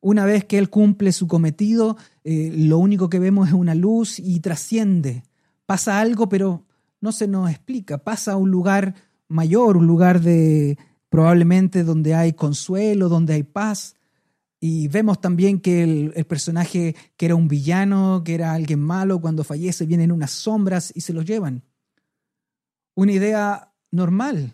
Una 0.06 0.24
vez 0.24 0.46
que 0.46 0.60
Él 0.60 0.70
cumple 0.70 1.12
su 1.12 1.28
cometido, 1.28 1.98
eh, 2.24 2.52
lo 2.56 2.78
único 2.78 3.10
que 3.10 3.18
vemos 3.18 3.48
es 3.48 3.56
una 3.56 3.74
luz 3.74 4.20
y 4.20 4.40
trasciende. 4.40 5.24
Pasa 5.66 6.00
algo, 6.00 6.30
pero 6.30 6.64
no 7.02 7.12
se 7.12 7.28
nos 7.28 7.50
explica. 7.50 7.98
Pasa 7.98 8.34
a 8.34 8.38
un 8.38 8.52
lugar 8.52 8.94
mayor, 9.28 9.78
un 9.78 9.88
lugar 9.88 10.22
de 10.22 10.78
probablemente 11.10 11.84
donde 11.84 12.14
hay 12.14 12.34
consuelo, 12.34 13.10
donde 13.10 13.34
hay 13.34 13.42
paz. 13.42 13.96
Y 14.60 14.90
vemos 14.90 15.20
también 15.22 15.60
que 15.60 15.82
el, 15.82 16.14
el, 16.16 16.26
personaje 16.26 16.96
que 17.18 17.26
era 17.26 17.34
un 17.34 17.48
villano, 17.48 18.22
que 18.24 18.36
era 18.36 18.54
alguien 18.54 18.82
malo, 18.82 19.20
cuando 19.20 19.44
fallece 19.44 19.88
vienen 19.88 20.12
unas 20.12 20.30
sombras 20.30 20.92
y 20.94 21.02
se 21.02 21.14
lo 21.14 21.24
llevan. 21.24 21.64
Una 22.94 23.12
idea 23.12 23.74
normal, 23.90 24.54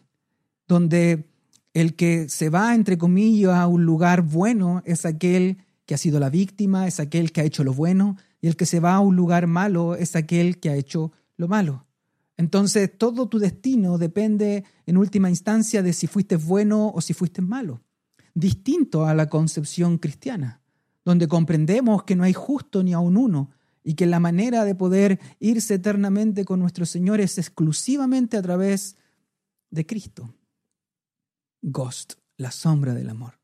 donde 0.65 1.30
el 1.73 1.95
que 1.95 2.27
se 2.29 2.49
va, 2.49 2.75
entre 2.75 2.97
comillas, 2.97 3.53
a 3.53 3.67
un 3.67 3.85
lugar 3.85 4.21
bueno 4.21 4.81
es 4.85 5.05
aquel 5.05 5.57
que 5.85 5.95
ha 5.95 5.97
sido 5.97 6.19
la 6.19 6.29
víctima, 6.29 6.87
es 6.87 6.99
aquel 6.99 7.31
que 7.31 7.41
ha 7.41 7.45
hecho 7.45 7.63
lo 7.63 7.73
bueno, 7.73 8.17
y 8.41 8.47
el 8.47 8.55
que 8.55 8.65
se 8.65 8.79
va 8.79 8.95
a 8.95 8.99
un 8.99 9.15
lugar 9.15 9.47
malo 9.47 9.95
es 9.95 10.15
aquel 10.15 10.59
que 10.59 10.69
ha 10.69 10.75
hecho 10.75 11.11
lo 11.37 11.47
malo. 11.47 11.85
Entonces, 12.37 12.89
todo 12.97 13.29
tu 13.29 13.39
destino 13.39 13.97
depende 13.97 14.63
en 14.85 14.97
última 14.97 15.29
instancia 15.29 15.83
de 15.83 15.93
si 15.93 16.07
fuiste 16.07 16.37
bueno 16.37 16.91
o 16.93 17.01
si 17.01 17.13
fuiste 17.13 17.41
malo. 17.41 17.81
Distinto 18.33 19.05
a 19.05 19.13
la 19.13 19.29
concepción 19.29 19.97
cristiana, 19.97 20.61
donde 21.05 21.27
comprendemos 21.27 22.03
que 22.03 22.15
no 22.15 22.23
hay 22.23 22.33
justo 22.33 22.83
ni 22.83 22.93
aun 22.93 23.17
uno 23.17 23.51
y 23.83 23.95
que 23.95 24.05
la 24.05 24.19
manera 24.19 24.65
de 24.65 24.75
poder 24.75 25.19
irse 25.39 25.75
eternamente 25.75 26.45
con 26.45 26.59
nuestro 26.59 26.85
Señor 26.85 27.19
es 27.19 27.37
exclusivamente 27.37 28.37
a 28.37 28.41
través 28.41 28.95
de 29.69 29.85
Cristo. 29.85 30.33
Ghost, 31.61 32.13
la 32.37 32.51
sombra 32.51 32.93
del 32.93 33.09
amor. 33.09 33.39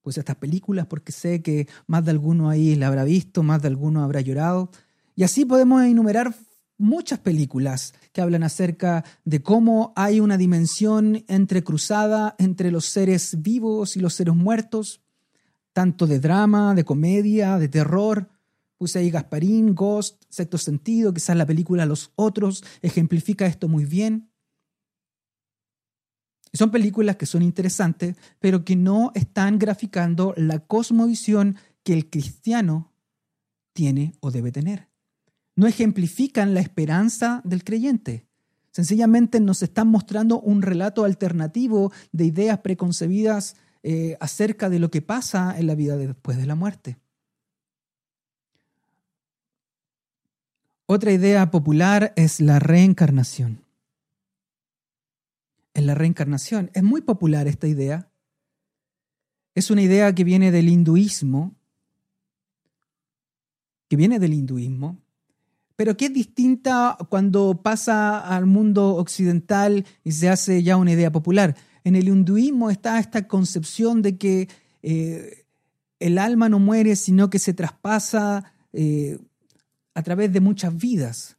Pues 0.00 0.18
estas 0.18 0.36
películas 0.36 0.86
porque 0.86 1.12
sé 1.12 1.42
que 1.42 1.68
más 1.86 2.04
de 2.04 2.10
alguno 2.10 2.48
ahí 2.48 2.74
la 2.74 2.88
habrá 2.88 3.04
visto, 3.04 3.42
más 3.42 3.62
de 3.62 3.68
alguno 3.68 4.02
habrá 4.02 4.20
llorado. 4.20 4.70
Y 5.14 5.22
así 5.22 5.44
podemos 5.44 5.84
enumerar 5.84 6.34
muchas 6.78 7.20
películas 7.20 7.94
que 8.12 8.20
hablan 8.20 8.42
acerca 8.42 9.04
de 9.24 9.42
cómo 9.42 9.92
hay 9.94 10.18
una 10.18 10.36
dimensión 10.36 11.24
entrecruzada 11.28 12.34
entre 12.38 12.72
los 12.72 12.86
seres 12.86 13.40
vivos 13.40 13.96
y 13.96 14.00
los 14.00 14.14
seres 14.14 14.34
muertos, 14.34 15.00
tanto 15.72 16.06
de 16.06 16.18
drama, 16.18 16.74
de 16.74 16.84
comedia, 16.84 17.58
de 17.58 17.68
terror. 17.68 18.28
Puse 18.78 18.98
ahí 18.98 19.10
Gasparín, 19.10 19.74
Ghost, 19.74 20.24
Sexto 20.28 20.58
Sentido, 20.58 21.14
quizás 21.14 21.36
la 21.36 21.46
película 21.46 21.86
Los 21.86 22.10
Otros 22.16 22.64
ejemplifica 22.80 23.46
esto 23.46 23.68
muy 23.68 23.84
bien. 23.84 24.31
Son 26.52 26.70
películas 26.70 27.16
que 27.16 27.26
son 27.26 27.42
interesantes, 27.42 28.16
pero 28.38 28.64
que 28.64 28.76
no 28.76 29.10
están 29.14 29.58
graficando 29.58 30.34
la 30.36 30.58
cosmovisión 30.58 31.56
que 31.82 31.94
el 31.94 32.10
cristiano 32.10 32.92
tiene 33.72 34.12
o 34.20 34.30
debe 34.30 34.52
tener. 34.52 34.88
No 35.56 35.66
ejemplifican 35.66 36.52
la 36.54 36.60
esperanza 36.60 37.40
del 37.44 37.64
creyente. 37.64 38.26
Sencillamente 38.70 39.40
nos 39.40 39.62
están 39.62 39.88
mostrando 39.88 40.40
un 40.40 40.62
relato 40.62 41.04
alternativo 41.04 41.92
de 42.12 42.26
ideas 42.26 42.58
preconcebidas 42.58 43.56
eh, 43.82 44.16
acerca 44.20 44.68
de 44.68 44.78
lo 44.78 44.90
que 44.90 45.02
pasa 45.02 45.58
en 45.58 45.66
la 45.66 45.74
vida 45.74 45.96
después 45.96 46.36
de 46.36 46.46
la 46.46 46.54
muerte. 46.54 46.98
Otra 50.86 51.12
idea 51.12 51.50
popular 51.50 52.12
es 52.16 52.40
la 52.40 52.58
reencarnación 52.58 53.62
en 55.74 55.86
la 55.86 55.94
reencarnación. 55.94 56.70
Es 56.74 56.82
muy 56.82 57.00
popular 57.00 57.48
esta 57.48 57.66
idea. 57.66 58.10
Es 59.54 59.70
una 59.70 59.82
idea 59.82 60.14
que 60.14 60.24
viene 60.24 60.50
del 60.50 60.68
hinduismo, 60.68 61.54
que 63.88 63.96
viene 63.96 64.18
del 64.18 64.34
hinduismo, 64.34 64.98
pero 65.76 65.96
que 65.96 66.06
es 66.06 66.14
distinta 66.14 66.96
cuando 67.08 67.60
pasa 67.62 68.18
al 68.18 68.46
mundo 68.46 68.96
occidental 68.96 69.84
y 70.04 70.12
se 70.12 70.28
hace 70.28 70.62
ya 70.62 70.76
una 70.76 70.92
idea 70.92 71.12
popular. 71.12 71.56
En 71.84 71.96
el 71.96 72.08
hinduismo 72.08 72.70
está 72.70 72.98
esta 72.98 73.26
concepción 73.26 74.00
de 74.02 74.16
que 74.16 74.48
eh, 74.82 75.44
el 75.98 76.18
alma 76.18 76.48
no 76.48 76.58
muere, 76.58 76.96
sino 76.96 77.30
que 77.30 77.38
se 77.38 77.54
traspasa 77.54 78.52
eh, 78.72 79.18
a 79.94 80.02
través 80.02 80.32
de 80.32 80.40
muchas 80.40 80.76
vidas. 80.76 81.36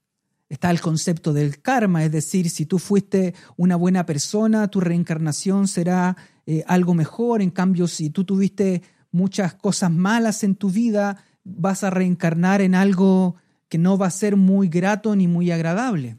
Está 0.53 0.69
el 0.69 0.81
concepto 0.81 1.33
del 1.33 1.63
karma, 1.63 2.03
es 2.03 2.11
decir, 2.11 2.47
si 2.47 2.67
tú 2.67 2.77
fuiste 2.77 3.33
una 3.57 3.75
buena 3.75 4.05
persona, 4.05 4.67
tu 4.67 4.81
reencarnación 4.81 5.67
será 5.67 6.15
eh, 6.45 6.63
algo 6.67 6.93
mejor. 6.93 7.41
En 7.41 7.49
cambio, 7.49 7.87
si 7.87 8.11
tú 8.11 8.23
tuviste 8.23 8.83
muchas 9.11 9.55
cosas 9.55 9.89
malas 9.89 10.43
en 10.43 10.53
tu 10.53 10.69
vida, 10.69 11.17
vas 11.43 11.83
a 11.83 11.89
reencarnar 11.89 12.61
en 12.61 12.75
algo 12.75 13.35
que 13.67 13.79
no 13.79 13.97
va 13.97 14.05
a 14.05 14.11
ser 14.11 14.37
muy 14.37 14.67
grato 14.67 15.15
ni 15.15 15.27
muy 15.27 15.49
agradable. 15.49 16.17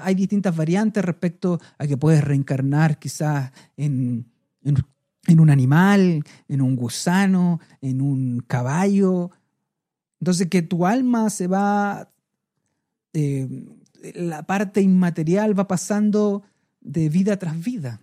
Hay 0.00 0.14
distintas 0.14 0.54
variantes 0.54 1.04
respecto 1.04 1.60
a 1.76 1.88
que 1.88 1.96
puedes 1.96 2.22
reencarnar 2.22 3.00
quizás 3.00 3.50
en, 3.76 4.30
en 4.62 5.40
un 5.40 5.50
animal, 5.50 6.22
en 6.46 6.62
un 6.62 6.76
gusano, 6.76 7.58
en 7.80 8.00
un 8.00 8.44
caballo. 8.46 9.32
Entonces 10.20 10.46
que 10.46 10.62
tu 10.62 10.86
alma 10.86 11.30
se 11.30 11.48
va 11.48 12.12
eh, 13.18 13.48
la 14.14 14.42
parte 14.42 14.82
inmaterial 14.82 15.58
va 15.58 15.66
pasando 15.66 16.42
de 16.82 17.08
vida 17.08 17.38
tras 17.38 17.58
vida. 17.64 18.02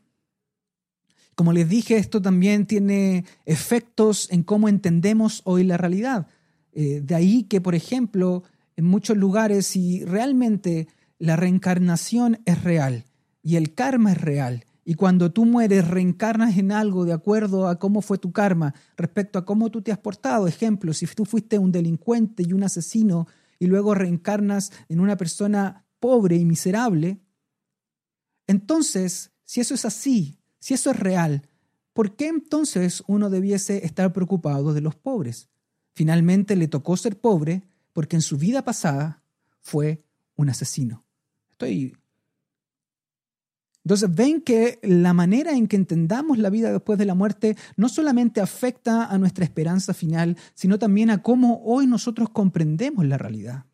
Como 1.36 1.54
les 1.54 1.70
dije, 1.70 1.98
esto 1.98 2.20
también 2.20 2.66
tiene 2.66 3.26
efectos 3.46 4.28
en 4.32 4.42
cómo 4.42 4.70
entendemos 4.70 5.42
hoy 5.46 5.64
la 5.66 5.78
realidad. 5.78 6.26
Eh, 6.72 7.02
de 7.04 7.14
ahí 7.14 7.44
que, 7.44 7.62
por 7.62 7.76
ejemplo, 7.76 8.44
en 8.76 8.86
muchos 8.86 9.16
lugares, 9.16 9.68
si 9.68 10.04
realmente 10.04 10.88
la 11.20 11.36
reencarnación 11.36 12.40
es 12.46 12.64
real 12.64 13.06
y 13.44 13.58
el 13.58 13.76
karma 13.76 14.14
es 14.14 14.22
real, 14.22 14.66
y 14.84 14.96
cuando 14.96 15.32
tú 15.32 15.46
mueres 15.46 15.88
reencarnas 15.88 16.58
en 16.58 16.72
algo 16.72 17.06
de 17.06 17.14
acuerdo 17.14 17.68
a 17.68 17.78
cómo 17.78 18.02
fue 18.02 18.18
tu 18.18 18.32
karma, 18.32 18.74
respecto 18.98 19.38
a 19.38 19.46
cómo 19.46 19.70
tú 19.70 19.84
te 19.84 19.92
has 19.92 20.00
portado. 20.00 20.48
Ejemplo, 20.48 20.92
si 20.92 21.06
tú 21.06 21.24
fuiste 21.24 21.60
un 21.60 21.72
delincuente 21.72 22.44
y 22.44 22.52
un 22.52 22.64
asesino, 22.64 23.28
y 23.64 23.68
luego 23.68 23.96
reencarnas 23.96 24.74
en 24.90 25.00
una 25.00 25.16
persona 25.16 25.86
pobre 26.02 26.36
y 26.36 26.44
miserable, 26.44 27.22
entonces, 28.46 29.32
si 29.46 29.62
eso 29.62 29.74
es 29.74 29.86
así, 29.86 30.38
si 30.60 30.74
eso 30.74 30.92
es 30.92 31.00
real, 31.00 31.48
¿por 31.94 32.18
qué 32.18 32.28
entonces 32.28 33.06
uno 33.08 33.30
debiese 33.30 33.86
estar 33.86 34.12
preocupado 34.12 34.74
de 34.74 34.82
los 34.82 34.96
pobres? 34.96 35.48
Finalmente 35.94 36.58
le 36.58 36.68
tocó 36.68 36.98
ser 36.98 37.22
pobre 37.22 37.64
porque 37.94 38.18
en 38.18 38.22
su 38.22 38.36
vida 38.36 38.66
pasada 38.66 39.24
fue 39.62 40.04
un 40.36 40.50
asesino. 40.50 41.06
Estoy 41.50 41.96
entonces 43.86 44.14
ven 44.16 44.42
que 44.42 44.80
la 44.82 45.14
manera 45.14 45.52
en 45.52 45.68
que 45.68 45.76
entendamos 45.76 46.38
la 46.38 46.50
vida 46.50 46.72
después 46.72 46.98
de 46.98 47.06
la 47.06 47.16
muerte 47.16 47.58
no 47.76 47.90
solamente 47.90 48.40
afecta 48.40 49.06
a 49.06 49.18
nuestra 49.18 49.44
esperanza 49.44 49.94
final, 49.94 50.38
sino 50.54 50.80
también 50.80 51.10
a 51.10 51.22
cómo 51.22 51.62
hoy 51.66 51.86
nosotros 51.86 52.30
comprendemos 52.30 53.06
la 53.06 53.18
realidad. 53.18 53.66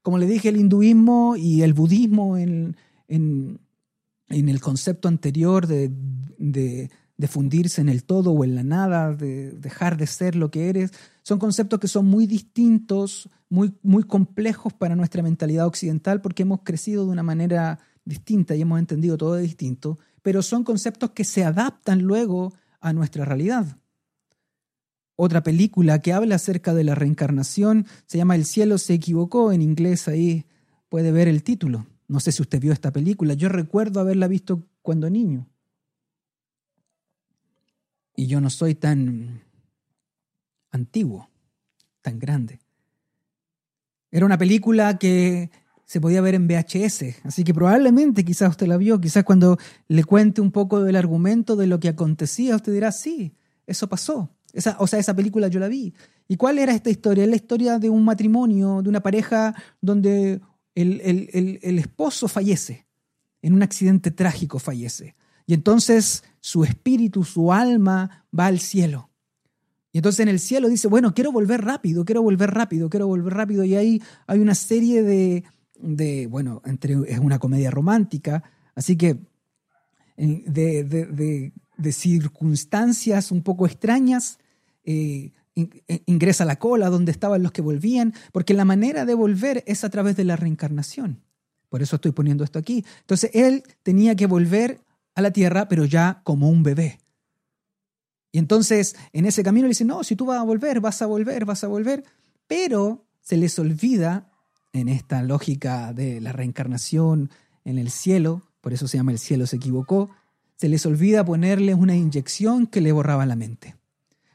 Como 0.00 0.16
le 0.16 0.26
dije, 0.26 0.48
el 0.48 0.56
hinduismo 0.56 1.36
y 1.36 1.60
el 1.60 1.74
budismo 1.74 2.38
en, 2.38 2.74
el 3.08 4.60
concepto 4.62 5.08
anterior 5.08 5.66
de, 5.66 5.92
de, 6.38 7.28
fundirse 7.28 7.82
en 7.82 7.90
el 7.90 8.04
todo 8.04 8.32
o 8.32 8.44
en 8.44 8.54
la 8.54 8.62
nada, 8.62 9.14
de 9.14 9.50
dejar 9.50 9.98
de 9.98 10.06
ser 10.06 10.36
lo 10.36 10.50
que 10.50 10.70
eres, 10.70 10.92
son 11.22 11.38
conceptos 11.38 11.80
que 11.80 11.88
son 11.88 12.06
muy 12.06 12.26
distintos, 12.26 13.28
muy, 13.50 13.74
muy 13.82 14.04
complejos 14.04 14.72
para 14.72 14.96
nuestra 14.96 15.22
mentalidad 15.22 15.66
occidental 15.66 16.22
porque 16.22 16.44
hemos 16.44 16.60
crecido 16.62 17.04
de 17.04 17.12
una 17.12 17.22
manera 17.22 17.80
distinta 18.08 18.56
y 18.56 18.62
hemos 18.62 18.78
entendido 18.78 19.16
todo 19.16 19.34
de 19.34 19.42
distinto, 19.42 19.98
pero 20.22 20.42
son 20.42 20.64
conceptos 20.64 21.10
que 21.10 21.24
se 21.24 21.44
adaptan 21.44 22.00
luego 22.00 22.54
a 22.80 22.92
nuestra 22.92 23.24
realidad. 23.24 23.78
Otra 25.14 25.42
película 25.42 26.00
que 26.00 26.12
habla 26.12 26.36
acerca 26.36 26.74
de 26.74 26.84
la 26.84 26.94
reencarnación 26.94 27.86
se 28.06 28.18
llama 28.18 28.34
El 28.34 28.44
cielo 28.44 28.78
se 28.78 28.94
equivocó, 28.94 29.52
en 29.52 29.62
inglés 29.62 30.08
ahí 30.08 30.46
puede 30.88 31.12
ver 31.12 31.28
el 31.28 31.42
título. 31.42 31.86
No 32.06 32.20
sé 32.20 32.32
si 32.32 32.40
usted 32.40 32.60
vio 32.60 32.72
esta 32.72 32.92
película, 32.92 33.34
yo 33.34 33.48
recuerdo 33.48 34.00
haberla 34.00 34.28
visto 34.28 34.64
cuando 34.80 35.10
niño. 35.10 35.46
Y 38.16 38.26
yo 38.26 38.40
no 38.40 38.48
soy 38.48 38.74
tan 38.74 39.42
antiguo, 40.70 41.28
tan 42.00 42.18
grande. 42.18 42.60
Era 44.10 44.24
una 44.24 44.38
película 44.38 44.98
que 44.98 45.50
se 45.88 46.02
podía 46.02 46.20
ver 46.20 46.34
en 46.34 46.46
VHS. 46.46 47.24
Así 47.24 47.44
que 47.44 47.54
probablemente 47.54 48.22
quizás 48.22 48.50
usted 48.50 48.66
la 48.66 48.76
vio, 48.76 49.00
quizás 49.00 49.24
cuando 49.24 49.56
le 49.88 50.04
cuente 50.04 50.42
un 50.42 50.52
poco 50.52 50.84
del 50.84 50.96
argumento 50.96 51.56
de 51.56 51.66
lo 51.66 51.80
que 51.80 51.88
acontecía, 51.88 52.56
usted 52.56 52.74
dirá, 52.74 52.92
sí, 52.92 53.34
eso 53.66 53.88
pasó. 53.88 54.30
Esa, 54.52 54.76
o 54.80 54.86
sea, 54.86 54.98
esa 54.98 55.16
película 55.16 55.48
yo 55.48 55.58
la 55.58 55.66
vi. 55.66 55.94
¿Y 56.28 56.36
cuál 56.36 56.58
era 56.58 56.74
esta 56.74 56.90
historia? 56.90 57.24
Es 57.24 57.30
la 57.30 57.36
historia 57.36 57.78
de 57.78 57.88
un 57.88 58.04
matrimonio, 58.04 58.82
de 58.82 58.90
una 58.90 59.00
pareja 59.00 59.54
donde 59.80 60.42
el, 60.74 61.00
el 61.62 61.78
esposo 61.78 62.28
fallece, 62.28 62.86
en 63.40 63.54
un 63.54 63.62
accidente 63.62 64.10
trágico 64.10 64.58
fallece. 64.58 65.16
Y 65.46 65.54
entonces 65.54 66.22
su 66.40 66.64
espíritu, 66.64 67.24
su 67.24 67.50
alma 67.50 68.26
va 68.38 68.44
al 68.44 68.60
cielo. 68.60 69.08
Y 69.90 69.98
entonces 69.98 70.20
en 70.20 70.28
el 70.28 70.38
cielo 70.38 70.68
dice, 70.68 70.86
bueno, 70.86 71.14
quiero 71.14 71.32
volver 71.32 71.64
rápido, 71.64 72.04
quiero 72.04 72.20
volver 72.20 72.50
rápido, 72.50 72.90
quiero 72.90 73.06
volver 73.06 73.32
rápido. 73.32 73.64
Y 73.64 73.74
ahí 73.74 74.02
hay 74.26 74.38
una 74.38 74.54
serie 74.54 75.02
de, 75.02 75.44
de 75.78 76.26
bueno, 76.26 76.62
entre, 76.64 76.96
es 77.06 77.18
una 77.18 77.38
comedia 77.38 77.70
romántica, 77.70 78.42
así 78.74 78.96
que 78.96 79.18
de, 80.16 80.84
de, 80.84 81.52
de 81.78 81.92
circunstancias 81.92 83.30
un 83.30 83.42
poco 83.42 83.66
extrañas, 83.66 84.38
eh, 84.84 85.32
ingresa 86.06 86.44
a 86.44 86.46
la 86.46 86.58
cola 86.58 86.90
donde 86.90 87.12
estaban 87.12 87.42
los 87.42 87.52
que 87.52 87.62
volvían, 87.62 88.14
porque 88.32 88.54
la 88.54 88.64
manera 88.64 89.04
de 89.04 89.14
volver 89.14 89.64
es 89.66 89.84
a 89.84 89.90
través 89.90 90.16
de 90.16 90.24
la 90.24 90.36
reencarnación. 90.36 91.22
Por 91.68 91.82
eso 91.82 91.96
estoy 91.96 92.12
poniendo 92.12 92.44
esto 92.44 92.58
aquí. 92.58 92.84
Entonces 93.00 93.30
él 93.34 93.62
tenía 93.82 94.14
que 94.14 94.26
volver 94.26 94.80
a 95.14 95.22
la 95.22 95.32
tierra, 95.32 95.68
pero 95.68 95.84
ya 95.84 96.20
como 96.24 96.48
un 96.48 96.62
bebé. 96.62 97.00
Y 98.30 98.38
entonces 98.38 98.94
en 99.12 99.24
ese 99.26 99.42
camino 99.42 99.64
le 99.64 99.70
dicen, 99.70 99.88
no, 99.88 100.04
si 100.04 100.14
tú 100.14 100.26
vas 100.26 100.38
a 100.38 100.44
volver, 100.44 100.80
vas 100.80 101.02
a 101.02 101.06
volver, 101.06 101.44
vas 101.44 101.64
a 101.64 101.68
volver, 101.68 102.04
pero 102.46 103.04
se 103.20 103.36
les 103.36 103.58
olvida 103.58 104.30
en 104.72 104.88
esta 104.88 105.22
lógica 105.22 105.92
de 105.92 106.20
la 106.20 106.32
reencarnación 106.32 107.30
en 107.64 107.78
el 107.78 107.90
cielo, 107.90 108.42
por 108.60 108.72
eso 108.72 108.88
se 108.88 108.96
llama 108.96 109.12
el 109.12 109.18
cielo 109.18 109.46
se 109.46 109.56
equivocó, 109.56 110.10
se 110.56 110.68
les 110.68 110.84
olvida 110.86 111.24
ponerle 111.24 111.74
una 111.74 111.96
inyección 111.96 112.66
que 112.66 112.80
le 112.80 112.92
borraba 112.92 113.26
la 113.26 113.36
mente. 113.36 113.76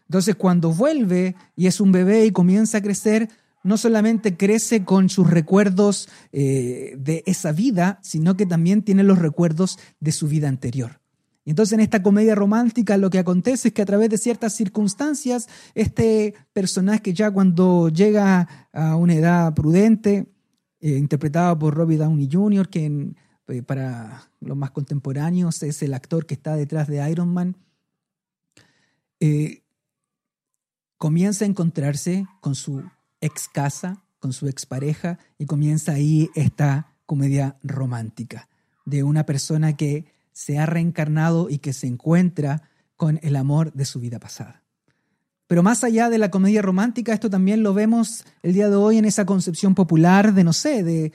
Entonces 0.08 0.36
cuando 0.36 0.72
vuelve 0.72 1.36
y 1.56 1.68
es 1.68 1.82
un 1.82 1.92
bebé 1.92 2.26
y 2.26 2.32
comienza 2.32 2.78
a 2.78 2.82
crecer, 2.82 3.30
no 3.64 3.78
solamente 3.78 4.36
crece 4.36 4.84
con 4.84 5.10
sus 5.10 5.30
recuerdos 5.30 6.10
eh, 6.32 6.96
de 6.98 7.24
esa 7.26 7.52
vida, 7.52 8.00
sino 8.04 8.36
que 8.36 8.46
también 8.46 8.84
tiene 8.84 9.04
los 9.04 9.20
recuerdos 9.20 9.80
de 10.00 10.12
su 10.12 10.28
vida 10.28 10.50
anterior. 10.50 11.03
Y 11.46 11.50
entonces 11.50 11.74
en 11.74 11.82
esta 11.82 12.02
comedia 12.02 12.36
romántica 12.36 12.98
lo 12.98 13.10
que 13.10 13.20
acontece 13.20 13.70
es 13.70 13.74
que 13.74 13.82
a 13.82 13.86
través 13.86 14.10
de 14.10 14.18
ciertas 14.18 14.54
circunstancias, 14.54 15.50
este 15.76 16.36
personaje 16.54 17.14
ya 17.14 17.32
cuando 17.32 17.90
llega 17.90 18.48
a 18.72 18.96
una 18.96 19.16
edad 19.16 19.54
prudente, 19.54 20.28
eh, 20.80 20.98
interpretado 20.98 21.60
por 21.60 21.76
Robbie 21.76 21.98
Downey 21.98 22.30
Jr., 22.32 22.70
que 22.70 23.12
eh, 23.50 23.62
para 23.62 24.30
los 24.40 24.56
más 24.56 24.72
contemporáneos 24.72 25.62
es 25.64 25.84
el 25.84 25.94
actor 25.94 26.26
que 26.26 26.34
está 26.36 26.56
detrás 26.56 26.88
de 26.88 27.10
Iron 27.10 27.34
Man, 27.34 27.58
comienza 30.98 31.46
a 31.46 31.48
encontrarse 31.48 32.28
con 32.42 32.56
su 32.56 32.84
ex 33.22 33.48
casa, 33.48 34.04
con 34.20 34.34
su 34.34 34.48
expareja, 34.48 35.18
y 35.38 35.46
comienza 35.46 35.94
ahí 35.94 36.30
esta 36.36 36.94
comedia 37.06 37.58
romántica 37.64 38.50
de 38.86 39.04
una 39.04 39.26
persona 39.26 39.76
que 39.76 40.13
se 40.34 40.60
ha 40.60 40.66
reencarnado 40.66 41.50
y 41.50 41.60
que 41.60 41.74
se 41.74 41.88
encuentra 41.88 42.70
con 42.98 43.20
el 43.24 43.36
amor 43.36 43.72
de 43.74 43.86
su 43.86 44.00
vida 44.00 44.20
pasada. 44.20 44.64
Pero 45.48 45.64
más 45.64 45.84
allá 45.84 46.10
de 46.10 46.18
la 46.18 46.32
comedia 46.32 46.62
romántica, 46.62 47.14
esto 47.14 47.30
también 47.30 47.64
lo 47.64 47.74
vemos 47.74 48.26
el 48.42 48.54
día 48.54 48.70
de 48.70 48.76
hoy 48.76 48.98
en 48.98 49.06
esa 49.06 49.26
concepción 49.26 49.76
popular 49.76 50.34
de, 50.34 50.44
no 50.44 50.54
sé, 50.54 50.84
de 50.84 51.12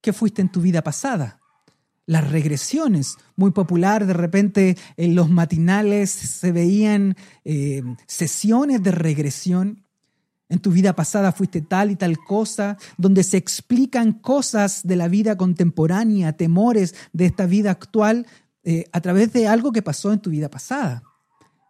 qué 0.00 0.12
fuiste 0.12 0.42
en 0.42 0.50
tu 0.50 0.60
vida 0.60 0.82
pasada. 0.82 1.40
Las 2.04 2.30
regresiones, 2.30 3.16
muy 3.34 3.50
popular, 3.50 4.06
de 4.06 4.12
repente 4.12 4.76
en 4.96 5.14
los 5.14 5.30
matinales 5.30 6.10
se 6.10 6.52
veían 6.52 7.16
eh, 7.44 7.82
sesiones 8.06 8.82
de 8.82 8.92
regresión 8.92 9.85
en 10.48 10.60
tu 10.60 10.70
vida 10.70 10.94
pasada 10.94 11.32
fuiste 11.32 11.60
tal 11.60 11.90
y 11.90 11.96
tal 11.96 12.18
cosa, 12.18 12.76
donde 12.96 13.22
se 13.22 13.36
explican 13.36 14.12
cosas 14.12 14.86
de 14.86 14.96
la 14.96 15.08
vida 15.08 15.36
contemporánea, 15.36 16.36
temores 16.36 16.94
de 17.12 17.26
esta 17.26 17.46
vida 17.46 17.70
actual, 17.70 18.26
eh, 18.62 18.84
a 18.92 19.00
través 19.00 19.32
de 19.32 19.48
algo 19.48 19.72
que 19.72 19.82
pasó 19.82 20.12
en 20.12 20.20
tu 20.20 20.30
vida 20.30 20.48
pasada. 20.48 21.02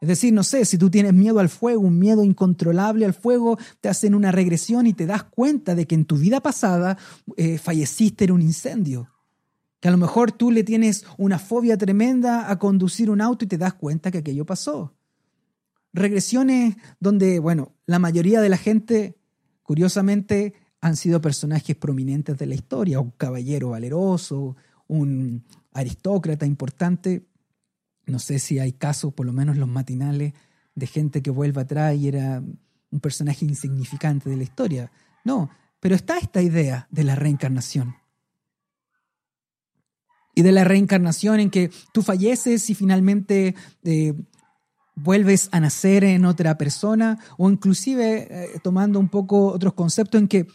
Es 0.00 0.08
decir, 0.08 0.32
no 0.32 0.42
sé, 0.42 0.66
si 0.66 0.76
tú 0.76 0.90
tienes 0.90 1.14
miedo 1.14 1.38
al 1.38 1.48
fuego, 1.48 1.80
un 1.80 1.98
miedo 1.98 2.22
incontrolable 2.22 3.06
al 3.06 3.14
fuego, 3.14 3.58
te 3.80 3.88
hacen 3.88 4.14
una 4.14 4.30
regresión 4.30 4.86
y 4.86 4.92
te 4.92 5.06
das 5.06 5.24
cuenta 5.24 5.74
de 5.74 5.86
que 5.86 5.94
en 5.94 6.04
tu 6.04 6.16
vida 6.16 6.40
pasada 6.40 6.98
eh, 7.36 7.56
falleciste 7.56 8.24
en 8.24 8.32
un 8.32 8.42
incendio. 8.42 9.10
Que 9.80 9.88
a 9.88 9.90
lo 9.90 9.96
mejor 9.96 10.32
tú 10.32 10.50
le 10.50 10.64
tienes 10.64 11.04
una 11.16 11.38
fobia 11.38 11.78
tremenda 11.78 12.50
a 12.50 12.58
conducir 12.58 13.10
un 13.10 13.22
auto 13.22 13.46
y 13.46 13.48
te 13.48 13.58
das 13.58 13.74
cuenta 13.74 14.10
que 14.10 14.18
aquello 14.18 14.44
pasó 14.44 14.95
regresiones 15.96 16.76
donde, 17.00 17.38
bueno, 17.38 17.74
la 17.86 17.98
mayoría 17.98 18.40
de 18.40 18.48
la 18.48 18.56
gente, 18.56 19.18
curiosamente, 19.62 20.54
han 20.80 20.96
sido 20.96 21.20
personajes 21.20 21.74
prominentes 21.74 22.36
de 22.38 22.46
la 22.46 22.54
historia, 22.54 23.00
un 23.00 23.10
caballero 23.10 23.70
valeroso, 23.70 24.56
un 24.86 25.44
aristócrata 25.72 26.46
importante. 26.46 27.26
No 28.06 28.18
sé 28.18 28.38
si 28.38 28.58
hay 28.58 28.72
casos, 28.72 29.12
por 29.14 29.26
lo 29.26 29.32
menos 29.32 29.56
los 29.56 29.68
matinales, 29.68 30.34
de 30.74 30.86
gente 30.86 31.22
que 31.22 31.30
vuelve 31.30 31.62
atrás 31.62 31.96
y 31.96 32.08
era 32.08 32.42
un 32.90 33.00
personaje 33.00 33.44
insignificante 33.44 34.30
de 34.30 34.36
la 34.36 34.42
historia. 34.42 34.92
No, 35.24 35.50
pero 35.80 35.94
está 35.94 36.18
esta 36.18 36.42
idea 36.42 36.86
de 36.90 37.04
la 37.04 37.16
reencarnación. 37.16 37.96
Y 40.34 40.42
de 40.42 40.52
la 40.52 40.64
reencarnación 40.64 41.40
en 41.40 41.50
que 41.50 41.70
tú 41.92 42.02
falleces 42.02 42.68
y 42.68 42.74
finalmente 42.74 43.54
eh, 43.84 44.12
vuelves 44.96 45.48
a 45.52 45.60
nacer 45.60 46.02
en 46.02 46.24
otra 46.24 46.58
persona 46.58 47.18
o 47.36 47.48
inclusive 47.48 48.26
eh, 48.28 48.60
tomando 48.62 48.98
un 48.98 49.08
poco 49.08 49.48
otros 49.48 49.74
conceptos 49.74 50.20
en 50.20 50.26
que 50.26 50.46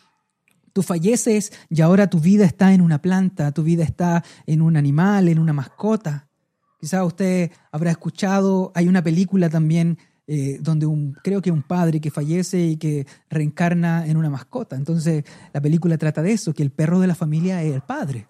tú 0.73 0.81
falleces 0.81 1.53
y 1.69 1.81
ahora 1.81 2.09
tu 2.09 2.19
vida 2.19 2.45
está 2.45 2.73
en 2.73 2.81
una 2.81 3.01
planta, 3.01 3.51
tu 3.51 3.63
vida 3.63 3.83
está 3.83 4.23
en 4.45 4.61
un 4.61 4.75
animal, 4.75 5.29
en 5.29 5.39
una 5.39 5.53
mascota. 5.53 6.27
Quizás 6.79 7.05
usted 7.05 7.51
habrá 7.71 7.91
escuchado, 7.91 8.71
hay 8.73 8.87
una 8.87 9.03
película 9.03 9.49
también 9.49 9.99
eh, 10.27 10.57
donde 10.61 10.85
un, 10.85 11.13
creo 11.23 11.41
que 11.41 11.51
un 11.51 11.61
padre 11.61 11.99
que 11.99 12.09
fallece 12.09 12.59
y 12.65 12.77
que 12.77 13.05
reencarna 13.29 14.07
en 14.07 14.17
una 14.17 14.29
mascota. 14.29 14.75
Entonces 14.75 15.23
la 15.53 15.61
película 15.61 15.97
trata 15.97 16.23
de 16.23 16.31
eso, 16.31 16.53
que 16.53 16.63
el 16.63 16.71
perro 16.71 16.99
de 16.99 17.07
la 17.07 17.15
familia 17.15 17.61
es 17.61 17.73
el 17.73 17.81
padre. 17.81 18.27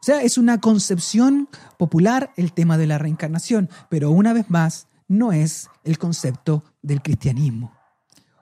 O 0.00 0.04
sea, 0.06 0.22
es 0.22 0.36
una 0.36 0.60
concepción 0.60 1.48
popular 1.78 2.32
el 2.36 2.52
tema 2.52 2.76
de 2.76 2.86
la 2.86 2.98
reencarnación, 2.98 3.70
pero 3.88 4.10
una 4.10 4.32
vez 4.32 4.50
más, 4.50 4.88
no 5.08 5.32
es 5.32 5.68
el 5.84 5.98
concepto 5.98 6.64
del 6.82 7.02
cristianismo. 7.02 7.72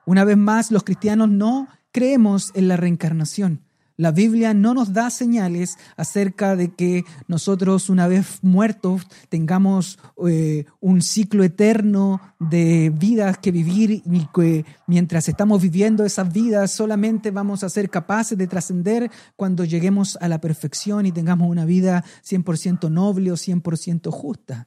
Una 0.07 0.25
vez 0.25 0.37
más, 0.37 0.71
los 0.71 0.85
cristianos 0.85 1.31
no 1.31 1.69
creemos 1.93 2.51
en 2.55 2.69
la 2.69 2.77
reencarnación. 2.77 3.63
La 3.97 4.11
Biblia 4.11 4.55
no 4.55 4.75
nos 4.75 4.93
da 4.93 5.09
señales 5.09 5.79
acerca 5.97 6.57
de 6.57 6.75
que 6.75 7.05
nosotros 7.29 7.89
una 7.89 8.09
vez 8.09 8.41
muertos 8.43 9.07
tengamos 9.29 10.01
eh, 10.27 10.65
un 10.81 11.01
ciclo 11.01 11.45
eterno 11.45 12.21
de 12.41 12.91
vidas 12.93 13.39
que 13.39 13.53
vivir 13.53 14.03
y 14.05 14.27
que 14.35 14.65
mientras 14.89 15.29
estamos 15.29 15.63
viviendo 15.63 16.05
esas 16.05 16.33
vidas 16.33 16.73
solamente 16.73 17.31
vamos 17.31 17.63
a 17.63 17.69
ser 17.69 17.89
capaces 17.89 18.37
de 18.37 18.49
trascender 18.49 19.13
cuando 19.37 19.65
lleguemos 19.65 20.19
a 20.21 20.27
la 20.27 20.41
perfección 20.41 21.07
y 21.07 21.13
tengamos 21.13 21.49
una 21.49 21.65
vida 21.65 22.05
100% 22.25 22.91
noble 22.91 23.31
o 23.31 23.37
100% 23.37 24.11
justa. 24.11 24.67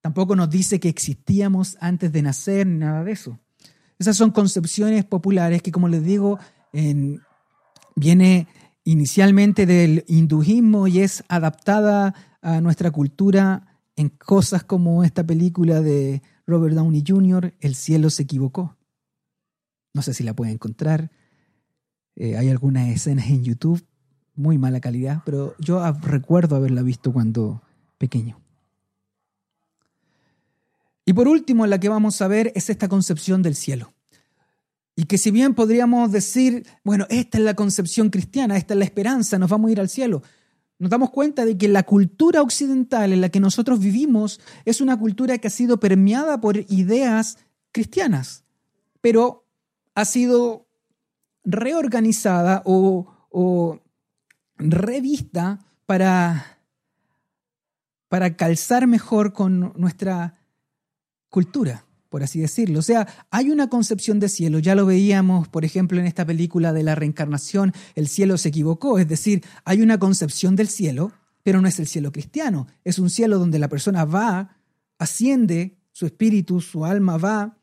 Tampoco 0.00 0.34
nos 0.34 0.48
dice 0.48 0.80
que 0.80 0.88
existíamos 0.88 1.76
antes 1.80 2.12
de 2.12 2.22
nacer, 2.22 2.66
ni 2.66 2.78
nada 2.78 3.04
de 3.04 3.12
eso. 3.12 3.38
Esas 3.98 4.16
son 4.16 4.30
concepciones 4.30 5.04
populares 5.04 5.62
que, 5.62 5.72
como 5.72 5.88
les 5.88 6.02
digo, 6.02 6.38
viene 7.96 8.46
inicialmente 8.84 9.66
del 9.66 10.04
hinduismo 10.08 10.86
y 10.86 11.00
es 11.00 11.22
adaptada 11.28 12.14
a 12.40 12.60
nuestra 12.60 12.90
cultura 12.90 13.78
en 13.96 14.08
cosas 14.08 14.64
como 14.64 15.04
esta 15.04 15.24
película 15.24 15.82
de 15.82 16.22
Robert 16.46 16.74
Downey 16.74 17.04
Jr., 17.06 17.54
El 17.60 17.74
cielo 17.74 18.08
se 18.08 18.22
equivocó. 18.22 18.76
No 19.92 20.00
sé 20.00 20.14
si 20.14 20.24
la 20.24 20.34
pueden 20.34 20.54
encontrar. 20.54 21.10
Eh, 22.16 22.36
hay 22.36 22.48
algunas 22.48 22.88
escenas 22.88 23.28
en 23.28 23.44
YouTube, 23.44 23.84
muy 24.34 24.56
mala 24.56 24.80
calidad, 24.80 25.22
pero 25.26 25.54
yo 25.58 25.80
recuerdo 26.00 26.56
haberla 26.56 26.82
visto 26.82 27.12
cuando 27.12 27.62
pequeño. 27.98 28.40
Y 31.10 31.12
por 31.12 31.26
último, 31.26 31.66
la 31.66 31.80
que 31.80 31.88
vamos 31.88 32.22
a 32.22 32.28
ver 32.28 32.52
es 32.54 32.70
esta 32.70 32.86
concepción 32.86 33.42
del 33.42 33.56
cielo. 33.56 33.92
Y 34.94 35.06
que 35.06 35.18
si 35.18 35.32
bien 35.32 35.56
podríamos 35.56 36.12
decir, 36.12 36.64
bueno, 36.84 37.04
esta 37.10 37.36
es 37.36 37.42
la 37.42 37.54
concepción 37.54 38.10
cristiana, 38.10 38.56
esta 38.56 38.74
es 38.74 38.78
la 38.78 38.84
esperanza, 38.84 39.36
nos 39.36 39.50
vamos 39.50 39.70
a 39.70 39.72
ir 39.72 39.80
al 39.80 39.88
cielo, 39.88 40.22
nos 40.78 40.88
damos 40.88 41.10
cuenta 41.10 41.44
de 41.44 41.58
que 41.58 41.66
la 41.66 41.82
cultura 41.82 42.42
occidental 42.42 43.12
en 43.12 43.20
la 43.22 43.28
que 43.28 43.40
nosotros 43.40 43.80
vivimos 43.80 44.40
es 44.64 44.80
una 44.80 44.96
cultura 44.96 45.36
que 45.38 45.48
ha 45.48 45.50
sido 45.50 45.80
permeada 45.80 46.40
por 46.40 46.58
ideas 46.58 47.38
cristianas, 47.72 48.44
pero 49.00 49.48
ha 49.96 50.04
sido 50.04 50.68
reorganizada 51.42 52.62
o, 52.64 53.80
revista 54.58 55.58
para, 55.86 56.60
para 58.08 58.36
calzar 58.36 58.86
mejor 58.86 59.32
con 59.32 59.72
nuestra 59.74 60.39
cultura, 61.30 61.86
por 62.08 62.22
así 62.22 62.40
decirlo. 62.40 62.80
O 62.80 62.82
sea, 62.82 63.08
hay 63.30 63.50
una 63.50 63.68
concepción 63.70 64.20
de 64.20 64.28
cielo, 64.28 64.58
ya 64.58 64.74
lo 64.74 64.84
veíamos, 64.84 65.48
por 65.48 65.64
ejemplo, 65.64 65.98
en 65.98 66.06
esta 66.06 66.26
película 66.26 66.72
de 66.72 66.82
la 66.82 66.94
reencarnación, 66.94 67.72
el 67.94 68.08
cielo 68.08 68.36
se 68.36 68.50
equivocó, 68.50 68.98
es 68.98 69.08
decir, 69.08 69.42
hay 69.64 69.80
una 69.80 69.98
concepción 69.98 70.56
del 70.56 70.68
cielo, 70.68 71.12
pero 71.42 71.62
no 71.62 71.68
es 71.68 71.78
el 71.78 71.86
cielo 71.86 72.12
cristiano, 72.12 72.66
es 72.84 72.98
un 72.98 73.08
cielo 73.08 73.38
donde 73.38 73.58
la 73.58 73.68
persona 73.68 74.04
va, 74.04 74.56
asciende, 74.98 75.78
su 75.92 76.06
espíritu, 76.06 76.60
su 76.60 76.84
alma 76.84 77.16
va 77.16 77.56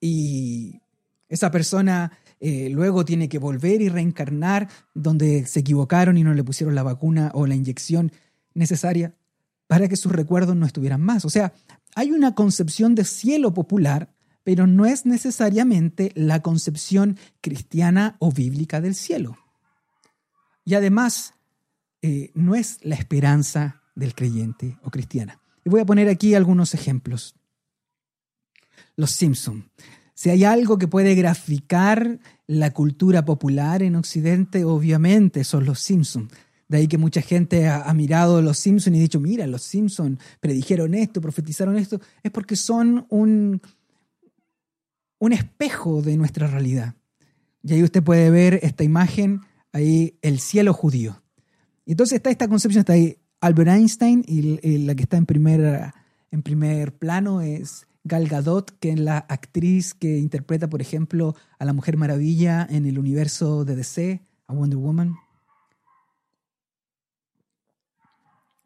y 0.00 0.80
esa 1.28 1.50
persona 1.50 2.12
eh, 2.40 2.68
luego 2.70 3.04
tiene 3.04 3.28
que 3.28 3.38
volver 3.38 3.80
y 3.82 3.88
reencarnar 3.88 4.68
donde 4.94 5.46
se 5.46 5.60
equivocaron 5.60 6.18
y 6.18 6.24
no 6.24 6.34
le 6.34 6.44
pusieron 6.44 6.74
la 6.74 6.82
vacuna 6.82 7.30
o 7.34 7.46
la 7.46 7.54
inyección 7.54 8.12
necesaria 8.54 9.14
para 9.72 9.88
que 9.88 9.96
sus 9.96 10.12
recuerdos 10.12 10.54
no 10.54 10.66
estuvieran 10.66 11.00
más. 11.00 11.24
O 11.24 11.30
sea, 11.30 11.54
hay 11.94 12.10
una 12.10 12.34
concepción 12.34 12.94
de 12.94 13.06
cielo 13.06 13.54
popular, 13.54 14.12
pero 14.44 14.66
no 14.66 14.84
es 14.84 15.06
necesariamente 15.06 16.12
la 16.14 16.42
concepción 16.42 17.16
cristiana 17.40 18.16
o 18.18 18.30
bíblica 18.30 18.82
del 18.82 18.94
cielo. 18.94 19.38
Y 20.66 20.74
además, 20.74 21.32
eh, 22.02 22.32
no 22.34 22.54
es 22.54 22.80
la 22.82 22.96
esperanza 22.96 23.80
del 23.94 24.14
creyente 24.14 24.76
o 24.82 24.90
cristiana. 24.90 25.40
Y 25.64 25.70
voy 25.70 25.80
a 25.80 25.86
poner 25.86 26.10
aquí 26.10 26.34
algunos 26.34 26.74
ejemplos. 26.74 27.34
Los 28.94 29.12
Simpson. 29.12 29.70
Si 30.12 30.28
hay 30.28 30.44
algo 30.44 30.76
que 30.76 30.86
puede 30.86 31.14
graficar 31.14 32.18
la 32.46 32.74
cultura 32.74 33.24
popular 33.24 33.82
en 33.82 33.96
Occidente, 33.96 34.66
obviamente 34.66 35.44
son 35.44 35.64
los 35.64 35.80
Simpsons. 35.80 36.30
De 36.72 36.78
ahí 36.78 36.88
que 36.88 36.96
mucha 36.96 37.20
gente 37.20 37.68
ha, 37.68 37.92
mirado 37.92 38.40
los 38.40 38.56
Simpsons 38.56 38.96
y 38.96 38.98
ha 38.98 39.02
dicho, 39.02 39.20
mira, 39.20 39.46
los 39.46 39.60
Simpsons 39.60 40.18
predijeron 40.40 40.94
esto, 40.94 41.20
profetizaron 41.20 41.76
esto. 41.76 42.00
Es 42.22 42.30
porque 42.30 42.56
son 42.56 43.04
un, 43.10 43.60
un 45.18 45.32
espejo 45.34 46.00
de 46.00 46.16
nuestra 46.16 46.46
realidad. 46.46 46.94
Y 47.62 47.74
ahí 47.74 47.82
usted 47.82 48.02
puede 48.02 48.30
ver 48.30 48.58
esta 48.62 48.84
imagen, 48.84 49.42
ahí 49.74 50.16
el 50.22 50.40
cielo 50.40 50.72
judío. 50.72 51.22
Entonces 51.84 52.16
está 52.16 52.30
esta 52.30 52.48
concepción, 52.48 52.80
está 52.80 52.94
ahí 52.94 53.18
Albert 53.42 53.68
Einstein 53.68 54.24
y 54.26 54.78
la 54.78 54.94
que 54.94 55.02
está 55.02 55.18
en 55.18 55.26
primer, 55.26 55.92
en 56.30 56.42
primer 56.42 56.96
plano 56.96 57.42
es 57.42 57.86
Gal 58.02 58.28
Gadot, 58.28 58.78
que 58.78 58.92
es 58.92 58.98
la 58.98 59.18
actriz 59.18 59.92
que 59.92 60.16
interpreta, 60.16 60.70
por 60.70 60.80
ejemplo, 60.80 61.36
a 61.58 61.66
la 61.66 61.74
Mujer 61.74 61.98
Maravilla 61.98 62.66
en 62.70 62.86
el 62.86 62.98
universo 62.98 63.66
de 63.66 63.76
DC, 63.76 64.22
a 64.46 64.54
Wonder 64.54 64.78
Woman. 64.78 65.16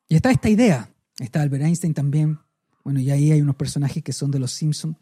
Y 0.09 0.17
está 0.17 0.31
esta 0.31 0.49
idea, 0.49 0.91
está 1.19 1.43
Albert 1.43 1.65
Einstein 1.65 1.95
también, 1.95 2.39
bueno, 2.85 3.01
y 3.01 3.11
ahí 3.11 3.33
hay 3.33 3.41
unos 3.41 3.57
personajes 3.57 4.03
que 4.03 4.13
son 4.13 4.31
de 4.31 4.39
los 4.39 4.53
Simpsons. 4.53 4.97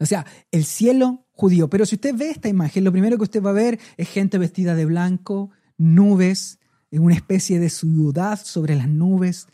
O 0.00 0.06
sea, 0.06 0.24
el 0.50 0.64
cielo 0.64 1.26
judío. 1.32 1.68
Pero 1.68 1.86
si 1.86 1.96
usted 1.96 2.14
ve 2.14 2.30
esta 2.30 2.48
imagen, 2.48 2.84
lo 2.84 2.92
primero 2.92 3.16
que 3.16 3.24
usted 3.24 3.42
va 3.42 3.50
a 3.50 3.54
ver 3.54 3.78
es 3.96 4.08
gente 4.08 4.38
vestida 4.38 4.74
de 4.74 4.84
blanco, 4.84 5.50
nubes, 5.76 6.58
en 6.90 7.02
una 7.02 7.14
especie 7.14 7.60
de 7.60 7.68
ciudad 7.68 8.40
sobre 8.42 8.74
las 8.74 8.88
nubes, 8.88 9.46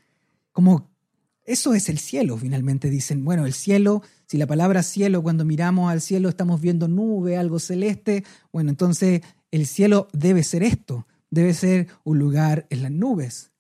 como 0.53 0.95
eso 1.45 1.75
es 1.75 1.89
el 1.89 1.99
cielo, 1.99 2.39
finalmente 2.39 2.89
dicen. 2.89 3.25
Bueno, 3.25 3.45
el 3.45 3.53
cielo, 3.53 4.03
si 4.27 4.39
la 4.39 4.47
palabra 4.47 4.83
cielo, 4.83 5.23
cuando 5.23 5.45
miramos 5.45 5.91
al 5.91 6.01
cielo 6.01 6.29
estamos 6.29 6.61
viendo 6.61 6.89
nube, 6.89 7.37
algo 7.37 7.59
celeste, 7.59 8.25
bueno, 8.53 8.71
entonces 8.71 9.21
el 9.51 9.67
cielo 9.67 10.09
debe 10.13 10.43
ser 10.43 10.63
esto, 10.63 11.07
debe 11.31 11.53
ser 11.53 11.89
un 12.05 12.19
lugar 12.19 12.67
en 12.71 12.83
las 12.83 12.93
nubes, 12.93 13.51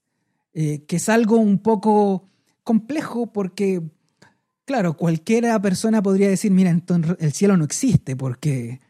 eh, 0.54 0.84
que 0.86 0.96
es 0.96 1.08
algo 1.08 1.36
un 1.36 1.58
poco 1.58 2.28
complejo 2.62 3.32
porque, 3.32 3.82
claro, 4.64 4.96
cualquiera 4.96 5.60
persona 5.60 6.00
podría 6.00 6.28
decir, 6.28 6.52
mira, 6.52 6.70
entonces 6.70 7.16
el 7.18 7.32
cielo 7.32 7.56
no 7.56 7.64
existe 7.64 8.14
porque 8.14 8.80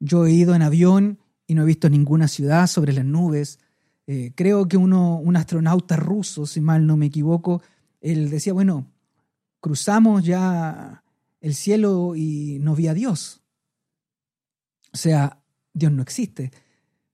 yo 0.00 0.26
he 0.26 0.32
ido 0.32 0.54
en 0.54 0.62
avión 0.62 1.20
y 1.46 1.54
no 1.54 1.62
he 1.62 1.66
visto 1.66 1.88
ninguna 1.88 2.26
ciudad 2.26 2.66
sobre 2.66 2.92
las 2.92 3.04
nubes. 3.04 3.60
Eh, 4.08 4.32
creo 4.34 4.66
que 4.66 4.76
uno, 4.76 5.18
un 5.18 5.36
astronauta 5.36 5.94
ruso, 5.94 6.44
si 6.44 6.60
mal 6.60 6.86
no 6.86 6.96
me 6.96 7.06
equivoco, 7.06 7.62
él 8.00 8.28
decía, 8.28 8.52
bueno, 8.52 8.90
cruzamos 9.60 10.24
ya 10.24 11.04
el 11.40 11.54
cielo 11.54 12.14
y 12.16 12.58
no 12.60 12.74
vi 12.74 12.88
a 12.88 12.94
Dios. 12.94 13.42
O 14.92 14.96
sea, 14.96 15.40
Dios 15.72 15.92
no 15.92 16.02
existe. 16.02 16.50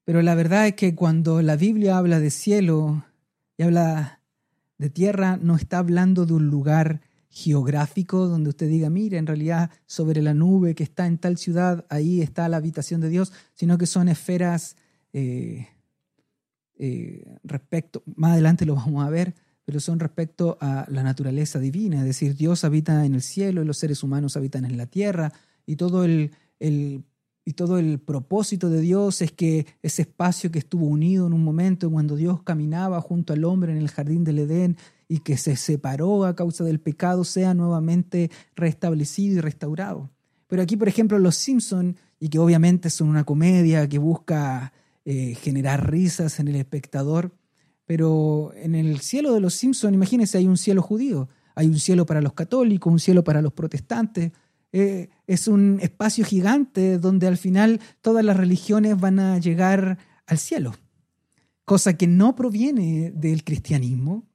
Pero 0.05 0.23
la 0.23 0.35
verdad 0.35 0.67
es 0.67 0.75
que 0.75 0.95
cuando 0.95 1.43
la 1.43 1.57
Biblia 1.57 1.99
habla 1.99 2.21
de 2.21 2.31
cielo 2.31 3.05
y 3.59 3.65
habla 3.65 4.23
de 4.79 4.89
tierra, 4.89 5.37
no 5.37 5.57
está 5.57 5.79
hablando 5.79 6.25
de 6.25 6.33
un 6.33 6.47
lugar 6.47 7.03
geográfico 7.29 8.27
donde 8.27 8.51
usted 8.51 8.69
diga, 8.69 8.89
mire, 8.89 9.19
en 9.19 9.27
realidad 9.27 9.71
sobre 9.87 10.23
la 10.23 10.33
nube 10.33 10.75
que 10.75 10.85
está 10.85 11.07
en 11.07 11.19
tal 11.19 11.37
ciudad, 11.37 11.85
ahí 11.91 12.23
está 12.23 12.49
la 12.49 12.57
habitación 12.57 13.01
de 13.01 13.11
Dios, 13.11 13.33
sino 13.55 13.77
que 13.77 13.87
son 13.87 14.09
esferas 14.09 14.77
eh, 15.13 15.69
eh, 16.79 17.25
respecto, 17.43 18.03
más 18.15 18.33
adelante 18.33 18.65
lo 18.65 18.77
vamos 18.77 19.05
a 19.05 19.11
ver, 19.11 19.35
pero 19.65 19.81
son 19.81 20.01
respecto 20.01 20.57
a 20.61 20.87
la 20.89 21.03
naturaleza 21.03 21.59
divina, 21.59 21.99
es 21.99 22.05
decir, 22.05 22.35
Dios 22.35 22.65
habita 22.65 23.05
en 23.05 23.15
el 23.15 23.23
cielo 23.23 23.63
y 23.63 23.67
los 23.67 23.79
seres 23.79 24.03
humanos 24.03 24.37
habitan 24.37 24.65
en 24.65 24.77
la 24.77 24.87
tierra 24.87 25.33
y 25.67 25.77
todo 25.77 26.05
el, 26.05 26.31
y 27.49 27.55
todo 27.55 27.79
el 27.79 27.99
propósito 27.99 28.69
de 28.69 28.83
Dios 28.83 29.23
es 29.23 29.33
que 29.33 29.65
ese 29.81 30.03
espacio 30.03 30.51
que 30.51 30.59
estuvo 30.59 30.85
unido 30.85 31.27
en 31.27 31.33
un 31.33 31.43
momento 31.43 31.91
cuando 31.91 32.15
Dios 32.15 32.43
caminaba 32.43 33.01
junto 33.01 33.33
al 33.33 33.43
hombre 33.43 33.73
en 33.73 33.79
el 33.79 33.89
jardín 33.89 34.23
del 34.23 34.41
Edén 34.41 34.77
y 35.09 35.21
que 35.21 35.39
se 35.39 35.57
separó 35.57 36.27
a 36.27 36.37
causa 36.37 36.63
del 36.63 36.79
pecado 36.79 37.25
sea 37.25 37.55
nuevamente 37.55 38.31
restablecido 38.55 39.39
y 39.39 39.41
restaurado. 39.41 40.11
Pero 40.47 40.61
aquí, 40.61 40.77
por 40.77 40.89
ejemplo, 40.89 41.19
Los 41.19 41.37
Simpson, 41.37 41.97
y 42.21 42.29
que 42.29 42.39
obviamente 42.39 42.91
son 42.91 43.09
una 43.09 43.25
comedia 43.25 43.89
que 43.89 43.97
busca 43.97 44.75
eh, 45.07 45.35
generar 45.35 45.91
risas 45.91 46.41
en 46.41 46.49
el 46.49 46.57
espectador, 46.57 47.33
pero 47.87 48.53
en 48.57 48.75
el 48.75 49.01
cielo 49.01 49.33
de 49.33 49.41
los 49.41 49.55
Simpsons, 49.55 49.95
imagínense, 49.95 50.37
hay 50.37 50.47
un 50.47 50.59
cielo 50.59 50.83
judío, 50.83 51.31
hay 51.55 51.69
un 51.69 51.79
cielo 51.79 52.05
para 52.05 52.21
los 52.21 52.35
católicos, 52.35 52.93
un 52.93 53.01
cielo 53.01 53.25
para 53.25 53.41
los 53.41 53.55
protestantes. 53.55 54.33
Eh, 54.73 55.09
es 55.27 55.49
un 55.49 55.79
espacio 55.81 56.25
gigante 56.25 56.99
donde 56.99 57.27
al 57.27 57.39
final 57.39 57.81
todas 58.01 58.25
las 58.25 58.37
religiones 58.37 59.01
van 59.01 59.19
a 59.19 59.39
llegar 59.39 59.99
al 60.27 60.39
cielo, 60.39 60.75
cosa 61.65 61.97
que 61.97 62.07
no 62.07 62.35
proviene 62.35 63.11
del 63.15 63.45
cristianismo 63.45 64.27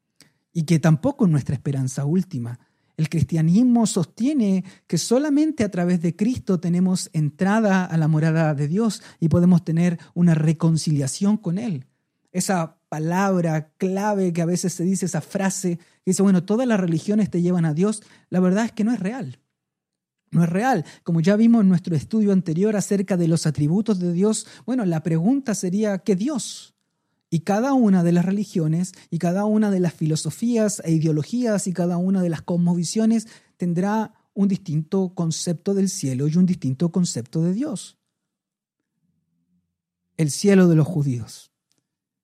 y 0.52 0.64
que 0.64 0.80
tampoco 0.80 1.26
es 1.26 1.32
nuestra 1.32 1.56
esperanza 1.56 2.06
última. 2.06 2.60
El 2.96 3.10
cristianismo 3.10 3.88
sostiene 3.88 4.64
que 4.88 4.98
solamente 4.98 5.64
a 5.64 5.72
través 5.72 6.02
de 6.02 6.16
Cristo 6.16 6.60
tenemos 6.60 7.10
entrada 7.14 7.86
a 7.86 7.98
la 7.98 8.08
morada 8.08 8.54
de 8.54 8.68
Dios 8.68 9.02
y 9.20 9.30
podemos 9.30 9.64
tener 9.64 10.00
una 10.14 10.36
reconciliación 10.36 11.38
con 11.38 11.58
Él. 11.58 11.88
Esa 12.32 12.78
palabra 12.90 13.72
clave 13.78 14.34
que 14.34 14.42
a 14.42 14.46
veces 14.46 14.74
se 14.74 14.84
dice, 14.84 15.08
esa 15.08 15.22
frase 15.22 15.78
que 15.78 16.12
dice, 16.12 16.22
bueno, 16.22 16.44
todas 16.44 16.68
las 16.68 16.80
religiones 16.80 17.30
te 17.30 17.42
llevan 17.42 17.66
a 17.66 17.74
Dios, 17.74 18.04
la 18.30 18.40
verdad 18.40 18.66
es 18.66 18.72
que 18.72 18.84
no 18.84 18.94
es 18.94 19.00
real. 19.00 19.40
No 20.34 20.44
es 20.44 20.50
real. 20.50 20.84
Como 21.04 21.22
ya 21.22 21.36
vimos 21.36 21.62
en 21.62 21.70
nuestro 21.70 21.96
estudio 21.96 22.34
anterior 22.34 22.76
acerca 22.76 23.18
de 23.18 23.28
los 23.28 23.46
atributos 23.46 24.00
de 24.00 24.12
Dios, 24.12 24.48
bueno, 24.66 24.84
la 24.84 25.04
pregunta 25.04 25.54
sería, 25.54 26.00
¿qué 26.00 26.16
Dios? 26.16 26.74
Y 27.30 27.42
cada 27.42 27.74
una 27.74 28.04
de 28.04 28.12
las 28.12 28.26
religiones 28.26 28.94
y 29.12 29.20
cada 29.20 29.46
una 29.46 29.70
de 29.72 29.80
las 29.80 29.94
filosofías 29.94 30.82
e 30.86 30.92
ideologías 30.92 31.68
y 31.68 31.74
cada 31.74 31.98
una 31.98 32.22
de 32.22 32.30
las 32.30 32.42
cosmovisiones 32.42 33.28
tendrá 33.58 34.14
un 34.34 34.48
distinto 34.48 35.14
concepto 35.14 35.76
del 35.76 35.90
cielo 35.90 36.28
y 36.28 36.36
un 36.36 36.48
distinto 36.48 36.92
concepto 36.92 37.44
de 37.44 37.54
Dios. 37.54 37.98
El 40.18 40.32
cielo 40.32 40.68
de 40.68 40.76
los 40.76 40.88
judíos. 40.88 41.52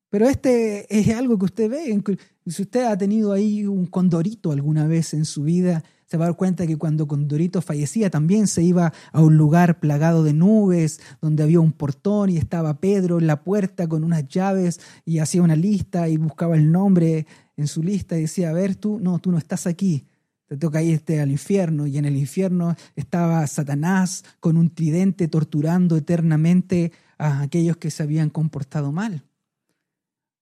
Pero 0.09 0.27
este 0.27 0.87
es 0.95 1.09
algo 1.15 1.37
que 1.37 1.45
usted 1.45 1.69
ve. 1.69 2.03
Si 2.47 2.63
usted 2.63 2.85
ha 2.85 2.97
tenido 2.97 3.31
ahí 3.31 3.67
un 3.67 3.85
condorito 3.85 4.51
alguna 4.51 4.87
vez 4.87 5.13
en 5.13 5.25
su 5.25 5.43
vida, 5.43 5.83
se 6.09 6.17
va 6.17 6.25
a 6.25 6.29
dar 6.29 6.37
cuenta 6.37 6.65
que 6.65 6.77
cuando 6.77 7.07
Condorito 7.07 7.61
fallecía 7.61 8.09
también 8.09 8.47
se 8.47 8.63
iba 8.63 8.91
a 9.11 9.21
un 9.21 9.37
lugar 9.37 9.79
plagado 9.79 10.23
de 10.23 10.33
nubes, 10.33 10.99
donde 11.21 11.43
había 11.43 11.59
un 11.59 11.71
portón 11.71 12.31
y 12.31 12.37
estaba 12.37 12.79
Pedro 12.79 13.19
en 13.19 13.27
la 13.27 13.43
puerta 13.43 13.87
con 13.87 14.03
unas 14.03 14.27
llaves 14.27 14.79
y 15.05 15.19
hacía 15.19 15.43
una 15.43 15.55
lista 15.55 16.09
y 16.09 16.17
buscaba 16.17 16.55
el 16.55 16.71
nombre 16.71 17.27
en 17.57 17.67
su 17.67 17.83
lista 17.83 18.17
y 18.17 18.21
decía, 18.21 18.49
a 18.49 18.53
ver, 18.53 18.75
tú, 18.75 18.99
no, 18.99 19.19
tú 19.19 19.31
no 19.31 19.37
estás 19.37 19.67
aquí, 19.67 20.07
te 20.47 20.57
toca 20.57 20.81
irte 20.81 21.21
al 21.21 21.29
infierno. 21.29 21.85
Y 21.85 21.99
en 21.99 22.05
el 22.05 22.17
infierno 22.17 22.75
estaba 22.95 23.45
Satanás 23.45 24.23
con 24.39 24.57
un 24.57 24.73
tridente 24.73 25.27
torturando 25.27 25.95
eternamente 25.95 26.91
a 27.19 27.41
aquellos 27.41 27.77
que 27.77 27.91
se 27.91 28.01
habían 28.01 28.31
comportado 28.31 28.91
mal. 28.91 29.23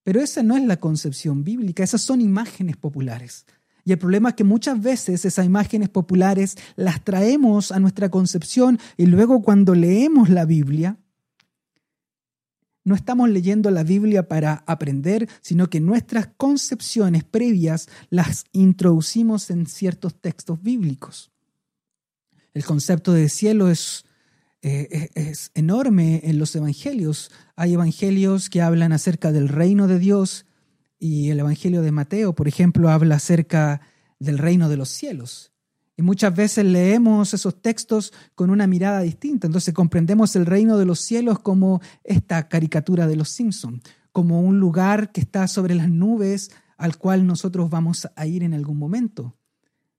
Pero 0.03 0.21
esa 0.21 0.43
no 0.43 0.55
es 0.55 0.63
la 0.63 0.77
concepción 0.77 1.43
bíblica, 1.43 1.83
esas 1.83 2.01
son 2.01 2.21
imágenes 2.21 2.77
populares. 2.77 3.45
Y 3.87 3.93
el 3.93 3.99
problema 3.99 4.29
es 4.29 4.35
que 4.35 4.43
muchas 4.43 4.81
veces 4.81 5.23
esas 5.23 5.45
imágenes 5.45 5.87
populares 5.87 6.57
las 6.75 7.05
traemos 7.05 7.71
a 7.71 7.79
nuestra 7.79 8.09
concepción 8.09 8.79
y 8.97 9.05
luego 9.05 9.41
cuando 9.41 9.75
leemos 9.75 10.29
la 10.29 10.43
Biblia, 10.43 10.97
no 12.83 12.95
estamos 12.95 13.29
leyendo 13.29 13.71
la 13.71 13.83
Biblia 13.83 14.27
para 14.27 14.65
aprender, 14.67 15.29
sino 15.39 15.69
que 15.69 15.79
nuestras 15.79 16.27
concepciones 16.35 17.23
previas 17.23 17.87
las 18.09 18.43
introducimos 18.51 19.49
en 19.51 19.67
ciertos 19.67 20.19
textos 20.19 20.61
bíblicos. 20.61 21.31
El 22.53 22.65
concepto 22.65 23.13
de 23.13 23.29
cielo 23.29 23.69
es 23.69 24.03
eh, 24.63 25.11
es 25.15 25.51
enorme 25.53 26.19
en 26.25 26.39
los 26.39 26.53
evangelios. 26.57 27.31
Hay 27.55 27.75
evangelios 27.75 28.49
que 28.49 28.61
hablan 28.61 28.91
acerca 28.91 29.31
del 29.31 29.47
reino 29.47 29.87
de 29.87 29.97
Dios 29.97 30.46
y 30.99 31.29
el 31.29 31.39
evangelio 31.39 31.81
de 31.81 31.91
Mateo, 31.91 32.33
por 32.33 32.47
ejemplo, 32.47 32.89
habla 32.89 33.15
acerca 33.15 33.81
del 34.19 34.37
reino 34.37 34.69
de 34.69 34.77
los 34.77 34.89
cielos. 34.89 35.51
Y 35.95 36.03
muchas 36.03 36.35
veces 36.35 36.63
leemos 36.63 37.33
esos 37.33 37.61
textos 37.61 38.13
con 38.35 38.49
una 38.49 38.67
mirada 38.67 39.01
distinta. 39.01 39.47
Entonces 39.47 39.73
comprendemos 39.73 40.35
el 40.35 40.45
reino 40.45 40.77
de 40.77 40.85
los 40.85 40.99
cielos 40.99 41.39
como 41.39 41.81
esta 42.03 42.47
caricatura 42.47 43.07
de 43.07 43.15
los 43.15 43.29
Simpson, 43.29 43.81
como 44.11 44.41
un 44.41 44.59
lugar 44.59 45.11
que 45.11 45.21
está 45.21 45.47
sobre 45.47 45.73
las 45.73 45.89
nubes 45.89 46.51
al 46.77 46.97
cual 46.97 47.25
nosotros 47.25 47.69
vamos 47.69 48.07
a 48.15 48.25
ir 48.27 48.43
en 48.43 48.53
algún 48.53 48.77
momento. 48.77 49.36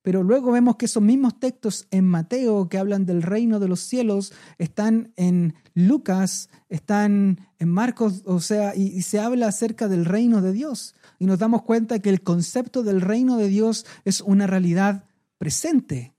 Pero 0.08 0.22
luego 0.22 0.52
vemos 0.52 0.76
que 0.76 0.86
esos 0.86 1.02
mismos 1.02 1.38
textos 1.38 1.86
en 1.90 2.06
Mateo 2.06 2.70
que 2.70 2.78
hablan 2.78 3.04
del 3.04 3.20
reino 3.20 3.60
de 3.60 3.68
los 3.68 3.80
cielos 3.80 4.32
están 4.56 5.12
en 5.16 5.54
Lucas, 5.74 6.48
están 6.70 7.46
en 7.58 7.68
Marcos, 7.68 8.22
o 8.24 8.40
sea, 8.40 8.74
y, 8.74 9.02
se 9.02 9.20
habla 9.20 9.48
acerca 9.48 9.86
del 9.86 10.06
reino 10.06 10.40
de 10.40 10.54
Dios. 10.54 10.94
Y 11.18 11.26
nos 11.26 11.38
damos 11.38 11.60
cuenta 11.60 11.98
que 11.98 12.08
el 12.08 12.22
concepto 12.22 12.82
del 12.82 13.02
reino 13.02 13.36
de 13.36 13.48
Dios 13.48 13.84
es 14.06 14.22
una 14.22 14.46
realidad 14.46 15.04
presente, 15.36 16.14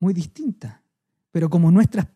muy 0.00 0.14
distinta. 0.14 0.82
Pero 1.32 1.50
como 1.50 1.70
nuestras 1.70 2.06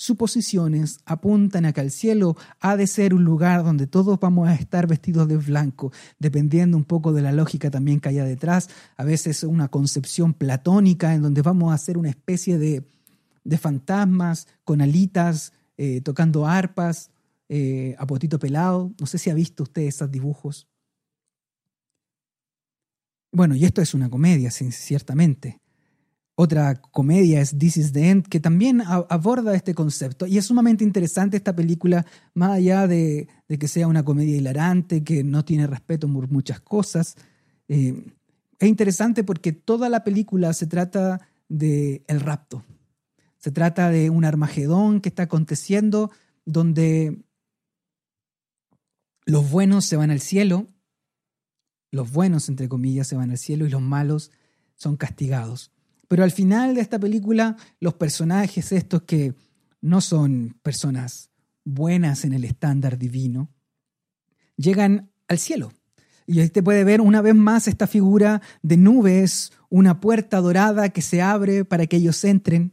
presuposiciones 0.00 1.00
apuntan 1.04 1.66
a 1.66 1.74
que 1.74 1.82
el 1.82 1.90
cielo 1.90 2.34
ha 2.58 2.78
de 2.78 2.86
ser 2.86 3.12
un 3.12 3.22
lugar 3.22 3.62
donde 3.62 3.86
todos 3.86 4.18
vamos 4.18 4.48
a 4.48 4.54
estar 4.54 4.86
vestidos 4.86 5.28
de 5.28 5.36
blanco, 5.36 5.92
dependiendo 6.18 6.78
un 6.78 6.84
poco 6.84 7.12
de 7.12 7.20
la 7.20 7.32
lógica 7.32 7.70
también 7.70 8.00
que 8.00 8.08
haya 8.08 8.24
detrás, 8.24 8.70
a 8.96 9.04
veces 9.04 9.42
una 9.42 9.68
concepción 9.68 10.32
platónica 10.32 11.14
en 11.14 11.20
donde 11.20 11.42
vamos 11.42 11.74
a 11.74 11.76
ser 11.76 11.98
una 11.98 12.08
especie 12.08 12.56
de, 12.56 12.82
de 13.44 13.58
fantasmas 13.58 14.48
con 14.64 14.80
alitas, 14.80 15.52
eh, 15.76 16.00
tocando 16.00 16.46
arpas, 16.46 17.10
eh, 17.50 17.94
a 17.98 18.06
potito 18.06 18.38
pelado. 18.38 18.94
No 18.98 19.04
sé 19.04 19.18
si 19.18 19.28
ha 19.28 19.34
visto 19.34 19.64
usted 19.64 19.82
esos 19.82 20.10
dibujos. 20.10 20.66
Bueno, 23.32 23.54
y 23.54 23.66
esto 23.66 23.82
es 23.82 23.92
una 23.92 24.08
comedia, 24.08 24.50
ciertamente. 24.50 25.60
Otra 26.40 26.80
comedia 26.80 27.40
es 27.40 27.58
This 27.58 27.76
is 27.76 27.92
the 27.92 28.08
End, 28.08 28.26
que 28.26 28.40
también 28.40 28.80
aborda 28.80 29.54
este 29.54 29.74
concepto. 29.74 30.26
Y 30.26 30.38
es 30.38 30.46
sumamente 30.46 30.84
interesante 30.84 31.36
esta 31.36 31.54
película, 31.54 32.06
más 32.32 32.52
allá 32.52 32.86
de, 32.86 33.28
que 33.46 33.68
sea 33.68 33.86
una 33.86 34.04
comedia 34.04 34.36
hilarante, 34.36 35.04
que 35.04 35.22
no 35.22 35.44
tiene 35.44 35.66
respeto 35.66 36.10
por 36.10 36.30
muchas 36.30 36.60
cosas. 36.60 37.16
Eh, 37.68 38.04
es 38.58 38.68
interesante 38.68 39.22
porque 39.22 39.52
toda 39.52 39.90
la 39.90 40.02
película 40.02 40.54
se 40.54 40.66
trata 40.66 41.20
de 41.48 42.04
el 42.06 42.20
rapto. 42.20 42.64
Se 43.36 43.50
trata 43.50 43.90
de 43.90 44.08
un 44.08 44.24
Armagedón 44.24 45.02
que 45.02 45.10
está 45.10 45.24
aconteciendo 45.24 46.10
donde 46.46 47.22
los 49.26 49.50
buenos 49.50 49.84
se 49.84 49.96
van 49.96 50.10
al 50.10 50.20
cielo 50.20 50.66
los 51.90 52.12
buenos, 52.12 52.48
entre 52.48 52.68
comillas, 52.68 53.08
se 53.08 53.16
van 53.16 53.30
al 53.30 53.38
cielo 53.38 53.66
y 53.66 53.70
los 53.70 53.82
malos 53.82 54.30
son 54.76 54.96
castigados. 54.96 55.72
Pero 56.10 56.24
al 56.24 56.32
final 56.32 56.74
de 56.74 56.80
esta 56.80 56.98
película, 56.98 57.56
los 57.78 57.94
personajes 57.94 58.72
estos 58.72 59.02
que 59.02 59.32
no 59.80 60.00
son 60.00 60.58
personas 60.60 61.30
buenas 61.64 62.24
en 62.24 62.32
el 62.32 62.44
estándar 62.44 62.98
divino, 62.98 63.48
llegan 64.56 65.12
al 65.28 65.38
cielo. 65.38 65.72
Y 66.26 66.40
ahí 66.40 66.48
te 66.48 66.64
puede 66.64 66.82
ver 66.82 67.00
una 67.00 67.22
vez 67.22 67.36
más 67.36 67.68
esta 67.68 67.86
figura 67.86 68.42
de 68.60 68.76
nubes, 68.76 69.52
una 69.68 70.00
puerta 70.00 70.40
dorada 70.40 70.88
que 70.88 71.00
se 71.00 71.22
abre 71.22 71.64
para 71.64 71.86
que 71.86 71.98
ellos 71.98 72.24
entren. 72.24 72.72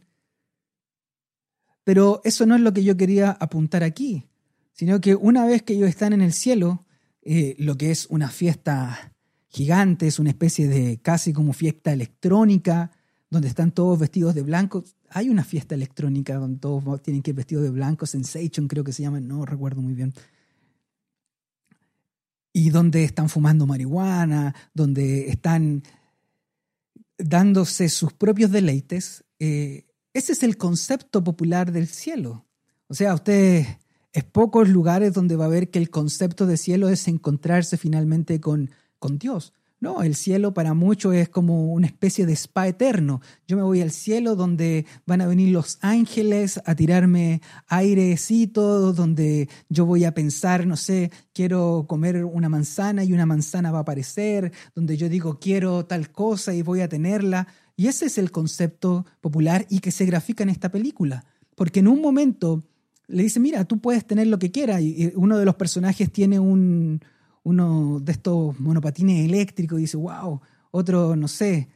Pero 1.84 2.20
eso 2.24 2.44
no 2.44 2.56
es 2.56 2.60
lo 2.60 2.72
que 2.72 2.82
yo 2.82 2.96
quería 2.96 3.30
apuntar 3.30 3.84
aquí, 3.84 4.26
sino 4.72 5.00
que 5.00 5.14
una 5.14 5.46
vez 5.46 5.62
que 5.62 5.74
ellos 5.74 5.88
están 5.88 6.12
en 6.12 6.22
el 6.22 6.32
cielo, 6.32 6.86
eh, 7.22 7.54
lo 7.60 7.76
que 7.76 7.92
es 7.92 8.08
una 8.10 8.30
fiesta 8.30 9.14
gigante, 9.46 10.08
es 10.08 10.18
una 10.18 10.30
especie 10.30 10.66
de 10.66 11.00
casi 11.00 11.32
como 11.32 11.52
fiesta 11.52 11.92
electrónica, 11.92 12.90
donde 13.30 13.48
están 13.48 13.72
todos 13.72 13.98
vestidos 13.98 14.34
de 14.34 14.42
blanco. 14.42 14.84
Hay 15.10 15.28
una 15.28 15.44
fiesta 15.44 15.74
electrónica 15.74 16.36
donde 16.36 16.58
todos 16.58 17.02
tienen 17.02 17.22
que 17.22 17.30
ir 17.30 17.36
vestidos 17.36 17.64
de 17.64 17.70
blanco, 17.70 18.06
Sensation 18.06 18.68
creo 18.68 18.84
que 18.84 18.92
se 18.92 19.02
llama, 19.02 19.20
no 19.20 19.44
recuerdo 19.44 19.82
muy 19.82 19.94
bien. 19.94 20.14
Y 22.52 22.70
donde 22.70 23.04
están 23.04 23.28
fumando 23.28 23.66
marihuana, 23.66 24.54
donde 24.74 25.28
están 25.28 25.82
dándose 27.18 27.88
sus 27.88 28.12
propios 28.12 28.50
deleites. 28.50 29.24
Eh, 29.38 29.86
ese 30.12 30.32
es 30.32 30.42
el 30.42 30.56
concepto 30.56 31.22
popular 31.22 31.72
del 31.72 31.88
cielo. 31.88 32.46
O 32.88 32.94
sea, 32.94 33.14
usted 33.14 33.66
es 34.12 34.24
pocos 34.24 34.68
lugares 34.68 35.12
donde 35.12 35.36
va 35.36 35.44
a 35.44 35.48
ver 35.48 35.70
que 35.70 35.78
el 35.78 35.90
concepto 35.90 36.46
de 36.46 36.56
cielo 36.56 36.88
es 36.88 37.06
encontrarse 37.06 37.76
finalmente 37.76 38.40
con, 38.40 38.70
con 38.98 39.18
Dios. 39.18 39.52
No, 39.80 40.02
el 40.02 40.16
cielo 40.16 40.52
para 40.52 40.74
muchos 40.74 41.14
es 41.14 41.28
como 41.28 41.72
una 41.72 41.86
especie 41.86 42.26
de 42.26 42.32
spa 42.32 42.66
eterno. 42.66 43.20
Yo 43.46 43.56
me 43.56 43.62
voy 43.62 43.80
al 43.80 43.92
cielo 43.92 44.34
donde 44.34 44.86
van 45.06 45.20
a 45.20 45.28
venir 45.28 45.50
los 45.50 45.78
ángeles 45.82 46.60
a 46.64 46.74
tirarme 46.74 47.42
airecito, 47.68 48.92
donde 48.92 49.48
yo 49.68 49.86
voy 49.86 50.04
a 50.04 50.14
pensar, 50.14 50.66
no 50.66 50.76
sé, 50.76 51.12
quiero 51.32 51.86
comer 51.88 52.24
una 52.24 52.48
manzana 52.48 53.04
y 53.04 53.12
una 53.12 53.24
manzana 53.24 53.70
va 53.70 53.78
a 53.78 53.82
aparecer, 53.82 54.52
donde 54.74 54.96
yo 54.96 55.08
digo 55.08 55.38
quiero 55.38 55.86
tal 55.86 56.10
cosa 56.10 56.52
y 56.54 56.62
voy 56.62 56.80
a 56.80 56.88
tenerla. 56.88 57.46
Y 57.76 57.86
ese 57.86 58.06
es 58.06 58.18
el 58.18 58.32
concepto 58.32 59.06
popular 59.20 59.64
y 59.70 59.78
que 59.78 59.92
se 59.92 60.06
grafica 60.06 60.42
en 60.42 60.50
esta 60.50 60.72
película. 60.72 61.24
Porque 61.54 61.78
en 61.78 61.86
un 61.86 62.02
momento 62.02 62.64
le 63.06 63.22
dice, 63.22 63.38
mira, 63.38 63.64
tú 63.64 63.78
puedes 63.78 64.04
tener 64.04 64.26
lo 64.26 64.40
que 64.40 64.50
quieras. 64.50 64.82
Y 64.82 65.12
uno 65.14 65.38
de 65.38 65.44
los 65.44 65.54
personajes 65.54 66.10
tiene 66.10 66.40
un, 66.40 67.00
uno 67.48 67.98
de 68.00 68.12
estos 68.12 68.60
monopatines 68.60 69.24
eléctricos 69.24 69.78
dice, 69.78 69.96
wow, 69.96 70.40
otro, 70.70 71.16
no 71.16 71.28
sé, 71.28 71.68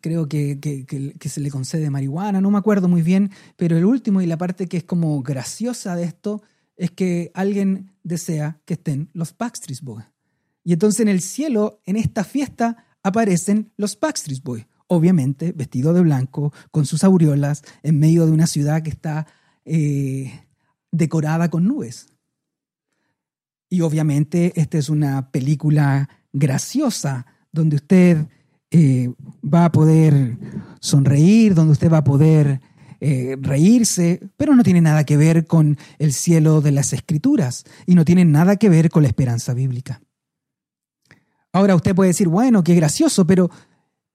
creo 0.00 0.28
que, 0.28 0.58
que, 0.60 1.28
se 1.28 1.40
le 1.40 1.50
concede 1.50 1.90
marihuana, 1.90 2.40
no 2.40 2.50
me 2.50 2.58
acuerdo 2.58 2.88
muy 2.88 3.02
bien, 3.02 3.30
pero 3.56 3.76
el 3.76 3.84
último 3.84 4.20
y 4.20 4.26
la 4.26 4.36
parte 4.36 4.66
que 4.66 4.78
es 4.78 4.84
como 4.84 5.22
graciosa 5.22 5.94
de 5.94 6.04
esto 6.04 6.42
es 6.76 6.90
que 6.90 7.30
alguien 7.34 7.92
desea 8.02 8.60
que 8.64 8.74
estén 8.74 9.10
los 9.12 9.36
Backstreet 9.36 9.80
Boys. 9.80 10.06
Y 10.64 10.72
entonces 10.72 11.00
en 11.00 11.08
el 11.08 11.20
cielo, 11.20 11.80
en 11.86 11.94
esta 11.94 12.24
fiesta, 12.24 12.84
aparecen 13.04 13.70
los 13.76 13.98
Backstreet 13.98 14.42
Boys, 14.42 14.66
obviamente 14.88 15.52
vestidos 15.52 15.94
de 15.94 16.00
blanco, 16.00 16.52
con 16.72 16.84
sus 16.84 17.04
aureolas, 17.04 17.62
en 17.84 18.00
medio 18.00 18.26
de 18.26 18.32
una 18.32 18.48
ciudad 18.48 18.82
que 18.82 18.90
está 18.90 19.28
eh, 19.64 20.32
decorada 20.90 21.48
con 21.48 21.64
nubes. 21.64 22.08
Y 23.68 23.80
obviamente 23.80 24.52
esta 24.56 24.78
es 24.78 24.88
una 24.88 25.30
película 25.30 26.08
graciosa 26.32 27.26
donde 27.52 27.76
usted 27.76 28.26
eh, 28.70 29.12
va 29.42 29.66
a 29.66 29.72
poder 29.72 30.36
sonreír, 30.80 31.54
donde 31.54 31.72
usted 31.72 31.90
va 31.90 31.98
a 31.98 32.04
poder 32.04 32.60
eh, 33.00 33.36
reírse, 33.40 34.20
pero 34.36 34.54
no 34.54 34.62
tiene 34.62 34.80
nada 34.80 35.04
que 35.04 35.16
ver 35.16 35.46
con 35.46 35.78
el 35.98 36.12
cielo 36.12 36.60
de 36.60 36.72
las 36.72 36.92
escrituras 36.92 37.64
y 37.86 37.94
no 37.94 38.04
tiene 38.04 38.24
nada 38.24 38.56
que 38.56 38.68
ver 38.68 38.90
con 38.90 39.02
la 39.02 39.08
esperanza 39.08 39.54
bíblica. 39.54 40.00
Ahora 41.52 41.76
usted 41.76 41.94
puede 41.94 42.08
decir, 42.08 42.28
bueno, 42.28 42.64
qué 42.64 42.74
gracioso, 42.74 43.26
pero 43.26 43.50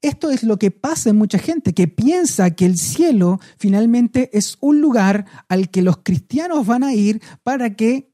esto 0.02 0.32
es 0.32 0.44
lo 0.44 0.58
que 0.58 0.72
pasa 0.72 1.10
en 1.10 1.18
mucha 1.18 1.40
gente, 1.40 1.74
que 1.74 1.88
piensa 1.88 2.52
que 2.52 2.66
el 2.66 2.78
cielo 2.78 3.40
finalmente 3.58 4.30
es 4.38 4.58
un 4.60 4.82
lugar 4.82 5.26
al 5.48 5.70
que 5.70 5.82
los 5.82 5.98
cristianos 5.98 6.66
van 6.66 6.84
a 6.84 6.94
ir 6.94 7.22
para 7.44 7.76
que 7.76 8.09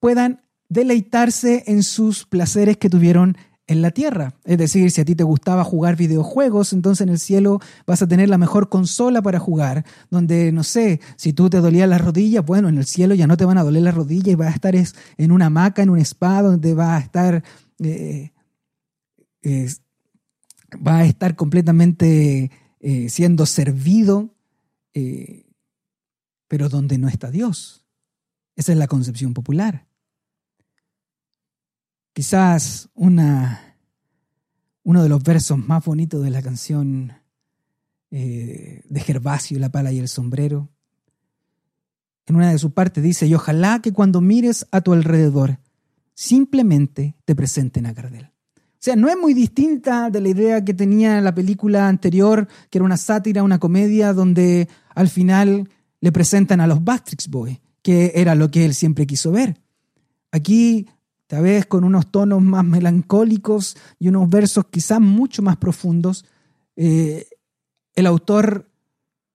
puedan 0.00 0.42
deleitarse 0.68 1.64
en 1.66 1.82
sus 1.82 2.26
placeres 2.26 2.76
que 2.76 2.90
tuvieron 2.90 3.36
en 3.66 3.82
la 3.82 3.92
tierra. 3.92 4.34
Es 4.44 4.58
decir, 4.58 4.90
si 4.90 5.00
a 5.00 5.04
ti 5.04 5.14
te 5.14 5.22
gustaba 5.22 5.62
jugar 5.62 5.94
videojuegos, 5.94 6.72
entonces 6.72 7.06
en 7.06 7.10
el 7.10 7.20
cielo 7.20 7.60
vas 7.86 8.02
a 8.02 8.08
tener 8.08 8.28
la 8.28 8.38
mejor 8.38 8.68
consola 8.68 9.22
para 9.22 9.38
jugar, 9.38 9.84
donde, 10.10 10.50
no 10.50 10.64
sé, 10.64 11.00
si 11.14 11.32
tú 11.32 11.48
te 11.48 11.60
dolías 11.60 11.88
las 11.88 12.00
rodillas, 12.00 12.44
bueno, 12.44 12.68
en 12.68 12.78
el 12.78 12.86
cielo 12.86 13.14
ya 13.14 13.28
no 13.28 13.36
te 13.36 13.44
van 13.44 13.58
a 13.58 13.62
doler 13.62 13.82
las 13.82 13.94
rodillas 13.94 14.28
y 14.28 14.34
vas 14.34 14.48
a 14.48 14.54
estar 14.54 14.74
en 14.74 15.30
una 15.30 15.46
hamaca, 15.46 15.82
en 15.82 15.90
un 15.90 15.98
spa, 16.00 16.42
donde 16.42 16.74
vas 16.74 17.00
a 17.00 17.04
estar... 17.04 17.44
Eh, 17.78 18.32
va 20.74 20.98
a 20.98 21.04
estar 21.04 21.36
completamente 21.36 22.50
eh, 22.80 23.08
siendo 23.08 23.46
servido, 23.46 24.34
eh, 24.94 25.46
pero 26.48 26.68
donde 26.68 26.98
no 26.98 27.08
está 27.08 27.30
Dios. 27.30 27.84
Esa 28.56 28.72
es 28.72 28.78
la 28.78 28.88
concepción 28.88 29.34
popular. 29.34 29.86
Quizás 32.12 32.88
una, 32.94 33.76
uno 34.82 35.02
de 35.02 35.08
los 35.08 35.22
versos 35.22 35.58
más 35.58 35.84
bonitos 35.84 36.22
de 36.22 36.30
la 36.30 36.42
canción 36.42 37.12
eh, 38.10 38.82
de 38.88 39.00
Gervasio, 39.00 39.58
La 39.58 39.70
pala 39.70 39.92
y 39.92 39.98
el 39.98 40.08
sombrero, 40.08 40.68
en 42.26 42.36
una 42.36 42.52
de 42.52 42.58
sus 42.58 42.72
partes 42.72 43.02
dice, 43.02 43.26
y 43.26 43.34
ojalá 43.34 43.80
que 43.82 43.92
cuando 43.92 44.20
mires 44.20 44.66
a 44.70 44.80
tu 44.80 44.92
alrededor, 44.92 45.58
simplemente 46.14 47.16
te 47.24 47.34
presenten 47.34 47.86
a 47.86 47.92
Gardel. 47.92 48.30
O 48.80 48.82
sea, 48.82 48.96
no 48.96 49.08
es 49.08 49.16
muy 49.16 49.34
distinta 49.34 50.10
de 50.10 50.20
la 50.20 50.28
idea 50.28 50.64
que 50.64 50.72
tenía 50.72 51.20
la 51.20 51.34
película 51.34 51.88
anterior, 51.88 52.46
que 52.70 52.78
era 52.78 52.84
una 52.84 52.96
sátira, 52.96 53.42
una 53.42 53.58
comedia, 53.58 54.12
donde 54.12 54.68
al 54.94 55.08
final 55.08 55.68
le 56.00 56.12
presentan 56.12 56.60
a 56.60 56.66
los 56.66 56.82
Backstreet 56.82 57.30
Boys, 57.30 57.60
que 57.82 58.12
era 58.14 58.34
lo 58.34 58.50
que 58.50 58.64
él 58.64 58.74
siempre 58.74 59.06
quiso 59.06 59.32
ver. 59.32 59.60
Aquí 60.30 60.86
tal 61.30 61.44
vez 61.44 61.64
con 61.64 61.84
unos 61.84 62.10
tonos 62.10 62.42
más 62.42 62.64
melancólicos 62.64 63.76
y 64.00 64.08
unos 64.08 64.28
versos 64.28 64.64
quizás 64.68 65.00
mucho 65.00 65.42
más 65.42 65.58
profundos. 65.58 66.24
Eh, 66.74 67.28
el 67.94 68.06
autor 68.06 68.68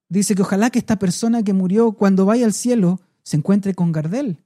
dice 0.10 0.36
que 0.36 0.42
ojalá 0.42 0.70
que 0.72 0.80
esta 0.80 1.00
persona 1.00 1.42
que 1.42 1.54
murió 1.54 1.94
cuando 1.94 2.26
vaya 2.26 2.46
al 2.46 2.52
cielo 2.52 3.00
se 3.24 3.38
encuentre 3.38 3.74
con 3.74 3.94
Gardel, 3.94 4.44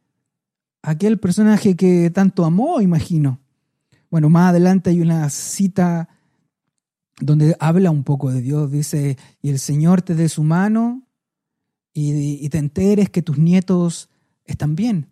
aquel 0.83 1.19
personaje 1.19 1.75
que 1.75 2.11
tanto 2.11 2.45
amó, 2.45 2.81
imagino. 2.81 3.39
Bueno, 4.11 4.29
más 4.29 4.51
adelante 4.51 4.91
hay 4.91 5.01
una 5.01 5.27
cita 5.31 6.07
donde 7.19 7.57
habla 7.59 7.89
un 7.89 8.03
poco 8.03 8.31
de 8.31 8.43
Dios, 8.43 8.71
dice, 8.71 9.17
y 9.41 9.49
el 9.49 9.57
Señor 9.57 10.03
te 10.03 10.13
dé 10.13 10.29
su 10.29 10.43
mano 10.43 11.01
y, 11.95 12.47
te 12.49 12.59
enteres 12.59 13.09
que 13.09 13.23
tus 13.23 13.39
nietos 13.39 14.07
están 14.45 14.75
bien. 14.75 15.07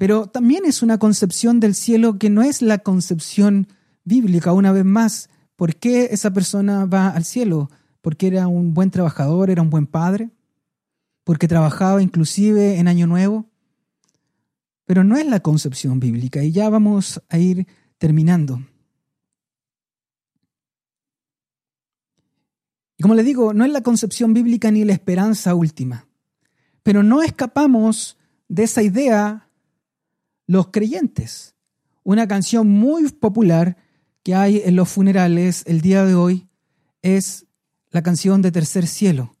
Pero 0.00 0.28
también 0.28 0.64
es 0.64 0.82
una 0.82 0.96
concepción 0.96 1.60
del 1.60 1.74
cielo 1.74 2.18
que 2.18 2.30
no 2.30 2.40
es 2.40 2.62
la 2.62 2.78
concepción 2.78 3.68
bíblica, 4.02 4.50
una 4.54 4.72
vez 4.72 4.86
más. 4.86 5.28
¿Por 5.56 5.76
qué 5.76 6.08
esa 6.10 6.30
persona 6.30 6.86
va 6.86 7.08
al 7.08 7.26
cielo? 7.26 7.70
¿Porque 8.00 8.28
era 8.28 8.48
un 8.48 8.72
buen 8.72 8.90
trabajador, 8.90 9.50
era 9.50 9.60
un 9.60 9.68
buen 9.68 9.86
padre? 9.86 10.30
¿Porque 11.22 11.48
trabajaba 11.48 12.00
inclusive 12.00 12.78
en 12.78 12.88
Año 12.88 13.06
Nuevo? 13.06 13.50
Pero 14.86 15.04
no 15.04 15.18
es 15.18 15.26
la 15.26 15.40
concepción 15.40 16.00
bíblica 16.00 16.42
y 16.42 16.50
ya 16.50 16.70
vamos 16.70 17.20
a 17.28 17.36
ir 17.36 17.66
terminando. 17.98 18.64
Y 22.96 23.02
como 23.02 23.14
le 23.14 23.22
digo, 23.22 23.52
no 23.52 23.66
es 23.66 23.70
la 23.70 23.82
concepción 23.82 24.32
bíblica 24.32 24.70
ni 24.70 24.82
la 24.82 24.94
esperanza 24.94 25.54
última. 25.54 26.08
Pero 26.82 27.02
no 27.02 27.22
escapamos 27.22 28.16
de 28.48 28.62
esa 28.62 28.82
idea 28.82 29.49
los 30.50 30.70
creyentes. 30.72 31.54
Una 32.02 32.26
canción 32.26 32.66
muy 32.66 33.08
popular 33.08 33.76
que 34.24 34.34
hay 34.34 34.60
en 34.64 34.74
los 34.74 34.88
funerales 34.88 35.62
el 35.64 35.80
día 35.80 36.04
de 36.04 36.16
hoy 36.16 36.48
es 37.02 37.46
la 37.92 38.02
canción 38.02 38.42
de 38.42 38.50
Tercer 38.50 38.88
Cielo. 38.88 39.36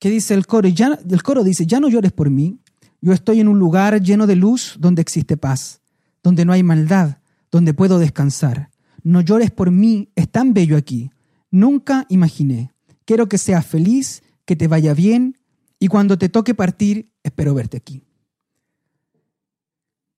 ¿Qué 0.00 0.10
dice 0.10 0.34
el 0.34 0.48
coro? 0.48 0.68
Ya, 0.68 0.98
el 1.08 1.22
coro 1.22 1.44
dice, 1.44 1.66
ya 1.66 1.78
no 1.78 1.88
llores 1.88 2.10
por 2.10 2.30
mí, 2.30 2.58
yo 3.00 3.12
estoy 3.12 3.38
en 3.38 3.46
un 3.46 3.60
lugar 3.60 4.02
lleno 4.02 4.26
de 4.26 4.34
luz 4.34 4.74
donde 4.80 5.02
existe 5.02 5.36
paz, 5.36 5.82
donde 6.20 6.44
no 6.44 6.52
hay 6.52 6.64
maldad, 6.64 7.18
donde 7.52 7.74
puedo 7.74 8.00
descansar. 8.00 8.70
No 9.04 9.20
llores 9.20 9.52
por 9.52 9.70
mí, 9.70 10.10
es 10.16 10.28
tan 10.28 10.52
bello 10.52 10.76
aquí. 10.76 11.12
Nunca 11.52 12.06
imaginé. 12.08 12.72
Quiero 13.04 13.28
que 13.28 13.38
seas 13.38 13.64
feliz, 13.64 14.24
que 14.44 14.56
te 14.56 14.66
vaya 14.66 14.94
bien 14.94 15.38
y 15.78 15.86
cuando 15.86 16.18
te 16.18 16.28
toque 16.28 16.56
partir, 16.56 17.12
espero 17.22 17.54
verte 17.54 17.76
aquí. 17.76 18.05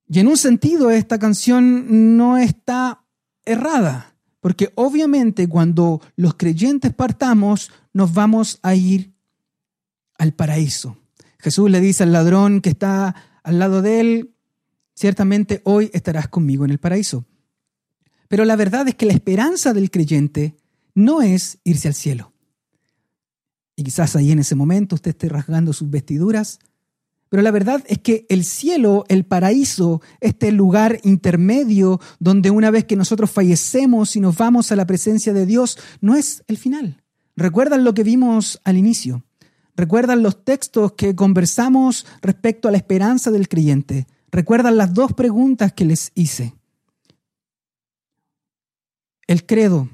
Y 0.08 0.20
en 0.20 0.28
un 0.28 0.36
sentido, 0.36 0.90
esta 0.90 1.18
canción 1.18 2.16
no 2.16 2.38
está 2.38 3.04
errada, 3.44 4.16
porque 4.40 4.72
obviamente 4.74 5.48
cuando 5.48 6.00
los 6.16 6.34
creyentes 6.34 6.94
partamos, 6.94 7.70
nos 7.92 8.14
vamos 8.14 8.58
a 8.62 8.74
ir 8.74 9.12
al 10.16 10.32
paraíso. 10.32 10.96
Jesús 11.38 11.70
le 11.70 11.80
dice 11.80 12.02
al 12.02 12.12
ladrón 12.12 12.60
que 12.60 12.70
está 12.70 13.14
al 13.42 13.58
lado 13.58 13.82
de 13.82 14.00
él, 14.00 14.34
ciertamente 14.94 15.60
hoy 15.64 15.90
estarás 15.92 16.28
conmigo 16.28 16.64
en 16.64 16.70
el 16.70 16.78
paraíso. 16.78 17.26
Pero 18.28 18.44
la 18.44 18.56
verdad 18.56 18.88
es 18.88 18.94
que 18.94 19.06
la 19.06 19.12
esperanza 19.12 19.72
del 19.72 19.90
creyente 19.90 20.56
no 20.94 21.22
es 21.22 21.58
irse 21.64 21.88
al 21.88 21.94
cielo. 21.94 22.32
Y 23.76 23.84
quizás 23.84 24.16
ahí 24.16 24.32
en 24.32 24.40
ese 24.40 24.54
momento 24.54 24.96
usted 24.96 25.12
esté 25.12 25.28
rasgando 25.28 25.72
sus 25.72 25.88
vestiduras, 25.88 26.58
pero 27.28 27.42
la 27.42 27.50
verdad 27.50 27.84
es 27.86 27.98
que 27.98 28.26
el 28.28 28.44
cielo, 28.44 29.04
el 29.08 29.24
paraíso, 29.24 30.00
este 30.20 30.50
lugar 30.52 31.00
intermedio 31.02 32.00
donde 32.18 32.50
una 32.50 32.70
vez 32.70 32.84
que 32.84 32.96
nosotros 32.96 33.30
fallecemos 33.30 34.16
y 34.16 34.20
nos 34.20 34.36
vamos 34.36 34.72
a 34.72 34.76
la 34.76 34.86
presencia 34.86 35.32
de 35.32 35.46
Dios, 35.46 35.78
no 36.00 36.14
es 36.14 36.42
el 36.48 36.56
final. 36.56 37.02
¿Recuerdan 37.36 37.84
lo 37.84 37.94
que 37.94 38.02
vimos 38.02 38.60
al 38.64 38.78
inicio? 38.78 39.24
¿Recuerdan 39.76 40.22
los 40.22 40.44
textos 40.44 40.92
que 40.92 41.14
conversamos 41.14 42.06
respecto 42.20 42.66
a 42.66 42.72
la 42.72 42.78
esperanza 42.78 43.30
del 43.30 43.48
creyente? 43.48 44.06
¿Recuerdan 44.30 44.76
las 44.76 44.92
dos 44.92 45.12
preguntas 45.12 45.72
que 45.72 45.84
les 45.84 46.10
hice? 46.14 46.54
El 49.26 49.46
credo, 49.46 49.88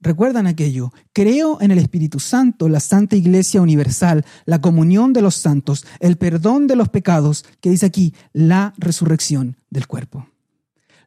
¿Recuerdan 0.00 0.46
aquello? 0.46 0.92
Creo 1.12 1.60
en 1.60 1.70
el 1.70 1.78
Espíritu 1.78 2.20
Santo, 2.20 2.68
la 2.68 2.80
Santa 2.80 3.16
Iglesia 3.16 3.62
Universal, 3.62 4.24
la 4.44 4.60
comunión 4.60 5.12
de 5.12 5.22
los 5.22 5.36
santos, 5.36 5.86
el 6.00 6.16
perdón 6.16 6.66
de 6.66 6.76
los 6.76 6.90
pecados, 6.90 7.44
que 7.60 7.70
dice 7.70 7.86
aquí, 7.86 8.14
la 8.32 8.74
resurrección 8.76 9.56
del 9.70 9.86
cuerpo. 9.86 10.28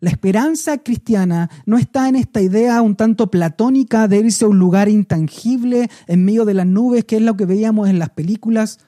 La 0.02 0.10
esperanza 0.10 0.78
cristiana 0.78 1.50
no 1.66 1.78
está 1.78 2.08
en 2.08 2.16
esta 2.16 2.42
idea 2.42 2.82
un 2.82 2.96
tanto 2.96 3.30
platónica 3.30 4.08
de 4.08 4.20
irse 4.20 4.46
a 4.46 4.48
un 4.48 4.58
lugar 4.58 4.90
intangible 4.90 5.90
en 6.08 6.26
medio 6.26 6.46
de 6.46 6.54
las 6.54 6.66
nubes, 6.66 7.04
que 7.04 7.18
es 7.18 7.22
lo 7.22 7.36
que 7.36 7.46
veíamos 7.46 7.90
en 7.90 8.00
las 8.00 8.10
películas, 8.10 8.80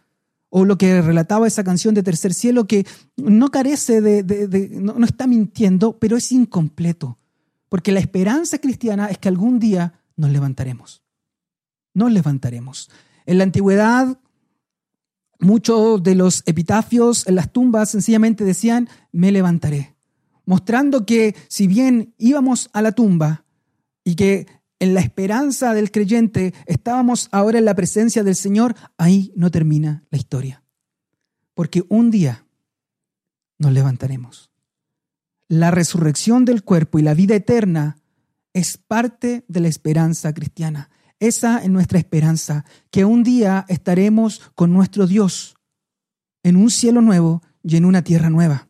o 0.49 0.65
lo 0.65 0.77
que 0.77 1.01
relataba 1.01 1.47
esa 1.47 1.63
canción 1.63 1.93
de 1.95 2.03
Tercer 2.03 2.33
Cielo, 2.33 2.65
que 2.65 2.85
no 3.17 3.49
carece 3.49 4.01
de, 4.01 4.69
no 4.81 5.05
está 5.05 5.27
mintiendo, 5.27 5.97
pero 5.99 6.17
es 6.17 6.31
incompleto. 6.31 7.17
Porque 7.71 7.93
la 7.93 8.01
esperanza 8.01 8.57
cristiana 8.57 9.07
es 9.07 9.17
que 9.17 9.29
algún 9.29 9.57
día 9.57 9.93
nos 10.17 10.29
levantaremos. 10.29 11.03
Nos 11.93 12.11
levantaremos. 12.11 12.89
En 13.25 13.37
la 13.37 13.45
antigüedad, 13.45 14.19
muchos 15.39 16.03
de 16.03 16.15
los 16.15 16.43
epitafios 16.47 17.25
en 17.27 17.35
las 17.35 17.53
tumbas 17.53 17.89
sencillamente 17.89 18.43
decían, 18.43 18.89
me 19.13 19.31
levantaré, 19.31 19.95
mostrando 20.45 21.05
que 21.05 21.33
si 21.47 21.67
bien 21.67 22.13
íbamos 22.17 22.69
a 22.73 22.81
la 22.81 22.91
tumba 22.91 23.45
y 24.03 24.15
que 24.15 24.47
en 24.79 24.93
la 24.93 24.99
esperanza 24.99 25.73
del 25.73 25.91
creyente 25.91 26.53
estábamos 26.65 27.29
ahora 27.31 27.57
en 27.57 27.63
la 27.63 27.75
presencia 27.75 28.21
del 28.25 28.35
Señor, 28.35 28.75
ahí 28.97 29.31
no 29.37 29.49
termina 29.49 30.03
la 30.11 30.17
historia. 30.17 30.61
Porque 31.53 31.85
un 31.87 32.11
día 32.11 32.45
nos 33.57 33.71
levantaremos. 33.71 34.50
La 35.51 35.69
resurrección 35.69 36.45
del 36.45 36.63
cuerpo 36.63 36.97
y 36.97 37.01
la 37.01 37.13
vida 37.13 37.35
eterna 37.35 37.97
es 38.53 38.77
parte 38.77 39.43
de 39.49 39.59
la 39.59 39.67
esperanza 39.67 40.33
cristiana. 40.33 40.89
Esa 41.19 41.57
es 41.57 41.69
nuestra 41.69 41.99
esperanza, 41.99 42.63
que 42.89 43.03
un 43.03 43.21
día 43.21 43.65
estaremos 43.67 44.39
con 44.55 44.71
nuestro 44.71 45.07
Dios 45.07 45.57
en 46.43 46.55
un 46.55 46.71
cielo 46.71 47.01
nuevo 47.01 47.43
y 47.63 47.75
en 47.75 47.83
una 47.83 48.01
tierra 48.01 48.29
nueva, 48.29 48.69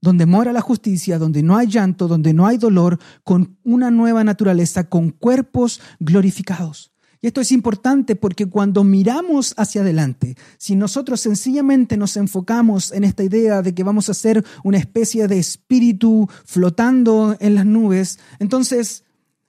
donde 0.00 0.24
mora 0.24 0.52
la 0.52 0.60
justicia, 0.60 1.18
donde 1.18 1.42
no 1.42 1.56
hay 1.56 1.66
llanto, 1.66 2.06
donde 2.06 2.32
no 2.32 2.46
hay 2.46 2.58
dolor, 2.58 3.00
con 3.24 3.58
una 3.64 3.90
nueva 3.90 4.22
naturaleza, 4.22 4.88
con 4.88 5.10
cuerpos 5.10 5.80
glorificados. 5.98 6.92
Esto 7.26 7.40
es 7.40 7.50
importante 7.50 8.14
porque 8.14 8.46
cuando 8.46 8.84
miramos 8.84 9.52
hacia 9.56 9.80
adelante, 9.80 10.36
si 10.58 10.76
nosotros 10.76 11.20
sencillamente 11.20 11.96
nos 11.96 12.16
enfocamos 12.16 12.92
en 12.92 13.02
esta 13.02 13.24
idea 13.24 13.62
de 13.62 13.74
que 13.74 13.82
vamos 13.82 14.08
a 14.08 14.14
ser 14.14 14.44
una 14.62 14.78
especie 14.78 15.26
de 15.26 15.36
espíritu 15.36 16.28
flotando 16.44 17.36
en 17.40 17.56
las 17.56 17.66
nubes, 17.66 18.20
entonces 18.38 19.02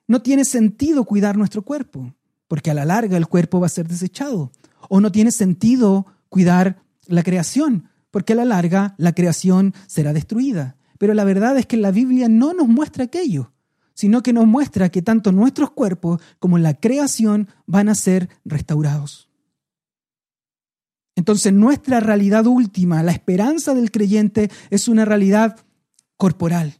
no 0.07 0.23
tiene 0.23 0.43
sentido 0.43 1.03
cuidar 1.03 1.37
nuestro 1.37 1.61
cuerpo, 1.61 2.15
porque 2.47 2.71
a 2.71 2.73
la 2.73 2.83
larga 2.83 3.15
el 3.15 3.27
cuerpo 3.27 3.59
va 3.59 3.67
a 3.67 3.69
ser 3.69 3.87
desechado. 3.87 4.51
O 4.89 4.99
no 4.99 5.11
tiene 5.11 5.29
sentido 5.29 6.07
cuidar 6.29 6.81
la 7.05 7.21
creación, 7.21 7.89
porque 8.09 8.33
a 8.33 8.37
la 8.37 8.45
larga 8.45 8.95
la 8.97 9.13
creación 9.13 9.75
será 9.85 10.13
destruida. 10.13 10.77
Pero 10.97 11.13
la 11.13 11.25
verdad 11.25 11.55
es 11.59 11.67
que 11.67 11.77
la 11.77 11.91
Biblia 11.91 12.27
no 12.27 12.55
nos 12.55 12.67
muestra 12.67 13.03
aquello 13.03 13.51
sino 13.97 14.21
que 14.21 14.31
nos 14.31 14.45
muestra 14.45 14.89
que 14.89 15.01
tanto 15.01 15.31
nuestros 15.31 15.71
cuerpos 15.71 16.21
como 16.37 16.59
la 16.59 16.75
creación 16.75 17.49
van 17.65 17.89
a 17.89 17.95
ser 17.95 18.29
restaurados. 18.45 19.27
Entonces 21.15 21.51
nuestra 21.51 21.99
realidad 21.99 22.45
última, 22.45 23.01
la 23.01 23.11
esperanza 23.11 23.73
del 23.73 23.89
creyente, 23.89 24.51
es 24.69 24.87
una 24.87 25.03
realidad 25.03 25.57
corporal. 26.15 26.75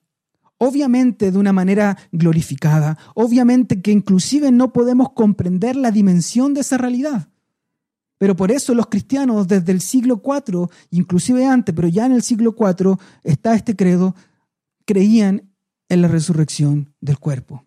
Obviamente 0.60 1.32
de 1.32 1.40
una 1.40 1.54
manera 1.54 1.98
glorificada, 2.12 3.00
obviamente 3.16 3.82
que 3.82 3.92
inclusive 3.92 4.52
no 4.52 4.72
podemos 4.72 5.14
comprender 5.14 5.76
la 5.76 5.90
dimensión 5.90 6.54
de 6.54 6.62
esa 6.62 6.78
realidad. 6.78 7.30
Pero 8.20 8.36
por 8.36 8.52
eso 8.52 8.76
los 8.76 8.88
cristianos 8.88 9.48
desde 9.48 9.72
el 9.72 9.82
siglo 9.82 10.22
IV, 10.24 10.70
inclusive 10.92 11.48
antes, 11.48 11.74
pero 11.74 11.88
ya 11.88 12.06
en 12.06 12.12
el 12.12 12.22
siglo 12.22 12.56
IV 12.56 13.00
está 13.24 13.56
este 13.56 13.76
credo, 13.76 14.16
creían 14.86 15.47
en 15.90 16.02
la 16.02 16.08
resurrección 16.08 16.94
del 17.02 17.20
cuerpo. 17.20 17.66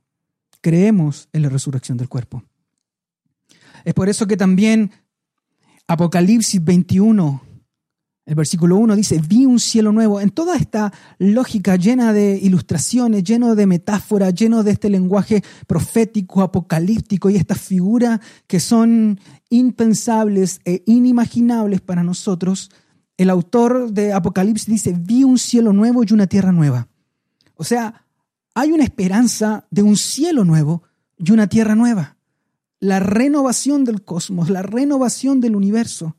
Creemos 0.61 1.29
en 1.33 1.43
la 1.43 1.49
resurrección 1.49 1.97
del 1.99 2.09
cuerpo. 2.09 2.43
Es 3.85 3.95
por 3.95 4.09
eso 4.09 4.27
que 4.27 4.37
también 4.37 4.91
Apocalipsis 5.87 6.63
21, 6.63 7.43
el 8.27 8.35
versículo 8.35 8.77
1 8.77 8.95
dice, 8.95 9.21
vi 9.27 9.47
un 9.47 9.59
cielo 9.59 9.91
nuevo. 9.91 10.21
En 10.21 10.31
toda 10.31 10.57
esta 10.57 10.93
lógica 11.19 11.77
llena 11.77 12.13
de 12.13 12.39
ilustraciones, 12.41 13.25
lleno 13.25 13.55
de 13.55 13.67
metáforas, 13.67 14.35
lleno 14.35 14.63
de 14.63 14.73
este 14.73 14.91
lenguaje 14.91 15.43
profético, 15.67 16.43
apocalíptico 16.43 17.31
y 17.31 17.37
estas 17.37 17.61
figuras 17.61 18.21
que 18.47 18.61
son 18.61 19.19
impensables 19.49 20.61
e 20.65 20.83
inimaginables 20.87 21.81
para 21.81 22.05
nosotros, 22.05 22.71
el 23.17 23.29
autor 23.29 23.91
de 23.93 24.13
Apocalipsis 24.13 24.67
dice, 24.67 24.95
vi 24.97 25.25
un 25.25 25.39
cielo 25.39 25.73
nuevo 25.73 26.05
y 26.05 26.13
una 26.13 26.27
tierra 26.27 26.53
nueva. 26.53 26.89
O 27.55 27.65
sea, 27.65 28.07
hay 28.55 28.73
una 28.73 28.85
esperanza 28.85 29.67
de 29.71 29.83
un 29.83 29.97
cielo 29.97 30.45
nuevo 30.45 30.83
y 31.19 31.33
una 31.33 31.49
tierra 31.49 31.75
nueva. 31.75 32.17
La 32.81 32.99
renovación 32.99 33.85
del 33.85 34.03
cosmos, 34.05 34.51
la 34.51 34.63
renovación 34.63 35.41
del 35.41 35.55
universo. 35.55 36.17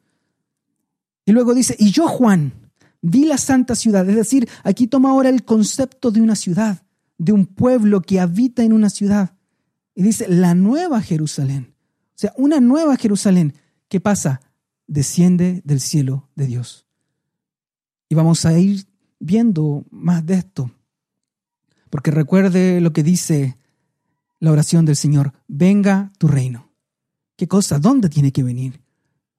Y 1.26 1.32
luego 1.32 1.54
dice, 1.54 1.76
y 1.80 1.92
yo 1.92 2.08
Juan, 2.08 2.54
vi 3.02 3.26
la 3.26 3.38
santa 3.38 3.76
ciudad. 3.76 4.08
Es 4.10 4.16
decir, 4.16 4.48
aquí 4.64 4.88
toma 4.88 5.10
ahora 5.12 5.30
el 5.30 5.44
concepto 5.44 6.12
de 6.12 6.22
una 6.22 6.36
ciudad, 6.36 6.84
de 7.18 7.34
un 7.34 7.46
pueblo 7.46 8.02
que 8.02 8.20
habita 8.20 8.64
en 8.64 8.74
una 8.74 8.90
ciudad. 8.90 9.36
Y 9.96 10.04
dice, 10.04 10.28
la 10.28 10.56
nueva 10.56 11.02
Jerusalén. 11.02 11.74
O 12.16 12.18
sea, 12.22 12.34
una 12.38 12.60
nueva 12.60 12.96
Jerusalén. 12.96 13.56
¿Qué 13.88 14.00
pasa? 14.00 14.42
Desciende 14.88 15.62
del 15.66 15.82
cielo 15.82 16.30
de 16.36 16.46
Dios. 16.46 16.86
Y 18.08 18.16
vamos 18.16 18.46
a 18.46 18.58
ir 18.58 18.86
viendo 19.20 19.86
más 19.90 20.26
de 20.26 20.36
esto. 20.36 20.72
Porque 21.92 22.10
recuerde 22.10 22.82
lo 22.82 22.94
que 22.94 23.04
dice 23.04 23.58
la 24.40 24.52
oración 24.52 24.86
del 24.86 24.96
Señor. 24.96 25.34
Venga 25.48 26.12
tu 26.18 26.28
reino. 26.28 26.72
¿Qué 27.38 27.48
cosa? 27.48 27.78
¿Dónde 27.78 28.10
tiene 28.10 28.32
que 28.32 28.42
venir? 28.42 28.82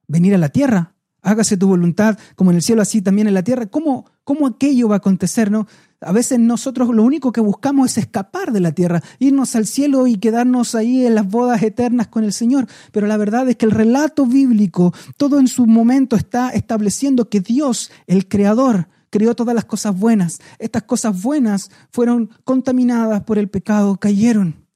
¿Venir 0.07 0.35
a 0.35 0.39
la 0.39 0.51
tierra? 0.51 0.95
Hágase 1.23 1.57
tu 1.57 1.67
voluntad 1.67 2.19
como 2.37 2.51
en 2.51 2.57
el 2.57 2.63
cielo, 2.63 2.83
así 2.83 3.01
también 3.01 3.27
en 3.27 3.35
la 3.35 3.43
tierra. 3.43 3.67
¿Cómo, 3.67 4.07
cómo 4.23 4.47
aquello 4.47 4.89
va 4.89 4.97
a 4.97 4.99
acontecer? 4.99 5.51
No? 5.51 5.67
A 6.01 6.13
veces 6.13 6.39
nosotros 6.39 6.91
lo 6.95 7.05
único 7.05 7.33
que 7.33 7.41
buscamos 7.41 7.93
es 7.93 7.99
escapar 7.99 8.53
de 8.53 8.61
la 8.61 8.73
tierra, 8.73 9.03
irnos 9.19 9.57
al 9.57 9.67
cielo 9.67 10.07
y 10.07 10.17
quedarnos 10.17 10.75
ahí 10.75 11.07
en 11.07 11.15
las 11.15 11.29
bodas 11.29 11.63
eternas 11.63 12.09
con 12.09 12.25
el 12.25 12.33
Señor. 12.33 12.67
Pero 12.91 13.07
la 13.07 13.17
verdad 13.17 13.49
es 13.49 13.57
que 13.57 13.65
el 13.65 13.71
relato 13.71 14.27
bíblico, 14.27 14.93
todo 15.17 15.41
en 15.41 15.49
su 15.49 15.67
momento 15.67 16.17
está 16.17 16.51
estableciendo 16.51 17.31
que 17.31 17.41
Dios, 17.41 17.91
el 18.07 18.29
Creador, 18.29 18.89
creó 19.13 19.37
todas 19.37 19.55
las 19.55 19.67
cosas 19.67 19.97
buenas. 19.97 20.41
Estas 20.59 20.83
cosas 20.85 21.23
buenas 21.23 21.71
fueron 21.91 22.31
contaminadas 22.45 23.23
por 23.23 23.39
el 23.39 23.49
pecado, 23.49 23.97
cayeron. 23.99 24.67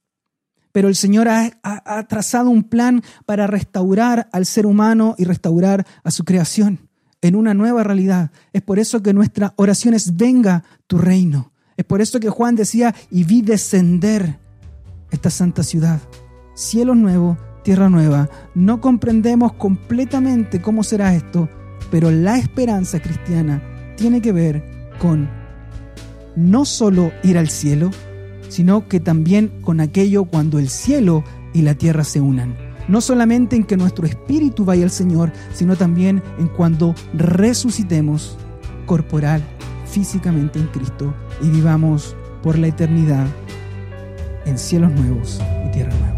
Pero 0.71 0.87
el 0.87 0.95
Señor 0.95 1.27
ha, 1.27 1.59
ha 1.63 2.07
trazado 2.07 2.51
un 2.51 2.63
plan 2.63 3.01
para 3.25 3.47
restaurar 3.47 4.29
al 4.31 4.45
ser 4.45 4.67
humano 4.67 5.15
y 5.17 5.23
restaurar 5.23 5.87
a 6.03 6.11
su 6.11 6.23
creación 6.23 6.87
en 7.21 7.35
una 7.35 7.55
nueva 7.55 7.83
realidad. 7.83 8.31
Es 8.53 8.61
por 8.61 8.77
eso 8.77 9.01
que 9.01 9.11
nuestra 9.11 9.53
oración 9.57 9.95
es 9.95 10.15
venga 10.15 10.63
tu 10.85 10.99
reino. 10.99 11.51
Es 11.75 11.85
por 11.85 12.01
eso 12.01 12.19
que 12.19 12.29
Juan 12.29 12.55
decía, 12.55 12.93
y 13.09 13.23
vi 13.23 13.41
descender 13.41 14.39
esta 15.09 15.31
santa 15.31 15.63
ciudad. 15.63 15.99
Cielo 16.53 16.93
nuevo, 16.93 17.37
tierra 17.63 17.89
nueva. 17.89 18.29
No 18.53 18.81
comprendemos 18.81 19.53
completamente 19.53 20.61
cómo 20.61 20.83
será 20.83 21.15
esto, 21.15 21.49
pero 21.89 22.11
la 22.11 22.37
esperanza 22.37 22.99
cristiana 22.99 23.76
tiene 23.97 24.21
que 24.21 24.31
ver 24.31 24.63
con 24.99 25.29
no 26.37 26.63
solo 26.63 27.11
ir 27.23 27.37
al 27.37 27.49
cielo, 27.49 27.91
sino 28.47 28.87
que 28.87 29.01
también 29.01 29.51
con 29.61 29.81
aquello 29.81 30.23
cuando 30.25 30.59
el 30.59 30.69
cielo 30.69 31.23
y 31.53 31.63
la 31.63 31.75
tierra 31.75 32.05
se 32.05 32.21
unan 32.21 32.67
no 32.87 33.01
solamente 33.01 33.55
en 33.55 33.63
que 33.63 33.77
nuestro 33.77 34.05
espíritu 34.05 34.65
vaya 34.65 34.83
al 34.83 34.91
Señor, 34.91 35.31
sino 35.53 35.75
también 35.75 36.23
en 36.39 36.47
cuando 36.47 36.95
resucitemos 37.13 38.37
corporal, 38.85 39.41
físicamente 39.85 40.59
en 40.59 40.67
Cristo 40.67 41.13
y 41.41 41.49
vivamos 41.49 42.15
por 42.41 42.57
la 42.57 42.67
eternidad 42.67 43.27
en 44.45 44.57
cielos 44.57 44.91
nuevos 44.91 45.39
y 45.67 45.71
tierra 45.71 45.93
nueva. 45.99 46.16